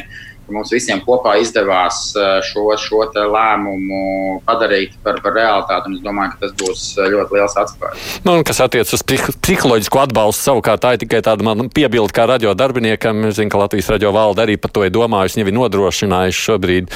mums 0.51 0.72
visiem 0.74 1.01
kopā 1.05 1.36
izdevās 1.43 2.12
šo, 2.49 2.64
šo 2.80 3.05
lēmumu 3.12 4.40
padarīt 4.47 4.97
par, 5.05 5.20
par 5.24 5.36
realitāti. 5.36 5.95
Es 5.97 6.03
domāju, 6.05 6.34
ka 6.34 6.47
tas 6.47 6.55
būs 6.59 6.84
ļoti 6.99 7.36
liels 7.36 7.57
atspējas. 7.62 8.09
Nu, 8.26 8.36
kas 8.47 8.62
attiecas 8.64 8.97
uz 8.99 9.05
psiholoģisku 9.07 10.01
atbalstu, 10.03 10.47
savukārt 10.49 10.82
tā 10.84 10.95
ir 10.97 11.03
tikai 11.05 11.22
tāda 11.24 11.47
man 11.47 11.68
piebilde 11.72 12.14
kā 12.14 12.26
radio 12.30 12.55
darbiniekam. 12.59 13.26
Es 13.28 13.38
zinu, 13.38 13.53
ka 13.53 13.61
Latvijas 13.62 13.93
radio 13.95 14.12
valde 14.14 14.45
arī 14.45 14.59
par 14.61 14.74
to 14.74 14.86
ir 14.86 14.95
domājusi. 14.95 15.40
Viņi 15.43 15.53
ir 15.53 15.59
nodrošinājuši 15.59 16.45
šobrīd 16.49 16.90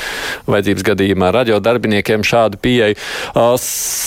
vajadzības 0.48 0.88
gadījumā 0.90 1.30
radio 1.36 1.60
darbiniekiem 1.62 2.26
šādu 2.26 2.60
pieeju. 2.62 2.98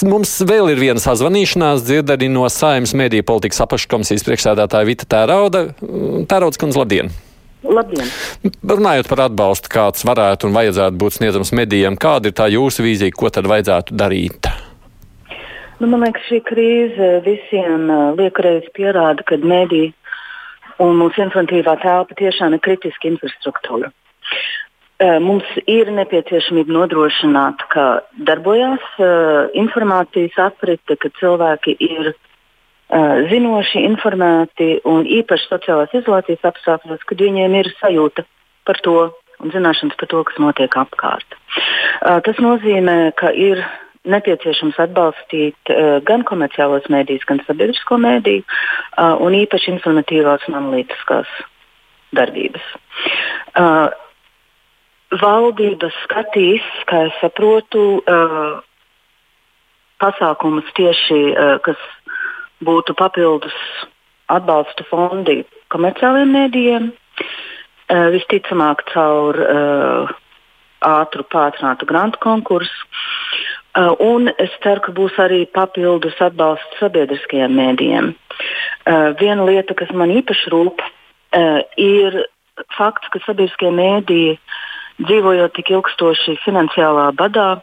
Mums 0.10 0.36
vēl 0.50 0.74
ir 0.74 0.84
viena 0.84 1.04
sazvanīšanās, 1.04 1.86
dzird 1.88 2.16
arī 2.16 2.32
no 2.32 2.48
Saimnes 2.52 2.96
mediju 2.98 3.28
politikas 3.28 3.64
apakškomisijas 3.68 4.28
priekšsēdētāja 4.28 4.90
Vita 4.90 5.10
Tērauda. 5.10 5.66
Tērauds 6.30 6.62
kundze, 6.62 6.82
labdien! 6.82 7.12
Labdien! 7.64 8.07
Runājot 8.64 9.10
par 9.12 9.26
atbalstu, 9.26 9.72
kāds 9.74 10.05
varētu 10.07 10.47
un 10.47 10.55
vajadzētu 10.55 10.99
būt 11.01 11.18
sniedzams 11.18 11.51
medijiem, 11.60 11.97
kāda 11.99 12.32
ir 12.32 12.36
tā 12.38 12.47
jūsu 12.53 12.86
vīzija, 12.86 13.16
ko 13.16 13.32
tad 13.34 13.49
vajadzētu 13.51 13.97
darīt? 13.99 14.47
Nu, 15.80 15.88
man 15.88 16.03
liekas, 16.05 16.26
šī 16.28 16.39
krīze 16.47 17.10
visiem 17.26 17.88
uh, 17.91 18.05
liekreiz 18.20 18.68
pierāda, 18.76 19.24
ka 19.28 19.39
mediji 19.43 19.93
un 20.80 20.95
mūsu 20.99 21.24
informatīvā 21.26 21.76
telpa 21.84 22.16
tiešām 22.20 22.55
ir 22.55 22.64
kritiska 22.64 23.12
infrastruktūra. 23.12 23.91
Mums 24.99 25.47
ir 25.64 25.88
nepieciešamība 25.95 26.74
nodrošināt, 26.76 27.62
ka 27.72 27.84
darbojās 28.28 28.84
uh, 28.99 29.47
informācijas 29.55 30.36
aprite, 30.43 30.97
ka 30.99 31.07
cilvēki 31.22 31.78
ir 31.80 32.10
zinoši, 33.30 33.84
informēti 33.86 34.80
un 34.90 35.06
īpaši 35.06 35.50
sociālās 35.52 35.94
izolācijas 35.94 36.48
apstākļos, 36.50 37.04
kad 37.06 37.22
viņiem 37.22 37.58
ir 37.60 37.70
sajūta 37.78 38.26
par 38.66 38.80
to 38.86 38.96
un 39.40 39.54
zināšanas 39.54 39.98
par 40.00 40.10
to, 40.12 40.24
kas 40.28 40.40
notiek 40.42 40.76
apkārt. 40.80 41.38
Uh, 41.38 42.20
tas 42.26 42.40
nozīmē, 42.44 43.12
ka 43.20 43.32
ir 43.32 43.62
nepieciešams 44.10 44.80
atbalstīt 44.82 45.72
uh, 45.72 46.00
gan 46.06 46.26
komerciālos 46.28 46.88
mēdījus, 46.92 47.28
gan 47.30 47.42
sabiedrisko 47.48 48.00
mēdīju, 48.02 48.46
un 49.24 49.36
īpaši 49.38 49.74
informatīvās 49.76 50.46
un 50.50 50.58
analītiskās 50.60 51.30
darbības. 52.16 52.66
Valdības 55.20 55.96
skatīs, 56.04 56.66
kā 56.90 57.06
es 57.08 57.16
saprotu, 57.22 57.84
pasākumus 60.04 60.68
tieši, 60.78 61.22
kas 61.66 61.80
būtu 62.66 62.95
papildus 62.97 63.55
atbalsta 64.30 64.86
fondi 64.89 65.43
komerciāliem 65.74 66.32
mēdījiem, 66.34 66.89
visticamāk 68.14 68.84
caur 68.93 69.39
ātru 70.86 71.26
pātrinātu 71.34 71.88
grantu 71.89 72.22
konkursu. 72.24 72.88
Un 74.03 74.32
es 74.41 74.53
ceru, 74.64 74.82
ka 74.86 74.93
būs 74.95 75.18
arī 75.22 75.43
papildus 75.55 76.18
atbalsts 76.24 76.80
sabiedriskajiem 76.82 77.53
mēdījiem. 77.55 78.12
Viena 79.20 79.45
lieta, 79.45 79.76
kas 79.78 79.91
man 79.95 80.12
īpaši 80.14 80.51
rūp, 80.53 80.82
ir 81.78 82.24
fakts, 82.78 83.10
ka 83.14 83.22
sabiedriskie 83.26 83.72
mēdīji 83.72 84.38
dzīvojot 85.05 85.53
tik 85.55 85.72
ilgstoši 85.72 86.39
finansiālā 86.43 87.10
badā, 87.16 87.62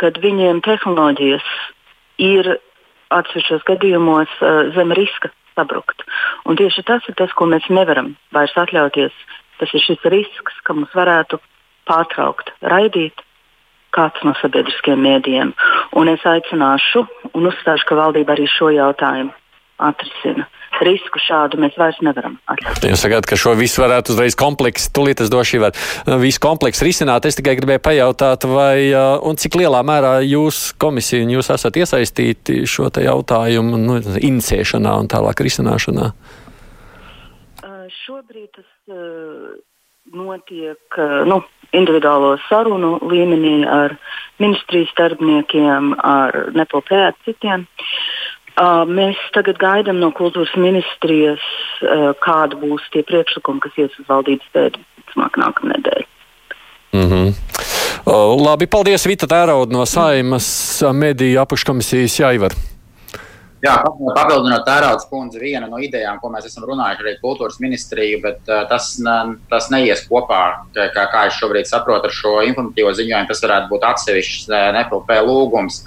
kad 0.00 0.18
viņiem 0.22 0.62
tehnoloģijas 0.64 1.48
ir 2.22 2.54
atsevišķos 3.18 3.66
gadījumos 3.68 4.32
uh, 4.40 4.72
zem 4.76 4.94
riska 4.96 5.32
sabrukt. 5.56 6.04
Un 6.48 6.56
tieši 6.56 6.84
tas 6.88 7.04
ir 7.08 7.16
tas, 7.18 7.32
ko 7.36 7.48
mēs 7.50 7.68
nevaram 7.70 8.14
vairs 8.34 8.56
atļauties. 8.56 9.12
Tas 9.60 9.74
ir 9.76 9.84
šis 9.84 10.08
risks, 10.10 10.56
ka 10.66 10.74
mums 10.74 10.94
varētu 10.96 11.38
pārtraukt 11.88 12.54
raidīt 12.72 13.20
kāds 13.92 14.24
no 14.24 14.32
sabiedriskiem 14.40 15.02
mēdījiem. 15.04 15.52
Un 16.00 16.08
es 16.08 16.24
aicināšu 16.24 17.04
un 17.36 17.50
uzstāšu, 17.50 17.86
ka 17.88 17.98
valdība 17.98 18.34
arī 18.36 18.48
šo 18.48 18.72
jautājumu 18.72 19.34
atrisina 19.82 20.48
risku 20.80 21.20
šādu 21.22 21.60
mēs 21.62 21.76
vairs 21.78 21.98
nevaram 22.04 22.36
atļaut. 22.50 22.84
Jūs 22.88 23.04
sakāt, 23.04 23.26
ka 23.28 23.38
šo 23.38 23.54
visu 23.58 23.82
varētu 23.82 24.14
uzreiz 24.14 24.36
kompleksi, 24.38 24.90
tūlīt 24.96 25.22
es 25.24 25.32
došu 25.32 25.60
var 25.62 25.76
uh, 25.76 26.16
visu 26.22 26.40
kompleksu 26.42 26.86
risināt. 26.88 27.26
Es 27.28 27.38
tikai 27.38 27.54
gribēju 27.58 27.82
pajautāt, 27.84 28.46
vai 28.48 28.92
un 29.22 29.38
cik 29.40 29.58
lielā 29.60 29.82
mērā 29.86 30.14
jūs 30.26 30.72
komisija 30.80 31.24
un 31.24 31.34
jūs 31.36 31.52
esat 31.54 31.78
iesaistīti 31.82 32.62
šo 32.68 32.88
te 32.94 33.04
jautājumu 33.06 33.80
nu, 33.80 33.98
inicēšanā 34.00 34.94
un 35.02 35.10
tālāk 35.12 35.44
risināšanā? 35.44 36.12
Šobrīd 38.02 38.48
tas 38.56 38.70
notiek 40.12 40.98
nu, 41.28 41.38
individuālo 41.76 42.34
sarunu 42.48 42.96
līmenī 43.08 43.62
ar 43.68 43.94
ministrijas 44.42 44.90
darbiniekiem, 44.98 45.94
ar 46.02 46.50
NPLP, 46.52 47.04
citiem. 47.28 47.68
Uh, 47.68 48.11
mēs 48.88 49.16
tagad 49.32 49.58
gaidām 49.58 50.00
no 50.00 50.10
kultūras 50.12 50.52
ministrijas, 50.56 51.42
uh, 51.82 52.12
kāda 52.20 52.58
būs 52.60 52.82
tie 52.92 53.02
priekšlikumi, 53.02 53.60
kas 53.60 53.78
ies 53.78 54.00
uz 54.00 54.08
valdības 54.08 54.48
pēdu 54.52 54.82
visticamāk 54.82 55.38
nākamnedēļ. 55.38 56.04
Mm 56.92 57.08
-hmm. 57.08 57.32
uh, 58.06 58.36
labi, 58.46 58.66
paldies 58.66 59.06
Vita 59.06 59.26
Tērauda 59.26 59.72
no 59.72 59.86
Saimas 59.86 60.82
mediju 60.92 61.40
apakškomisijas 61.40 62.20
Jāivar. 62.20 62.52
Jā, 63.62 63.76
papildinot 64.14 64.64
tēraudas 64.66 65.06
kundzi, 65.06 65.38
viena 65.38 65.68
no 65.70 65.78
idejām, 65.78 66.16
ko 66.18 66.28
mēs 66.34 66.48
esam 66.48 66.64
runājuši 66.66 67.04
arī 67.04 67.12
kultūras 67.22 67.60
ministriju, 67.62 68.18
bet 68.24 68.40
uh, 68.50 68.64
tas, 68.68 68.96
tas 69.48 69.68
neies 69.70 70.02
kopā, 70.08 70.66
kā, 70.74 71.04
kā 71.12 71.26
es 71.28 71.38
šobrīd 71.38 71.70
saprotu, 71.70 72.10
ar 72.10 72.16
šo 72.16 72.42
informatīvo 72.42 72.90
ziņojumu. 72.90 73.28
Tas 73.28 73.42
varētu 73.44 73.70
būt 73.70 73.86
atsevišķs 73.86 74.50
NPLP 74.50 75.20
lūgums 75.28 75.84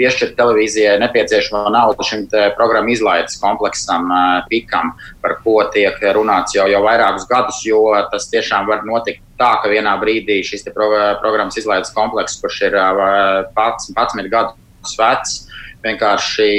piešķirt 0.00 0.36
televīzijai 0.38 0.96
nepieciešamo 1.02 1.68
naudu 1.74 2.06
šim 2.06 2.24
programmu 2.56 2.94
izlaides 2.94 3.36
kompleksam, 3.42 4.08
pikam, 4.48 4.94
par 5.20 5.36
ko 5.44 5.58
tiek 5.74 6.00
runāts 6.16 6.56
jau, 6.56 6.66
jau 6.72 6.80
vairākus 6.86 7.28
gadus, 7.30 7.60
jo 7.66 7.82
tas 8.12 8.30
tiešām 8.32 8.68
var 8.70 8.86
notikt 8.88 9.22
tā, 9.40 9.52
ka 9.60 9.70
vienā 9.72 9.94
brīdī 10.00 10.40
šis 10.46 10.66
pro, 10.72 10.88
programmas 11.22 11.60
izlaides 11.60 11.92
komplekss, 11.96 12.40
kurš 12.40 12.62
ir 12.70 12.80
11 12.80 14.32
gadus 14.32 14.96
vecs, 14.98 15.38
vienkārši 15.84 16.50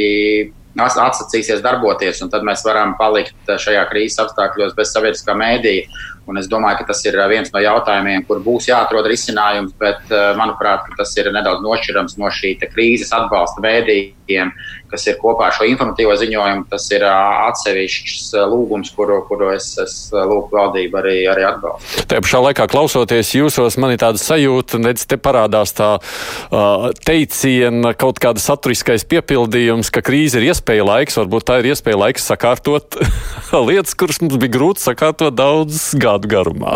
atsacīsies 0.80 1.62
darboties, 1.62 2.22
un 2.24 2.30
tad 2.32 2.46
mēs 2.48 2.64
varam 2.66 2.96
palikt 3.00 3.50
šajā 3.60 3.84
krīzes 3.90 4.22
apstākļos 4.24 4.76
bez 4.78 4.94
sabiedriskā 4.94 5.36
mēdīja. 5.36 5.88
Un 6.30 6.38
es 6.38 6.46
domāju, 6.48 6.78
ka 6.82 6.92
tas 6.92 7.02
ir 7.08 7.18
viens 7.32 7.50
no 7.50 7.62
jautājumiem, 7.64 8.24
kur 8.28 8.44
būs 8.46 8.70
jāatrod 8.70 9.08
risinājums, 9.10 9.74
bet, 9.82 10.04
manuprāt, 10.38 10.86
tas 10.98 11.16
ir 11.18 11.32
nedaudz 11.34 11.64
nošķirams 11.66 12.20
no 12.22 12.30
šī 12.30 12.54
krīzes 12.62 13.10
atbalsta 13.18 13.64
mēdījiem, 13.64 14.52
kas 14.92 15.08
ir 15.10 15.18
kopā 15.18 15.48
ar 15.50 15.56
šo 15.56 15.66
informatīvo 15.66 16.14
ziņojumu. 16.20 16.68
Tas 16.70 16.86
ir 16.94 17.04
atsevišķs 17.08 18.36
lūgums, 18.52 18.92
kuru, 18.94 19.18
kuru 19.26 19.50
es, 19.56 19.72
es 19.82 19.96
lūgtu 20.14 20.60
valdību 20.60 21.00
arī, 21.02 21.16
arī 21.32 21.48
atbalstīt. 21.50 22.06
Tajā 22.12 22.24
pašā 22.28 22.44
laikā 22.46 22.70
klausoties 22.70 23.34
jūsos, 23.36 23.80
man 23.82 23.96
ir 23.96 24.02
tāda 24.04 24.22
sajūta, 24.22 24.80
redz, 24.86 25.08
te 25.10 25.18
parādās 25.18 25.74
tā 25.76 25.90
uh, 25.98 26.88
teiciena 27.08 27.96
kaut 27.98 28.22
kāda 28.22 28.44
saturiskais 28.44 29.08
piepildījums, 29.10 29.90
ka 29.90 30.06
krīze 30.06 30.38
ir 30.38 30.52
iespēja 30.52 30.86
laiks, 30.86 31.18
varbūt 31.18 31.50
tā 31.50 31.60
ir 31.64 31.72
iespēja 31.74 32.04
laiks 32.06 32.30
sakārtot 32.30 33.02
lietas, 33.68 33.98
kuras 33.98 34.22
mums 34.22 34.38
bija 34.38 34.56
grūti 34.60 34.86
sakārtot 34.86 35.36
daudz 35.40 35.90
gadu 35.98 36.11
gadu 36.12 36.28
garumā. 36.32 36.76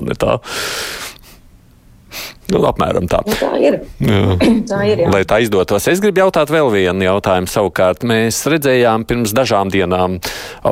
Nu, 2.53 2.61
apmēram 2.69 3.07
tā. 3.09 3.21
Nu, 3.25 3.35
tā 3.39 3.51
ir. 3.57 3.79
Jā. 4.05 4.35
tā 4.71 4.81
ir 4.85 5.03
jā. 5.05 5.09
Lai 5.13 5.23
tā 5.27 5.39
izdotos, 5.41 5.87
es 5.89 6.01
gribu 6.03 6.21
jautāt 6.25 6.51
vēl 6.53 6.69
vienu 6.73 7.07
jautājumu. 7.07 7.49
Savukārt, 7.49 8.05
mēs 8.05 8.43
redzējām 8.51 9.05
pirms 9.09 9.33
dažām 9.35 9.71
dienām 9.73 10.19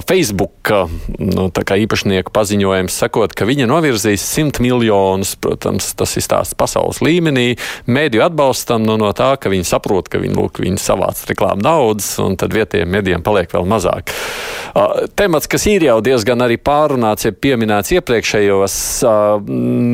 Facebook 0.05 0.73
nu, 1.17 1.47
īpašnieku 1.53 2.33
paziņojumu, 2.33 2.91
sakot, 2.93 3.33
ka 3.37 3.47
viņa 3.49 3.67
novirzīs 3.69 4.23
100 4.35 4.61
miljonus, 4.63 5.33
protams, 5.41 5.91
tas 5.97 6.13
ir 6.19 6.25
stāsts 6.25 6.57
pasaules 6.57 7.01
līmenī, 7.03 7.55
mēdīju 7.89 8.25
atbalstam 8.27 8.85
nu, 8.85 8.97
no 9.01 9.09
tā, 9.17 9.33
ka 9.41 9.51
viņi 9.53 9.67
saprot, 9.67 10.09
ka 10.11 10.21
viņi, 10.21 10.37
lūk, 10.37 10.61
viņi 10.63 10.81
savāc 10.81 11.23
reklāmu 11.29 11.65
naudas, 11.65 12.11
un 12.21 12.37
tad 12.39 12.53
vietējiem 12.55 12.93
medijiem 12.93 13.25
paliek 13.25 13.51
vēl 13.53 13.67
mazāk. 13.69 14.13
Temats, 15.17 15.49
kas 15.49 15.67
ir 15.69 15.85
jau 15.85 15.99
diezgan 16.05 16.41
arī 16.45 16.57
pārunāts, 16.61 17.27
ja 17.27 17.33
pieminēts 17.33 17.93
iepriekšējos 17.97 18.77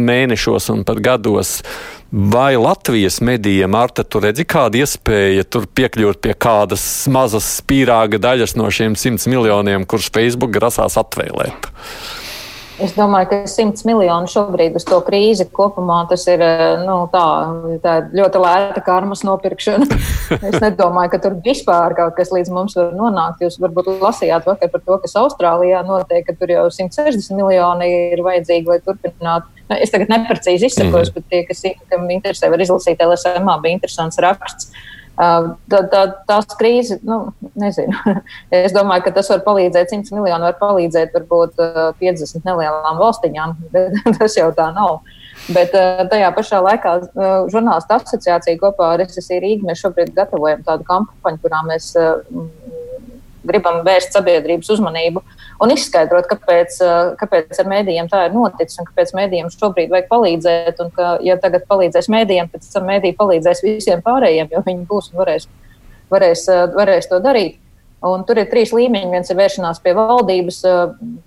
mēnešos 0.10 0.70
un 0.76 0.86
pat 0.88 1.02
gados, 1.04 1.60
Vai 2.12 2.56
Latvijas 2.58 3.20
medijiem, 3.22 3.76
Arta, 3.78 4.02
tu 4.02 4.18
redzi 4.24 4.42
kādu 4.50 4.80
iespēju 4.82 5.44
tur 5.46 5.68
piekļūt 5.78 6.18
pie 6.24 6.34
kādas 6.34 6.84
mazas 7.12 7.46
spīrāga 7.60 8.18
daļas 8.18 8.56
no 8.58 8.72
šiem 8.74 8.96
simts 8.98 9.28
miljoniem, 9.30 9.86
kurus 9.86 10.10
Facebook 10.10 10.56
grasās 10.56 10.98
atvēlēt? 10.98 11.70
Es 12.80 12.94
domāju, 12.96 13.28
ka 13.28 13.38
100 13.52 13.84
miljoni 13.86 14.32
šobrīd 14.32 14.78
uz 14.80 14.86
to 14.88 14.98
krīzi 15.04 15.46
kopumā 15.52 16.00
tas 16.10 16.24
ir 16.32 16.42
nu, 16.86 16.96
tā, 17.12 17.24
tā 17.84 17.96
ļoti 18.16 18.42
lēta 18.42 18.84
karmas 18.86 19.22
nopirkšana. 19.28 20.00
es 20.50 20.58
nedomāju, 20.64 21.12
ka 21.14 21.22
tur 21.28 21.36
vispār 21.46 21.94
kaut 21.98 22.16
kas 22.18 22.32
līdz 22.34 22.54
mums 22.56 22.78
var 22.80 22.94
nonākt. 22.96 23.44
Jūs 23.44 23.60
varbūt 23.62 23.92
lasījāt 24.00 24.48
vakar 24.48 24.72
par 24.72 24.86
to, 24.86 24.98
kas 25.04 25.18
Austrālijā 25.20 25.84
notiek, 25.86 26.24
ka 26.26 26.38
tur 26.40 26.56
jau 26.56 26.66
160 26.72 27.36
miljoni 27.36 27.92
ir 28.16 28.24
vajadzīgi, 28.26 28.72
lai 28.72 28.80
turpinātu 28.86 29.59
es 29.78 29.92
tagad 29.94 30.12
neprecīzi 30.12 30.70
izsakos, 30.70 31.12
mm. 31.12 31.18
bet 31.18 31.28
tie, 31.30 31.44
kas 31.48 31.66
interesē, 31.66 32.50
var 32.52 32.64
izlasīt 32.64 33.04
LSMā, 33.06 33.60
bija 33.64 33.78
interesants 33.78 34.22
raksts. 34.24 34.72
Tā, 35.20 35.80
tā, 35.92 36.02
tās 36.30 36.48
krīzes, 36.56 37.02
nu, 37.04 37.34
nezinu. 37.60 37.92
es 38.56 38.72
domāju, 38.72 39.04
ka 39.08 39.16
tas 39.18 39.28
var 39.34 39.42
palīdzēt, 39.44 39.92
100 39.92 40.16
miljoni 40.16 40.48
var 40.48 40.56
palīdzēt 40.62 41.16
varbūt 41.18 41.60
50 42.00 42.48
nelielām 42.48 43.02
valstiņām, 43.02 43.58
bet 43.76 44.00
tas 44.16 44.38
jau 44.40 44.48
tā 44.56 44.70
nav. 44.76 45.02
Bet 45.52 45.74
tajā 45.74 46.30
pašā 46.36 46.62
laikā 46.64 46.96
žurnālistu 47.52 47.96
asociācija 47.96 48.60
kopā 48.60 48.94
ar 48.96 49.04
SSI 49.06 49.40
Rīgu 49.44 49.68
mēs 49.68 49.84
šobrīd 49.84 50.16
gatavojam 50.16 50.64
tādu 50.68 50.88
kampaņu, 50.88 51.42
kurā 51.44 51.62
mēs 51.68 51.94
gribam 53.50 53.82
vērst 53.86 54.16
sabiedrības 54.16 54.70
uzmanību 54.76 55.24
un 55.64 55.74
izskaidrot, 55.74 56.28
kāpēc, 56.30 56.80
kāpēc 57.20 57.62
ar 57.62 57.72
mēdījiem 57.72 58.10
tā 58.12 58.26
ir 58.28 58.36
noticis 58.36 58.80
un 58.80 58.88
kāpēc 58.90 59.16
mēdījiem 59.18 59.50
šobrīd 59.54 59.94
vajag 59.94 60.12
palīdzēt. 60.12 60.84
Un 60.84 60.94
ka, 60.96 61.16
ja 61.26 61.38
tagad 61.42 61.66
palīdzēs 61.70 62.12
mēdījiem, 62.14 62.52
tad 62.54 62.68
tam 62.74 62.88
mēdī 62.90 63.16
palīdzēs 63.18 63.64
visiem 63.66 64.06
pārējiem, 64.06 64.54
jo 64.54 64.64
viņi 64.68 64.86
būs 64.90 65.12
un 65.12 65.24
varēs, 65.24 65.50
varēs, 66.14 66.46
varēs 66.78 67.12
to 67.12 67.20
darīt. 67.24 67.60
Un 68.06 68.24
tur 68.24 68.40
ir 68.40 68.48
trīs 68.48 68.72
līmeņi. 68.72 69.12
Viens 69.12 69.28
ir 69.28 69.36
vēršanās 69.36 69.82
pie 69.84 69.92
valdības, 69.98 70.62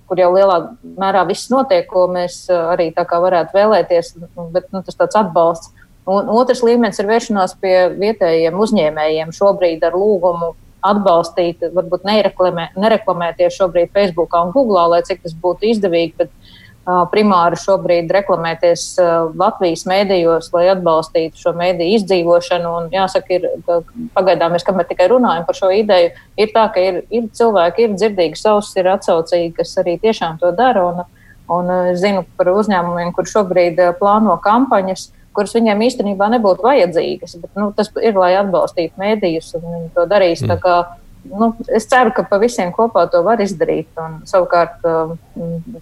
kur 0.08 0.20
jau 0.22 0.30
lielā 0.32 0.56
mērā 0.96 1.26
viss 1.28 1.50
notiek, 1.52 1.84
ko 1.90 2.06
mēs 2.08 2.46
arī 2.48 2.88
tā 2.96 3.04
kā 3.08 3.20
varētu 3.20 3.58
vēlēties, 3.58 4.14
bet 4.54 4.70
nu, 4.72 4.80
tas 4.80 4.96
tāds 4.96 5.18
atbalsts. 5.20 5.74
Un 6.08 6.32
otrs 6.32 6.64
līmenis 6.66 6.98
ir 6.98 7.10
vēršanās 7.10 7.54
pie 7.62 7.76
vietējiem 7.94 8.56
uzņēmējiem 8.58 9.36
šobrīd 9.36 9.84
ar 9.86 9.94
lūgumu 9.94 10.54
atbalstīt, 10.86 11.62
varbūt 11.74 12.06
nereklamē, 12.08 12.72
nereklamēties 12.78 13.56
šobrīd 13.58 13.92
Facebook 13.94 14.34
un 14.38 14.52
Google, 14.54 14.88
lai 14.92 15.02
cik 15.06 15.22
tas 15.22 15.34
būtu 15.38 15.68
izdevīgi, 15.70 16.14
bet 16.18 16.32
uh, 16.32 17.04
primāri 17.12 17.58
šobrīd 17.62 18.10
reklamēties 18.12 18.86
uh, 19.02 19.30
Latvijas 19.38 19.86
mēdījos, 19.88 20.50
lai 20.56 20.66
atbalstītu 20.74 21.38
šo 21.38 21.54
mēdīju 21.58 22.00
izdzīvošanu. 22.00 22.74
Un, 22.80 22.90
jāsaka, 22.94 23.38
ir, 23.38 23.48
pagaidām 24.16 24.56
mēs 24.56 24.66
kamēr 24.66 24.90
tikai 24.90 25.08
runājam 25.14 25.46
par 25.48 25.58
šo 25.58 25.70
ideju, 25.74 26.12
ir 26.42 26.54
tā, 26.54 26.66
ka 26.74 26.82
ir, 26.82 27.02
ir 27.14 27.30
cilvēki, 27.38 27.86
ir 27.86 27.96
dzirdīgi 27.98 28.42
savs, 28.42 28.74
ir 28.80 28.90
atsaucīgi, 28.96 29.54
kas 29.60 29.76
arī 29.82 29.98
tiešām 30.02 30.42
to 30.42 30.54
dara. 30.58 30.86
Un, 30.90 31.02
un 31.52 31.74
es 31.92 32.02
zinu 32.02 32.26
par 32.38 32.50
uzņēmumiem, 32.56 33.14
kur 33.14 33.30
šobrīd 33.30 33.80
plāno 34.02 34.38
kampaņas 34.42 35.10
kuras 35.36 35.54
viņiem 35.56 35.84
īstenībā 35.88 36.28
nebūtu 36.36 36.64
vajadzīgas. 36.66 37.36
Bet, 37.42 37.52
nu, 37.58 37.70
tas 37.76 37.90
ir, 38.00 38.16
lai 38.18 38.34
atbalstītu 38.40 39.00
mēdījus, 39.00 39.54
un 39.58 39.66
viņi 39.68 39.88
to 39.96 40.04
darīs. 40.10 40.42
Mm. 40.44 40.60
Kā, 40.62 40.76
nu, 41.30 41.50
es 41.72 41.88
ceru, 41.90 42.12
ka 42.16 42.26
pa 42.28 42.38
visiem 42.42 42.72
kopā 42.74 43.06
to 43.12 43.22
var 43.26 43.42
izdarīt. 43.44 43.90
Un, 44.00 44.20
savukārt 44.28 44.84
um, 44.88 45.16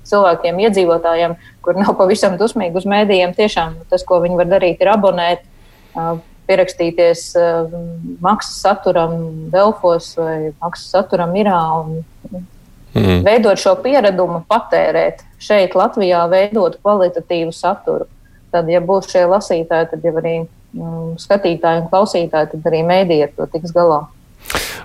cilvēkiem, 0.09 0.63
iedzīvotājiem, 0.67 1.37
kur 1.65 1.79
nav 1.81 1.97
pavisam 2.01 2.39
dusmīgi 2.41 2.81
uz 2.81 2.89
mēdījiem, 2.91 3.37
tiešām 3.39 3.81
tas, 3.93 4.07
ko 4.07 4.23
viņi 4.25 4.41
var 4.41 4.51
darīt, 4.59 4.83
ir 4.83 4.93
abonēt. 4.95 5.47
Uh, 5.91 6.19
pierakstīties 6.51 7.25
uh, 7.39 7.75
maksas 8.23 8.57
saturam 8.65 9.13
Delfos 9.53 10.13
vai 10.19 10.51
maksas 10.59 10.89
saturam 10.97 11.35
Irā 11.39 11.59
un 11.79 12.01
mm. 12.33 13.21
veidot 13.27 13.61
šo 13.61 13.77
pieredumu, 13.83 14.43
patērēt 14.51 15.23
šeit, 15.43 15.77
Latvijā, 15.79 16.25
veidot 16.31 16.79
kvalitatīvu 16.83 17.55
saturu 17.55 18.09
tad, 18.53 18.71
ja 18.71 18.81
būs 18.85 19.11
šie 19.11 19.27
lasītāji, 19.31 19.91
tad 19.93 20.07
jau 20.07 20.15
arī 20.21 20.37
mm, 20.45 21.19
skatītāji 21.23 21.85
un 21.85 21.91
klausītāji, 21.93 22.55
tad 22.55 22.73
arī 22.73 22.83
mēdīja 22.87 23.31
ar 23.31 23.37
to 23.37 23.51
tiks 23.55 23.77
galā. 23.77 24.07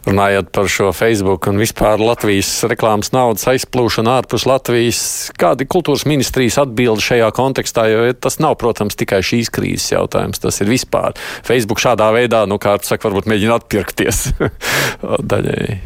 Runājot 0.05 0.51
par 0.53 0.67
šo 0.69 0.91
Facebook 0.93 1.47
un 1.49 1.57
vispār 1.57 1.97
Latvijas 1.97 2.49
reklāmas 2.69 3.09
naudas 3.15 3.47
aizplūšanu 3.49 4.11
ārpus 4.13 4.45
Latvijas, 4.45 4.99
kāda 5.33 5.65
ir 5.65 5.69
kultūras 5.73 6.05
ministrijas 6.05 6.59
atbilde 6.61 7.01
šajā 7.01 7.31
kontekstā? 7.33 7.87
Jo 7.89 8.03
tas 8.13 8.37
nav, 8.43 8.59
protams, 8.61 8.97
tikai 8.99 9.23
šīs 9.25 9.49
krīzes 9.55 9.95
jautājums, 9.95 10.43
tas 10.43 10.61
ir 10.61 10.69
vispār. 10.69 11.17
Facebook 11.47 11.81
šādā 11.81 12.11
veidā, 12.13 12.43
nu, 12.45 12.59
kā 12.61 12.77
saka, 12.85 13.07
varbūt 13.09 13.31
mēģina 13.31 13.57
atpirkties 13.57 14.27
daļēji. 15.33 15.79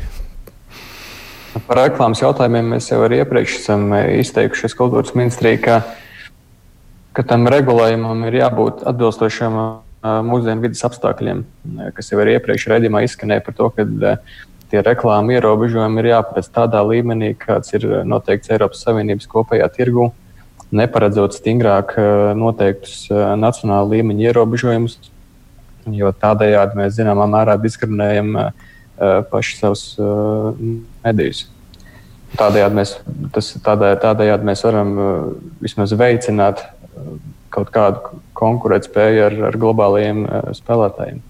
Par 1.69 1.79
reklāmas 1.79 2.19
jautājumiem 2.21 2.75
mēs 2.75 2.91
jau 2.91 2.99
arī 3.05 3.23
iepriekš 3.23 3.55
esam 3.61 3.87
izteikušies 3.95 4.75
kultūras 4.77 5.15
ministrijā, 5.15 5.79
ka 7.13 7.25
tam 7.25 7.47
regulējumam 7.51 8.25
ir 8.29 8.39
jābūt 8.41 8.83
atbilstošam 8.89 9.57
mūsdienu 9.99 10.63
vidas 10.63 10.85
apstākļiem, 10.87 11.43
kas 11.95 12.11
jau 12.11 12.21
arī 12.23 12.37
iepriekš 12.37 12.69
redzējumā 12.71 13.03
izskanēja 13.03 13.43
par 13.43 13.57
to, 13.57 13.67
ka 13.75 14.15
tie 14.69 14.83
reklāmu 14.85 15.33
ierobežojumi 15.35 15.99
ir 16.03 16.11
jāparedz 16.13 16.49
tādā 16.55 16.81
līmenī, 16.85 17.33
kāds 17.39 17.73
ir 17.75 17.87
noteikts 18.07 18.53
Eiropas 18.53 18.85
Savienības 18.85 19.27
kopējā 19.27 19.67
tirgū, 19.75 20.11
neparedzot 20.71 21.35
stingrāk 21.35 21.95
noteiktus 22.37 23.07
nacionāla 23.11 23.89
līmeņa 23.95 24.29
ierobežojumus, 24.29 24.99
jo 25.89 26.11
tādējādi 26.21 26.77
mēs 26.77 26.95
zināmā 26.99 27.25
mērā 27.31 27.57
diskriminējam 27.59 28.35
paši 29.31 29.57
savus 29.57 29.85
medijus. 31.03 31.47
Tādējādi 32.37 32.77
mēs, 32.77 32.91
tas, 33.33 33.55
tādēļ, 33.65 33.95
tādējādi 34.03 34.45
mēs 34.45 34.61
varam 34.67 34.91
vismaz 35.63 35.95
veicināt 35.97 36.61
kaut 37.53 37.71
kādu 37.73 38.21
konkurētspēju 38.39 39.25
ar, 39.25 39.37
ar 39.49 39.57
globālajiem 39.61 40.23
eh, 40.25 40.51
spēlētājiem. 40.57 41.21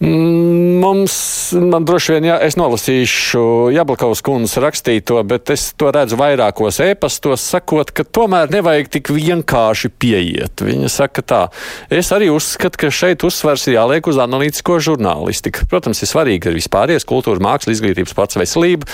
Mm, 0.00 0.80
mums, 0.80 1.14
man 1.56 1.86
droši 1.88 2.16
vien, 2.16 2.26
jā, 2.28 2.34
es 2.44 2.58
nolasīšu 2.60 3.70
Jablakaus 3.72 4.20
kundzes 4.24 4.58
rakstīto, 4.60 5.16
bet 5.24 5.48
es 5.54 5.70
to 5.80 5.88
redzu 5.94 6.18
vairākos 6.20 6.82
ēpastos, 6.84 7.40
sakot, 7.40 7.94
ka 7.96 8.04
tomēr 8.04 8.52
nevajag 8.52 8.90
tik 8.92 9.08
vienkārši 9.16 9.88
pieiet. 9.96 10.60
Viņa 10.66 10.90
saka 10.92 11.24
tā, 11.24 11.40
es 11.88 12.12
arī 12.12 12.28
uzskatu, 12.28 12.82
ka 12.82 12.90
šeit 12.92 13.24
uzsvers 13.24 13.64
ir 13.70 13.78
jāliek 13.78 14.10
uz 14.10 14.20
analītisko 14.20 14.76
žurnālistiku. 14.84 15.64
Protams, 15.70 16.02
ir 16.04 16.12
svarīgi 16.12 16.52
arī 16.52 16.60
vispārējais 16.60 17.08
kultūra, 17.08 17.40
māksla, 17.48 17.72
izglītības 17.72 18.12
pats 18.18 18.36
veselība 18.36 18.84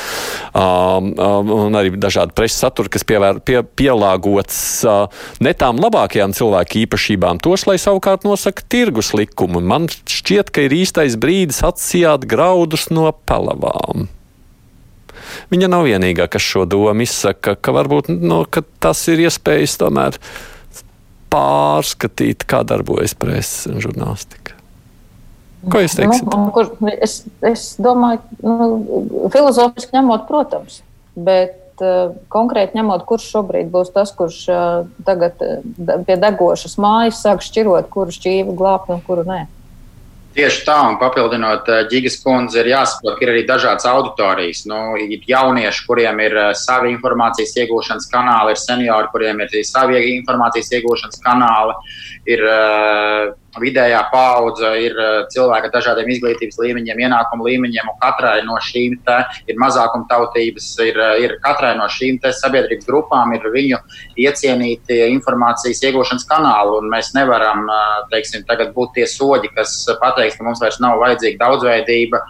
um, 0.54 1.10
um, 1.18 1.52
un 1.66 1.80
arī 1.82 1.96
dažādi 1.98 2.36
preses 2.38 2.62
saturi, 2.62 2.92
kas 2.94 3.06
pievēr, 3.10 3.42
pie, 3.42 3.58
pielāgots 3.66 4.62
uh, 4.86 5.26
ne 5.42 5.50
tām 5.58 5.82
labākajām 5.82 6.38
cilvēku 6.38 6.84
īpašībām, 6.84 7.42
tos, 7.42 7.66
lai 7.66 7.80
savukārt 7.82 8.22
nosaka 8.28 8.62
tirgus 8.70 9.10
likumu. 9.18 9.58
Man 9.66 9.90
šķiet, 9.90 10.54
ka 10.54 10.68
ir 10.70 10.78
īsti 10.78 10.91
īstais 10.92 11.16
brīdis 11.16 11.62
atsijāt 11.64 12.26
graudus 12.28 12.90
no 12.90 13.08
pelavām. 13.24 14.08
Viņa 15.48 15.68
nav 15.68 15.86
vienīgā, 15.88 16.28
kas 16.28 16.42
šo 16.44 16.66
domu 16.68 17.02
izsaka, 17.02 17.56
ka 17.56 17.72
varbūt 17.72 18.10
no, 18.12 18.44
ka 18.44 18.62
tas 18.80 19.00
ir 19.08 19.24
iespējas 19.24 19.78
tomēr 19.80 20.18
pārskatīt, 21.32 22.44
kā 22.44 22.60
darbojas 22.62 23.14
preses 23.16 23.70
un 23.70 23.80
žurnālistika. 23.80 24.58
Ko 25.72 25.80
jūs 25.80 25.96
teiksiet? 25.96 26.28
Nu, 26.28 26.50
kur, 26.52 26.74
es, 27.00 27.22
es 27.40 27.76
domāju, 27.80 28.20
nu, 28.42 29.28
filozofiski 29.32 29.96
ņemot, 29.96 30.26
protams, 30.28 30.82
bet 31.16 31.80
uh, 31.80 32.12
konkrēti 32.28 32.76
ņemot, 32.76 33.06
kurš 33.08 33.30
šobrīd 33.32 33.72
būs 33.72 33.94
tas, 33.94 34.12
kurš 34.12 34.42
uh, 34.52 34.84
tagad 35.06 35.40
uh, 35.40 35.62
pie 36.04 36.18
degošas 36.20 36.76
mājas 36.82 37.22
sāk 37.24 37.46
šķirot, 37.46 37.88
kuru 37.94 38.12
šķīvi 38.12 38.58
glābt 38.58 38.92
un 38.92 39.00
kuru 39.06 39.24
nē. 39.30 39.44
Tieši 40.32 40.62
tā, 40.64 40.78
un 40.88 40.94
papildinot 40.96 41.66
Gigas 41.90 42.14
eh, 42.16 42.22
kundzi, 42.24 42.62
ir 42.62 42.70
jāsaprot, 42.70 43.18
ka 43.18 43.26
ir 43.26 43.32
arī 43.34 43.42
dažādas 43.48 43.84
auditorijas. 43.90 44.62
Nu, 44.70 44.94
ir 44.96 45.26
jaunieši, 45.28 45.84
kuriem 45.88 46.22
ir 46.24 46.36
eh, 46.40 46.52
savi 46.56 46.94
informācijas 46.94 47.52
iegūšanas 47.60 48.08
kanāli, 48.12 48.54
ir 48.54 48.62
seniori, 48.62 49.10
kuriem 49.12 49.44
ir 49.44 49.58
savi 49.68 50.00
informācijas 50.14 50.72
iegūšanas 50.78 51.20
kanāli, 51.26 51.76
ir 52.32 52.44
uh, 52.48 53.34
vidējā 53.60 54.00
paudze 54.12 54.70
ir 54.80 54.96
eh, 54.96 55.10
cilvēki 55.32 55.68
ar 55.68 55.72
dažādiem 55.74 56.10
izglītības 56.14 56.58
līmeņiem, 56.62 57.02
ienākumu 57.04 57.48
līmeņiem, 57.48 57.90
un 57.90 57.98
katrai 58.00 58.40
no 58.46 58.56
šīm 58.64 58.96
ir 59.50 59.58
mazākumtautības, 59.60 60.68
ir, 60.86 61.00
eh, 61.00 61.24
ir 61.26 61.36
katrai 61.44 61.74
no 61.76 61.88
šīm 61.92 62.20
sabiedrības 62.22 62.88
grupām 62.88 63.34
ir 63.36 63.48
viņu 63.52 63.80
iecienīti 64.16 65.02
informācijas 65.12 65.82
iegūšanas 65.84 66.28
kanāli. 66.28 66.80
Mēs 66.92 67.12
nevaram 67.18 67.66
eh, 67.68 67.98
teiksim, 68.14 68.46
tagad 68.48 68.72
būt 68.76 68.96
tie 68.96 69.06
soļi, 69.06 69.52
kas 69.56 69.74
pateiks, 70.00 70.38
ka 70.38 70.48
mums 70.48 70.62
vairs 70.62 70.80
nav 70.80 71.00
vajadzīga 71.02 71.42
daudzveidība 71.44 72.22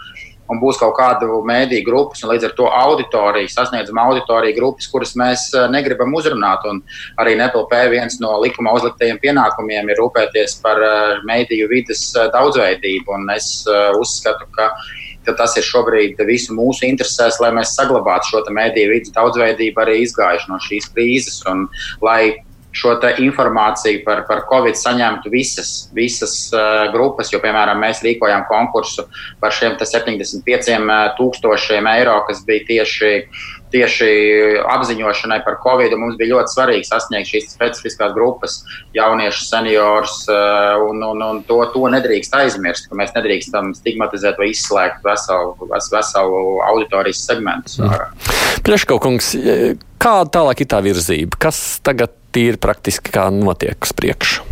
un 0.52 0.60
būs 0.62 0.80
kaut 0.80 0.94
kāda 0.98 1.28
mēdīņu 1.48 1.86
grupas, 1.86 2.22
un 2.22 2.32
līdz 2.32 2.48
ar 2.48 2.56
to 2.58 2.68
auditorija, 2.68 3.50
sasniedzam 3.52 4.00
auditoriju 4.02 4.56
grupas, 4.58 4.88
kuras 4.92 5.14
mēs 5.18 5.48
eh, 5.56 5.68
negribam 5.72 6.12
uzrunāt. 6.18 6.66
Un 6.68 6.82
arī 7.22 7.36
NPLP 7.38 7.84
viens 7.92 8.18
no 8.22 8.34
likuma 8.42 8.74
uzliktajiem 8.78 9.20
pienākumiem 9.22 9.92
ir 9.92 10.02
rūpēties 10.02 10.58
par 10.64 10.82
eh, 10.86 11.22
mēdīju 11.28 11.70
vidas 11.72 12.04
eh, 12.16 12.28
daudzveidību. 12.34 13.16
Un 13.16 13.32
es 13.36 13.54
uzskatu, 13.98 14.48
ka 14.56 14.72
ka 15.22 15.36
tas 15.38 15.52
ir 15.54 15.62
šobrīd 15.62 16.18
visu 16.26 16.50
mūsu 16.50 16.82
interesēs, 16.88 17.36
lai 17.38 17.52
mēs 17.54 17.76
saglabātu 17.76 18.32
šo 18.32 18.40
mēdīju 18.50 18.90
vidas 18.90 19.12
daudzveidību, 19.14 19.78
arī 19.78 20.00
izgājuši 20.02 20.50
no 20.50 20.58
šīs 20.64 20.88
krīzes. 20.96 21.36
Un, 21.46 21.68
lai 22.02 22.42
šo 22.72 22.94
informāciju 23.20 24.02
par, 24.06 24.24
par 24.28 24.44
Covid 24.50 24.78
saņemtu 24.78 25.32
visas, 25.32 25.72
visas 25.96 26.36
uh, 26.54 26.88
grupas, 26.94 27.32
jo, 27.32 27.40
piemēram, 27.42 27.80
mēs 27.82 28.02
rīkojām 28.04 28.46
konkursu 28.50 29.06
par 29.40 29.52
šiem 29.52 29.76
75 29.78 30.78
tūkstošiem 31.18 31.90
eiro, 31.96 32.20
kas 32.28 32.44
bija 32.48 32.68
tieši 32.70 33.12
tieši 33.72 34.08
apziņošanai 34.68 35.40
par 35.46 35.58
covid 35.62 35.94
mums 35.98 36.18
bija 36.20 36.34
ļoti 36.34 36.54
svarīgi 36.54 36.88
sasniegt 36.88 37.30
šīs 37.30 37.50
specifiskās 37.54 38.14
grupas, 38.16 38.60
jauniešu 38.96 39.44
seniorus, 39.46 40.16
un, 40.88 41.02
un, 41.08 41.24
un 41.28 41.42
to, 41.48 41.58
to 41.74 41.84
nedrīkst 41.94 42.36
aizmirst, 42.38 42.88
ka 42.90 42.98
mēs 42.98 43.14
nedrīkstam 43.16 43.72
stigmatizēt 43.78 44.40
vai 44.40 44.52
izslēgt 44.52 45.04
veselu, 45.06 45.70
veselu 45.72 46.42
auditorijas 46.68 47.24
segmentu. 47.28 47.82
Mm. 47.82 48.26
Pleškaukungs, 48.66 49.34
kāda 50.02 50.34
tālāk 50.38 50.64
ir 50.64 50.70
tā 50.70 50.82
virzība? 50.84 51.40
Kas 51.48 51.62
tagad 51.84 52.14
tīri 52.32 52.60
praktiski 52.60 53.12
kā 53.14 53.28
notiek 53.34 53.76
uz 53.84 53.92
priekšu? 53.96 54.48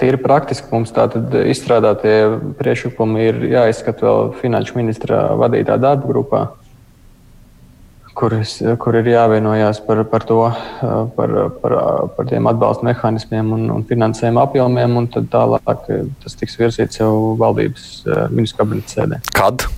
Tīri 0.00 0.16
praktiski 0.22 0.70
mums 0.72 0.94
tātad 0.96 1.34
izstrādātie 1.44 2.14
priekšlikumi 2.56 3.26
ir 3.26 3.42
jāizskata 3.50 4.06
vēl 4.06 4.30
finanšu 4.40 4.78
ministra 4.78 5.26
vadītā 5.36 5.76
darba 5.76 6.08
grupā, 6.08 6.40
kur, 8.16 8.38
kur 8.80 8.96
ir 8.96 9.10
jāvienojās 9.12 9.82
par, 9.84 10.00
par 10.08 10.24
to, 10.28 10.38
par, 11.18 11.34
par, 11.60 11.76
par 12.16 12.30
tiem 12.32 12.48
atbalsta 12.48 12.88
mehānismiem 12.88 13.52
un, 13.58 13.66
un 13.74 13.84
finansējuma 13.90 14.46
apjomiem, 14.48 14.96
un 15.02 15.10
tad 15.12 15.28
tālāk 15.34 15.68
tas 16.24 16.40
tiks 16.40 16.56
virzīts 16.62 17.02
jau 17.02 17.12
valdības 17.40 17.90
ministra 18.32 18.64
kabineta 18.64 18.96
sēdē. 18.96 19.20
Kad? 19.36 19.68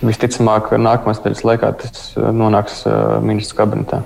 Visticamāk, 0.00 0.70
nākamās 0.80 1.18
nedēļas 1.20 1.42
laikā 1.44 1.70
tas 1.82 2.04
uh, 2.16 2.30
nonāks 2.32 2.78
uh, 2.88 3.18
ministru 3.20 3.58
kabinetā. 3.58 3.98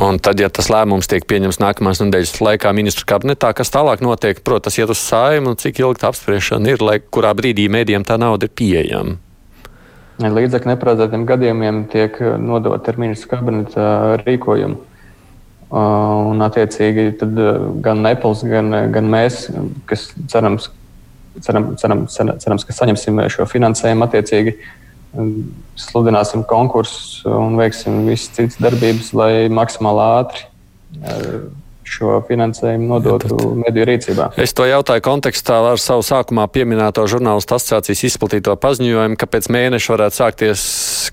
Un 0.00 0.16
tad, 0.16 0.40
ja 0.40 0.48
tas 0.48 0.70
lēmums 0.72 1.10
tiek 1.12 1.26
pieņemts 1.28 1.58
nākamās 1.60 2.00
nedēļas 2.00 2.32
laikā 2.40 2.72
ministru 2.76 3.04
kabinetā, 3.10 3.50
kas 3.56 3.72
tālāk 3.74 4.00
notiek, 4.04 4.40
protams, 4.46 4.78
iet 4.80 4.92
uz 4.94 5.02
saimu, 5.02 5.52
cik 5.60 5.82
ilgi 5.82 6.00
tā 6.00 6.08
apspriešana 6.08 6.72
ir, 6.72 6.84
lai 6.84 6.96
kurā 7.04 7.34
brīdī 7.36 7.66
mēdījiem 7.68 8.06
tā 8.08 8.16
nauda 8.22 8.48
ir 8.48 8.54
pieejama. 8.56 9.18
Līdzekļu 10.24 10.72
neparedzētiem 10.72 11.28
gadījumiem 11.28 11.82
tiek 11.92 12.16
uh, 12.24 12.38
nodota 12.40 12.94
ar 12.94 13.00
ministru 13.04 13.34
kabineta 13.34 13.90
rīkojumu. 14.24 14.80
Un, 15.76 16.40
attiecīgi, 16.46 17.08
tad 17.18 17.38
gan 17.82 18.00
Nepals, 18.06 18.44
gan, 18.46 18.70
gan 18.94 19.08
mēs, 19.10 19.48
kas 19.90 20.06
cerams, 20.30 20.70
ceram, 21.42 21.72
ceram, 21.76 22.04
cerams, 22.08 22.64
ka 22.64 22.76
saņemsim 22.76 23.24
šo 23.34 23.48
finansējumu, 23.50 24.06
attiecīgi, 24.06 24.54
sludināsim 25.76 26.44
konkursus 26.48 27.22
un 27.28 27.56
veiksim 27.60 28.04
visas 28.08 28.32
citas 28.36 28.58
darbības, 28.62 29.12
lai 29.16 29.30
maksimāli 29.52 30.04
ātri 30.16 30.44
eh, 31.02 31.46
šo 31.86 32.18
finansējumu 32.26 32.88
nodotu 32.90 33.36
ja, 33.36 33.50
mediju 33.62 33.86
rīcībā. 33.88 34.28
Es 34.42 34.54
to 34.56 34.66
jautāju 34.66 35.04
kontekstā 35.06 35.58
ar 35.70 35.80
savu 35.80 36.02
sākumā 36.06 36.48
pieminēto 36.52 37.04
žurnālistu 37.10 37.56
asociācijas 37.56 38.02
izplatīto 38.10 38.56
paziņojumu, 38.62 39.18
ka 39.20 39.28
pēc 39.30 39.48
mēneša 39.54 39.94
varētu 39.94 40.18
sākties 40.18 40.64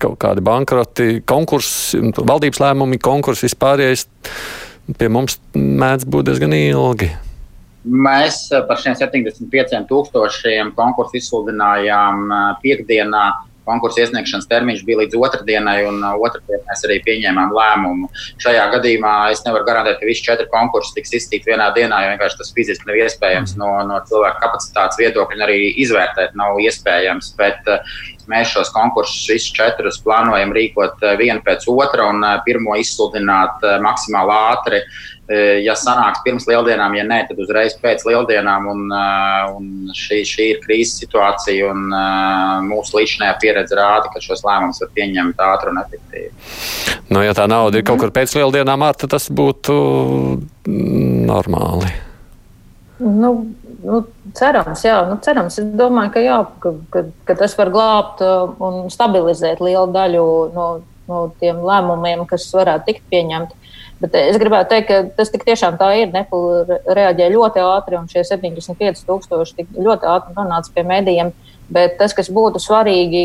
kaut 0.02 0.18
kādi 0.24 0.44
bankroti, 0.46 1.22
konkursi, 1.30 2.02
valdības 2.18 2.64
lēmumi, 2.64 3.02
konkursi 3.04 3.48
vispārējais. 3.48 4.08
Pie 4.98 5.08
mums 5.14 5.38
mēdz 5.56 6.10
būt 6.12 6.32
diezgan 6.32 6.58
ilgi. 6.58 7.14
Mēs 7.84 8.48
par 8.68 8.80
šiem 8.80 8.96
75 8.96 9.82
tūkstošiem 9.90 10.72
konkursu 10.76 11.20
izsludinājām 11.20 12.30
eh, 12.32 12.46
piekdienā 12.64 13.26
konkursu 13.68 14.04
iesniegšanas 14.04 14.50
termiņš 14.50 14.84
bija 14.88 15.02
līdz 15.02 15.20
otrdienai, 15.20 15.78
un 15.90 16.00
uh, 16.02 16.18
otrdien 16.24 16.64
mēs 16.68 16.84
arī 16.88 17.00
pieņēmām 17.06 17.54
lēmumu. 17.56 18.10
Šajā 18.44 18.66
gadījumā 18.76 19.14
es 19.34 19.44
nevaru 19.48 19.68
garantēt, 19.68 20.00
ka 20.02 20.10
visi 20.10 20.26
četri 20.26 20.50
konkursi 20.54 20.96
tiks 20.98 21.16
izsīkti 21.20 21.54
vienā 21.54 21.70
dienā, 21.78 22.04
jo 22.04 22.14
vienkārši 22.14 22.42
tas 22.42 22.54
fiziski 22.56 22.90
nav 22.90 23.00
iespējams 23.04 23.56
no, 23.62 23.72
no 23.90 24.02
cilvēka 24.10 24.44
kapacitātes 24.46 25.00
viedokļa, 25.02 25.48
arī 25.48 25.62
izvērtēt 25.86 26.38
nav 26.40 26.60
iespējams. 26.64 27.36
Bet, 27.40 27.64
uh, 27.70 28.02
Mēs 28.24 28.54
šos 28.54 28.70
konkursus 28.72 29.26
visus 29.28 29.52
četrus 29.52 29.98
plānojam 30.00 30.54
rīkot 30.56 31.02
uh, 31.04 31.18
vienu 31.20 31.42
pēc 31.44 31.66
otra 31.68 32.06
un 32.08 32.24
pirmo 32.46 32.78
izsludināt 32.80 33.66
maksimāli 33.84 34.38
ātri. 34.54 34.80
Uh, 34.80 35.13
ja 35.64 35.76
sanāks 35.80 36.22
pirms 36.26 36.46
lieldienām, 36.50 36.96
ja 36.98 37.04
nē, 37.08 37.20
tad 37.30 37.40
uzreiz 37.44 37.76
pēc 37.82 38.06
lieldienām. 38.08 38.68
Un, 38.74 38.94
un 39.58 39.96
šī, 39.98 40.22
šī 40.28 40.50
ir 40.54 40.62
krīzes 40.64 41.02
situācija, 41.04 41.72
un 41.74 41.90
mūsu 42.70 43.00
līdzinājā 43.00 43.36
pieredze 43.42 43.78
rāda, 43.80 44.12
ka 44.14 44.22
šos 44.24 44.46
lēmumus 44.46 44.84
var 44.84 44.94
pieņemt 44.98 45.44
ātri 45.48 45.74
un 45.74 45.82
efektīvi. 45.84 46.32
Nu, 47.14 47.24
ja 47.26 47.36
tā 47.38 47.48
nauda 47.52 47.80
ir 47.80 47.88
kaut 47.88 48.02
kur 48.02 48.14
pēc 48.16 48.38
lieldienām, 48.38 48.88
tad 48.98 49.14
tas 49.16 49.30
būtu 49.34 49.76
normāli. 51.30 51.92
Nu, 53.04 53.34
nu, 53.84 54.00
cerams, 54.38 54.84
jā, 54.86 55.02
nu, 55.10 55.18
cerams. 55.24 55.60
Es 55.60 55.68
domāju, 55.78 56.14
ka, 56.14 56.24
jā, 56.24 56.40
ka, 56.64 56.74
ka, 56.94 57.04
ka 57.28 57.36
tas 57.42 57.56
var 57.60 57.72
glābt 57.74 58.24
un 58.24 58.88
stabilizēt 58.94 59.64
lielu 59.64 59.90
daļu 59.94 60.26
no, 60.56 60.68
no 61.10 61.26
tiem 61.42 61.62
lēmumiem, 61.66 62.26
kas 62.30 62.48
varētu 62.56 62.92
tikt 62.92 63.06
pieņemti. 63.12 63.63
Bet 64.04 64.18
es 64.20 64.36
gribētu 64.36 64.74
teikt, 64.74 64.90
ka 64.90 64.98
tas 65.16 65.32
tiešām 65.32 65.78
tā 65.80 65.94
ir. 66.02 66.10
Nepal 66.12 66.66
reaģē 66.98 67.30
ļoti 67.32 67.62
ātri, 67.64 67.96
un 67.96 68.10
šie 68.12 68.26
75,000 68.28 69.80
ļoti 69.80 70.10
ātri 70.12 70.36
nonāca 70.36 70.74
pie 70.76 70.84
mēdījiem. 70.90 71.32
Bet 71.74 71.96
tas, 72.02 72.12
kas 72.12 72.28
būtu 72.34 72.60
svarīgi, 72.60 73.24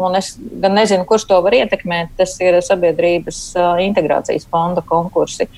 un 0.00 0.16
es 0.16 0.32
gan 0.40 0.78
nezinu, 0.78 1.04
kurš 1.08 1.28
to 1.28 1.42
var 1.44 1.58
ietekmēt, 1.58 2.16
tas 2.16 2.32
ir 2.40 2.56
sabiedrības 2.64 3.42
integrācijas 3.84 4.48
fonda 4.48 4.82
konkursi. 4.88 5.50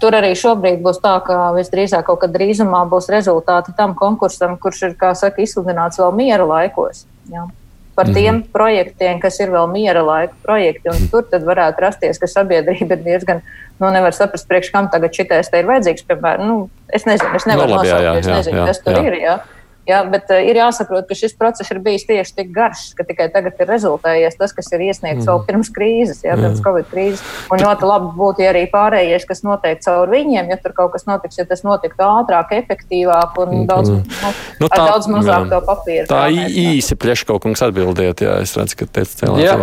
Tur 0.00 0.14
arī 0.14 0.30
šobrīd 0.38 0.78
būs 0.84 1.02
tā, 1.02 1.16
ka 1.26 1.50
visdrīzāk 1.58 2.06
kaut 2.06 2.22
kad 2.22 2.34
drīzumā 2.36 2.86
būs 2.86 3.10
rezultāti 3.10 3.74
tam 3.76 3.98
konkursam, 3.98 4.54
kurš 4.62 4.84
ir, 4.86 4.98
kā 5.00 5.10
saka, 5.18 5.42
izsludināts 5.42 5.98
vēl 5.98 6.14
miera 6.14 6.46
laikos. 6.46 7.08
Jā 7.32 7.48
par 7.96 8.06
tiem 8.06 8.34
mm 8.34 8.40
-hmm. 8.42 8.52
projektiem, 8.52 9.20
kas 9.20 9.40
ir 9.40 9.50
vēl 9.50 9.66
miera 9.72 10.02
laika 10.04 10.34
projekti. 10.42 10.94
Tur 11.10 11.24
tad 11.30 11.42
varētu 11.48 11.80
rasties, 11.80 12.18
ka 12.18 12.26
sabiedrība 12.26 12.96
diezgan, 13.04 13.40
nu, 13.80 13.90
nevar 13.90 14.12
saprast, 14.12 14.48
priekš 14.48 14.70
kam 14.70 14.90
tagad 14.92 15.16
šitais 15.16 15.50
te 15.50 15.58
ir 15.58 15.66
vajadzīgs. 15.66 16.04
Piemēram, 16.08 16.46
nu, 16.46 16.68
es 16.92 17.06
nezinu, 17.06 17.34
es 17.36 17.46
nevaru 17.46 17.70
no, 17.70 17.76
nu, 17.76 17.82
nosaukt, 17.82 18.02
jā, 18.02 18.12
jā, 18.12 18.18
es 18.18 18.26
nezinu, 18.26 18.58
jā, 18.58 18.66
kas 18.66 18.82
tur 18.84 18.92
jā. 18.92 19.02
ir. 19.06 19.18
Jā. 19.22 19.38
Ja, 19.86 20.00
bet 20.10 20.30
uh, 20.34 20.40
ir 20.42 20.58
jāsaprot, 20.58 21.06
ka 21.06 21.14
šis 21.14 21.36
process 21.38 21.70
ir 21.70 21.78
bijis 21.84 22.02
tieši 22.08 22.32
tik 22.40 22.48
garš, 22.54 22.88
ka 22.98 23.04
tikai 23.06 23.28
tagad 23.30 23.60
ir 23.62 23.68
rezultējies 23.70 24.34
tas, 24.34 24.50
kas 24.56 24.66
ir 24.74 24.82
iesniegts 24.88 25.22
mm. 25.22 25.28
vēl 25.30 25.44
pirms 25.46 25.70
krīzes, 25.76 26.24
ja, 26.26 26.34
pirms 26.34 26.58
mm. 26.58 26.64
Covid 26.64 26.88
krīzes. 26.90 27.22
Un 27.54 27.62
ļoti 27.62 27.86
labi 27.86 28.10
būtu, 28.16 28.42
ja 28.42 28.50
arī 28.50 28.64
pārējais, 28.72 29.26
kas 29.28 29.44
notiek 29.46 29.78
caur 29.84 30.10
viņiem, 30.10 30.50
ja 30.50 30.58
tur 30.58 30.74
kaut 30.74 30.90
kas 30.96 31.06
notiks, 31.06 31.38
ja 31.38 31.46
tas 31.46 31.62
notiktu 31.66 32.02
ātrāk, 32.02 32.50
efektīvāk 32.58 33.38
un 33.44 33.52
mm. 33.52 33.68
daudz, 33.70 33.92
nu, 33.94 34.32
nu, 34.64 34.70
tā, 34.72 34.80
daudz 34.90 35.06
mazāk 35.12 35.46
jā. 35.46 35.52
to 35.54 35.62
papīru. 35.70 36.08
Tā 36.10 36.24
īsi 36.34 36.98
priekškaukungs 37.06 37.62
atbildiet, 37.68 38.24
jā, 38.26 38.34
es 38.42 38.56
redzu, 38.58 38.80
ka 38.82 38.90
teicat 38.90 39.22
cēlāt. 39.22 39.44
Jā, 39.44 39.54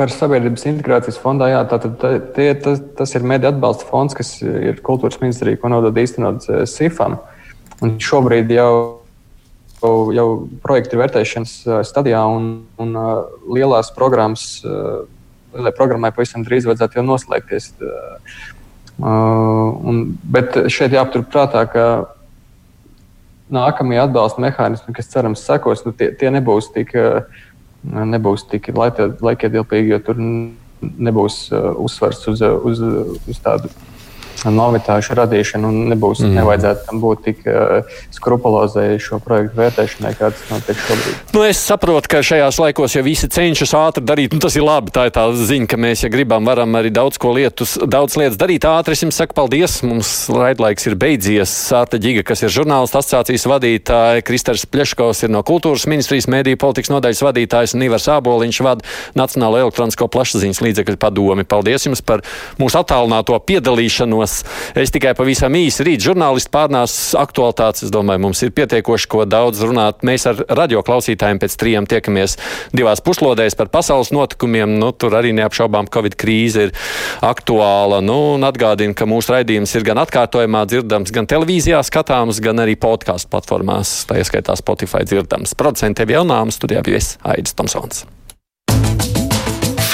par 0.00 0.16
sabiedrības 0.16 0.66
integrācijas 0.72 1.20
fondā, 1.22 1.52
jā, 1.54 1.62
tātad 1.70 2.02
tie, 2.34 2.50
tas, 2.58 2.82
tas 2.98 3.14
ir 3.14 3.30
mediju 3.30 3.54
atbalsta 3.54 3.86
fonds, 3.86 4.18
kas 4.18 4.34
ir 4.42 4.82
kultūras 4.82 5.22
ministrija, 5.22 5.62
ko 5.62 5.70
nodod 5.70 6.02
īstenot 6.02 6.50
SIFam. 6.66 7.20
Un 7.84 7.96
šobrīd 8.02 8.50
jau 8.54 9.03
jau, 10.14 10.26
projekta 10.64 10.98
vērtēšanas 11.00 11.54
stadijā, 11.88 12.22
un, 12.30 12.64
un 12.80 12.96
lielās 13.54 13.92
programmas, 13.96 14.62
lielai 14.64 15.72
programmai 15.76 16.12
pavisam 16.14 16.44
drīz 16.46 16.68
vajadzētu 16.68 17.00
jau 17.00 17.06
noslēgties. 17.08 17.70
Un, 19.04 20.02
bet 20.36 20.58
šeit 20.70 20.94
jāpaturprātā, 20.94 21.64
ka 21.70 21.86
nākamie 23.54 23.98
atbalsta 24.00 24.42
mehānismi, 24.42 24.94
kas 24.96 25.10
cerams 25.12 25.44
sekos, 25.44 25.84
nu, 25.86 25.92
tie, 25.96 26.10
tie 26.18 26.30
nebūs 26.34 26.70
tik, 26.74 26.94
nebūs 27.84 28.46
tik 28.50 28.70
laikietilpīgi, 28.74 29.92
jo 29.92 30.00
tur 30.06 30.20
nebūs 30.20 31.48
uzsvars 31.52 32.22
uz, 32.30 32.42
uz, 32.42 32.80
uz 33.30 33.42
tādu 33.44 33.70
novitāšu 34.42 35.16
radīšanu 35.18 35.70
un 35.70 35.78
nebūs, 35.92 36.22
mm. 36.24 36.34
nevajadzētu 36.38 36.86
tam 36.88 37.00
būt 37.02 37.22
tik 37.28 37.44
uh, 37.48 37.96
skrupulozai 38.14 38.98
šo 39.02 39.20
projektu 39.22 39.60
vērtēšanai, 39.60 40.12
kā 40.18 40.30
tas 40.34 40.44
notiek 40.50 40.80
šobrīd. 40.80 41.20
Nu, 41.34 41.44
es 41.46 41.60
saprotu, 41.62 42.10
ka 42.10 42.22
šajās 42.26 42.58
laikos, 42.62 42.96
ja 42.96 43.04
visi 43.06 43.30
cenšas 43.30 43.74
ātri 43.78 44.04
darīt, 44.06 44.34
nu, 44.34 44.42
tas 44.42 44.56
ir 44.58 44.66
labi. 44.66 44.92
Tā 44.94 45.08
ir 45.08 45.14
tā 45.14 45.26
ziņa, 45.34 45.68
ka 45.70 45.78
mēs, 45.80 46.04
ja 46.04 46.10
gribam, 46.12 46.46
varam 46.48 46.76
arī 46.78 46.92
daudz 46.94 47.18
ko 47.20 47.32
lietus, 47.36 47.76
daudz 47.78 48.18
lietas 48.20 48.38
darīt 48.40 48.66
ātri. 48.68 48.96
Es 48.96 49.04
jums 49.04 49.18
saku 49.20 49.36
paldies. 49.36 49.78
Mums 49.86 50.12
raidlaiks 50.32 50.88
ir 50.90 50.98
beidzies. 51.00 51.52
Sārta 51.70 52.00
Ģiga, 52.00 52.24
kas 52.26 52.44
ir 52.44 52.52
žurnālistu 52.54 53.00
asociācijas 53.00 53.46
vadītāja, 53.50 54.24
Kristers 54.26 54.66
Pļeškovs 54.70 55.24
ir 55.26 55.34
no 55.34 55.44
kultūras 55.46 55.86
ministrijas 55.90 56.28
mēdīju 56.30 56.60
politikas 56.60 56.92
nodaļas 56.92 57.24
vadītājs 57.26 57.76
un 57.76 57.86
Ivars 57.86 58.08
Āboliņš 58.14 58.60
vada 58.64 58.86
Nacionālo 59.18 59.60
elektronisko 59.64 60.08
plašsaziņas 60.12 60.62
līdzekļu 60.64 61.00
padomi. 61.00 61.46
Paldies 61.48 61.86
jums 61.88 62.02
par 62.04 62.24
mūsu 62.60 62.80
attālināto 62.80 63.36
piedalīšanos 63.48 64.23
sarunās. 64.24 64.44
Es 64.74 64.90
tikai 64.90 65.14
pavisam 65.14 65.54
īsi 65.54 65.84
rīt 65.84 66.02
žurnālisti 66.02 66.50
pārnās 66.50 67.14
aktualitātes. 67.18 67.84
Es 67.84 67.90
domāju, 67.90 68.22
mums 68.24 68.42
ir 68.42 68.52
pietiekoši 68.52 69.08
ko 69.08 69.24
daudz 69.24 69.62
runāt. 69.62 70.02
Mēs 70.02 70.26
ar 70.26 70.44
radio 70.48 70.82
klausītājiem 70.82 71.38
pēc 71.38 71.56
trijiem 71.56 71.86
tiekamies 71.86 72.36
divās 72.72 73.00
puslodēs 73.00 73.54
par 73.54 73.68
pasaules 73.68 74.12
notikumiem. 74.12 74.78
Nu, 74.78 74.92
tur 74.92 75.14
arī 75.14 75.32
neapšaubām 75.36 75.88
Covid 75.88 76.16
krīze 76.16 76.68
ir 76.68 76.74
aktuāla. 77.22 78.00
Nu, 78.04 78.34
un 78.34 78.44
atgādinu, 78.44 78.94
ka 78.94 79.06
mūsu 79.06 79.34
raidījums 79.34 79.74
ir 79.76 79.86
gan 79.86 80.00
atkārtojumā 80.02 80.64
dzirdams, 80.66 81.12
gan 81.14 81.28
televīzijā 81.30 81.82
skatāms, 81.84 82.40
gan 82.42 82.62
arī 82.64 82.76
podkāstu 82.80 83.30
platformās, 83.30 84.04
tā 84.08 84.20
ieskaitā 84.22 84.56
Spotify 84.58 85.04
dzirdams. 85.06 85.54
Producentiem 85.58 86.16
jaunām 86.16 86.52
studijā 86.54 86.84
viesis 86.84 87.18
Aidis 87.22 87.54
Tomsons. 87.54 88.04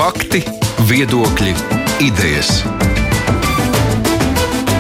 Fakti, 0.00 0.40
viedokļi, 0.88 1.52
idejas. 2.08 2.62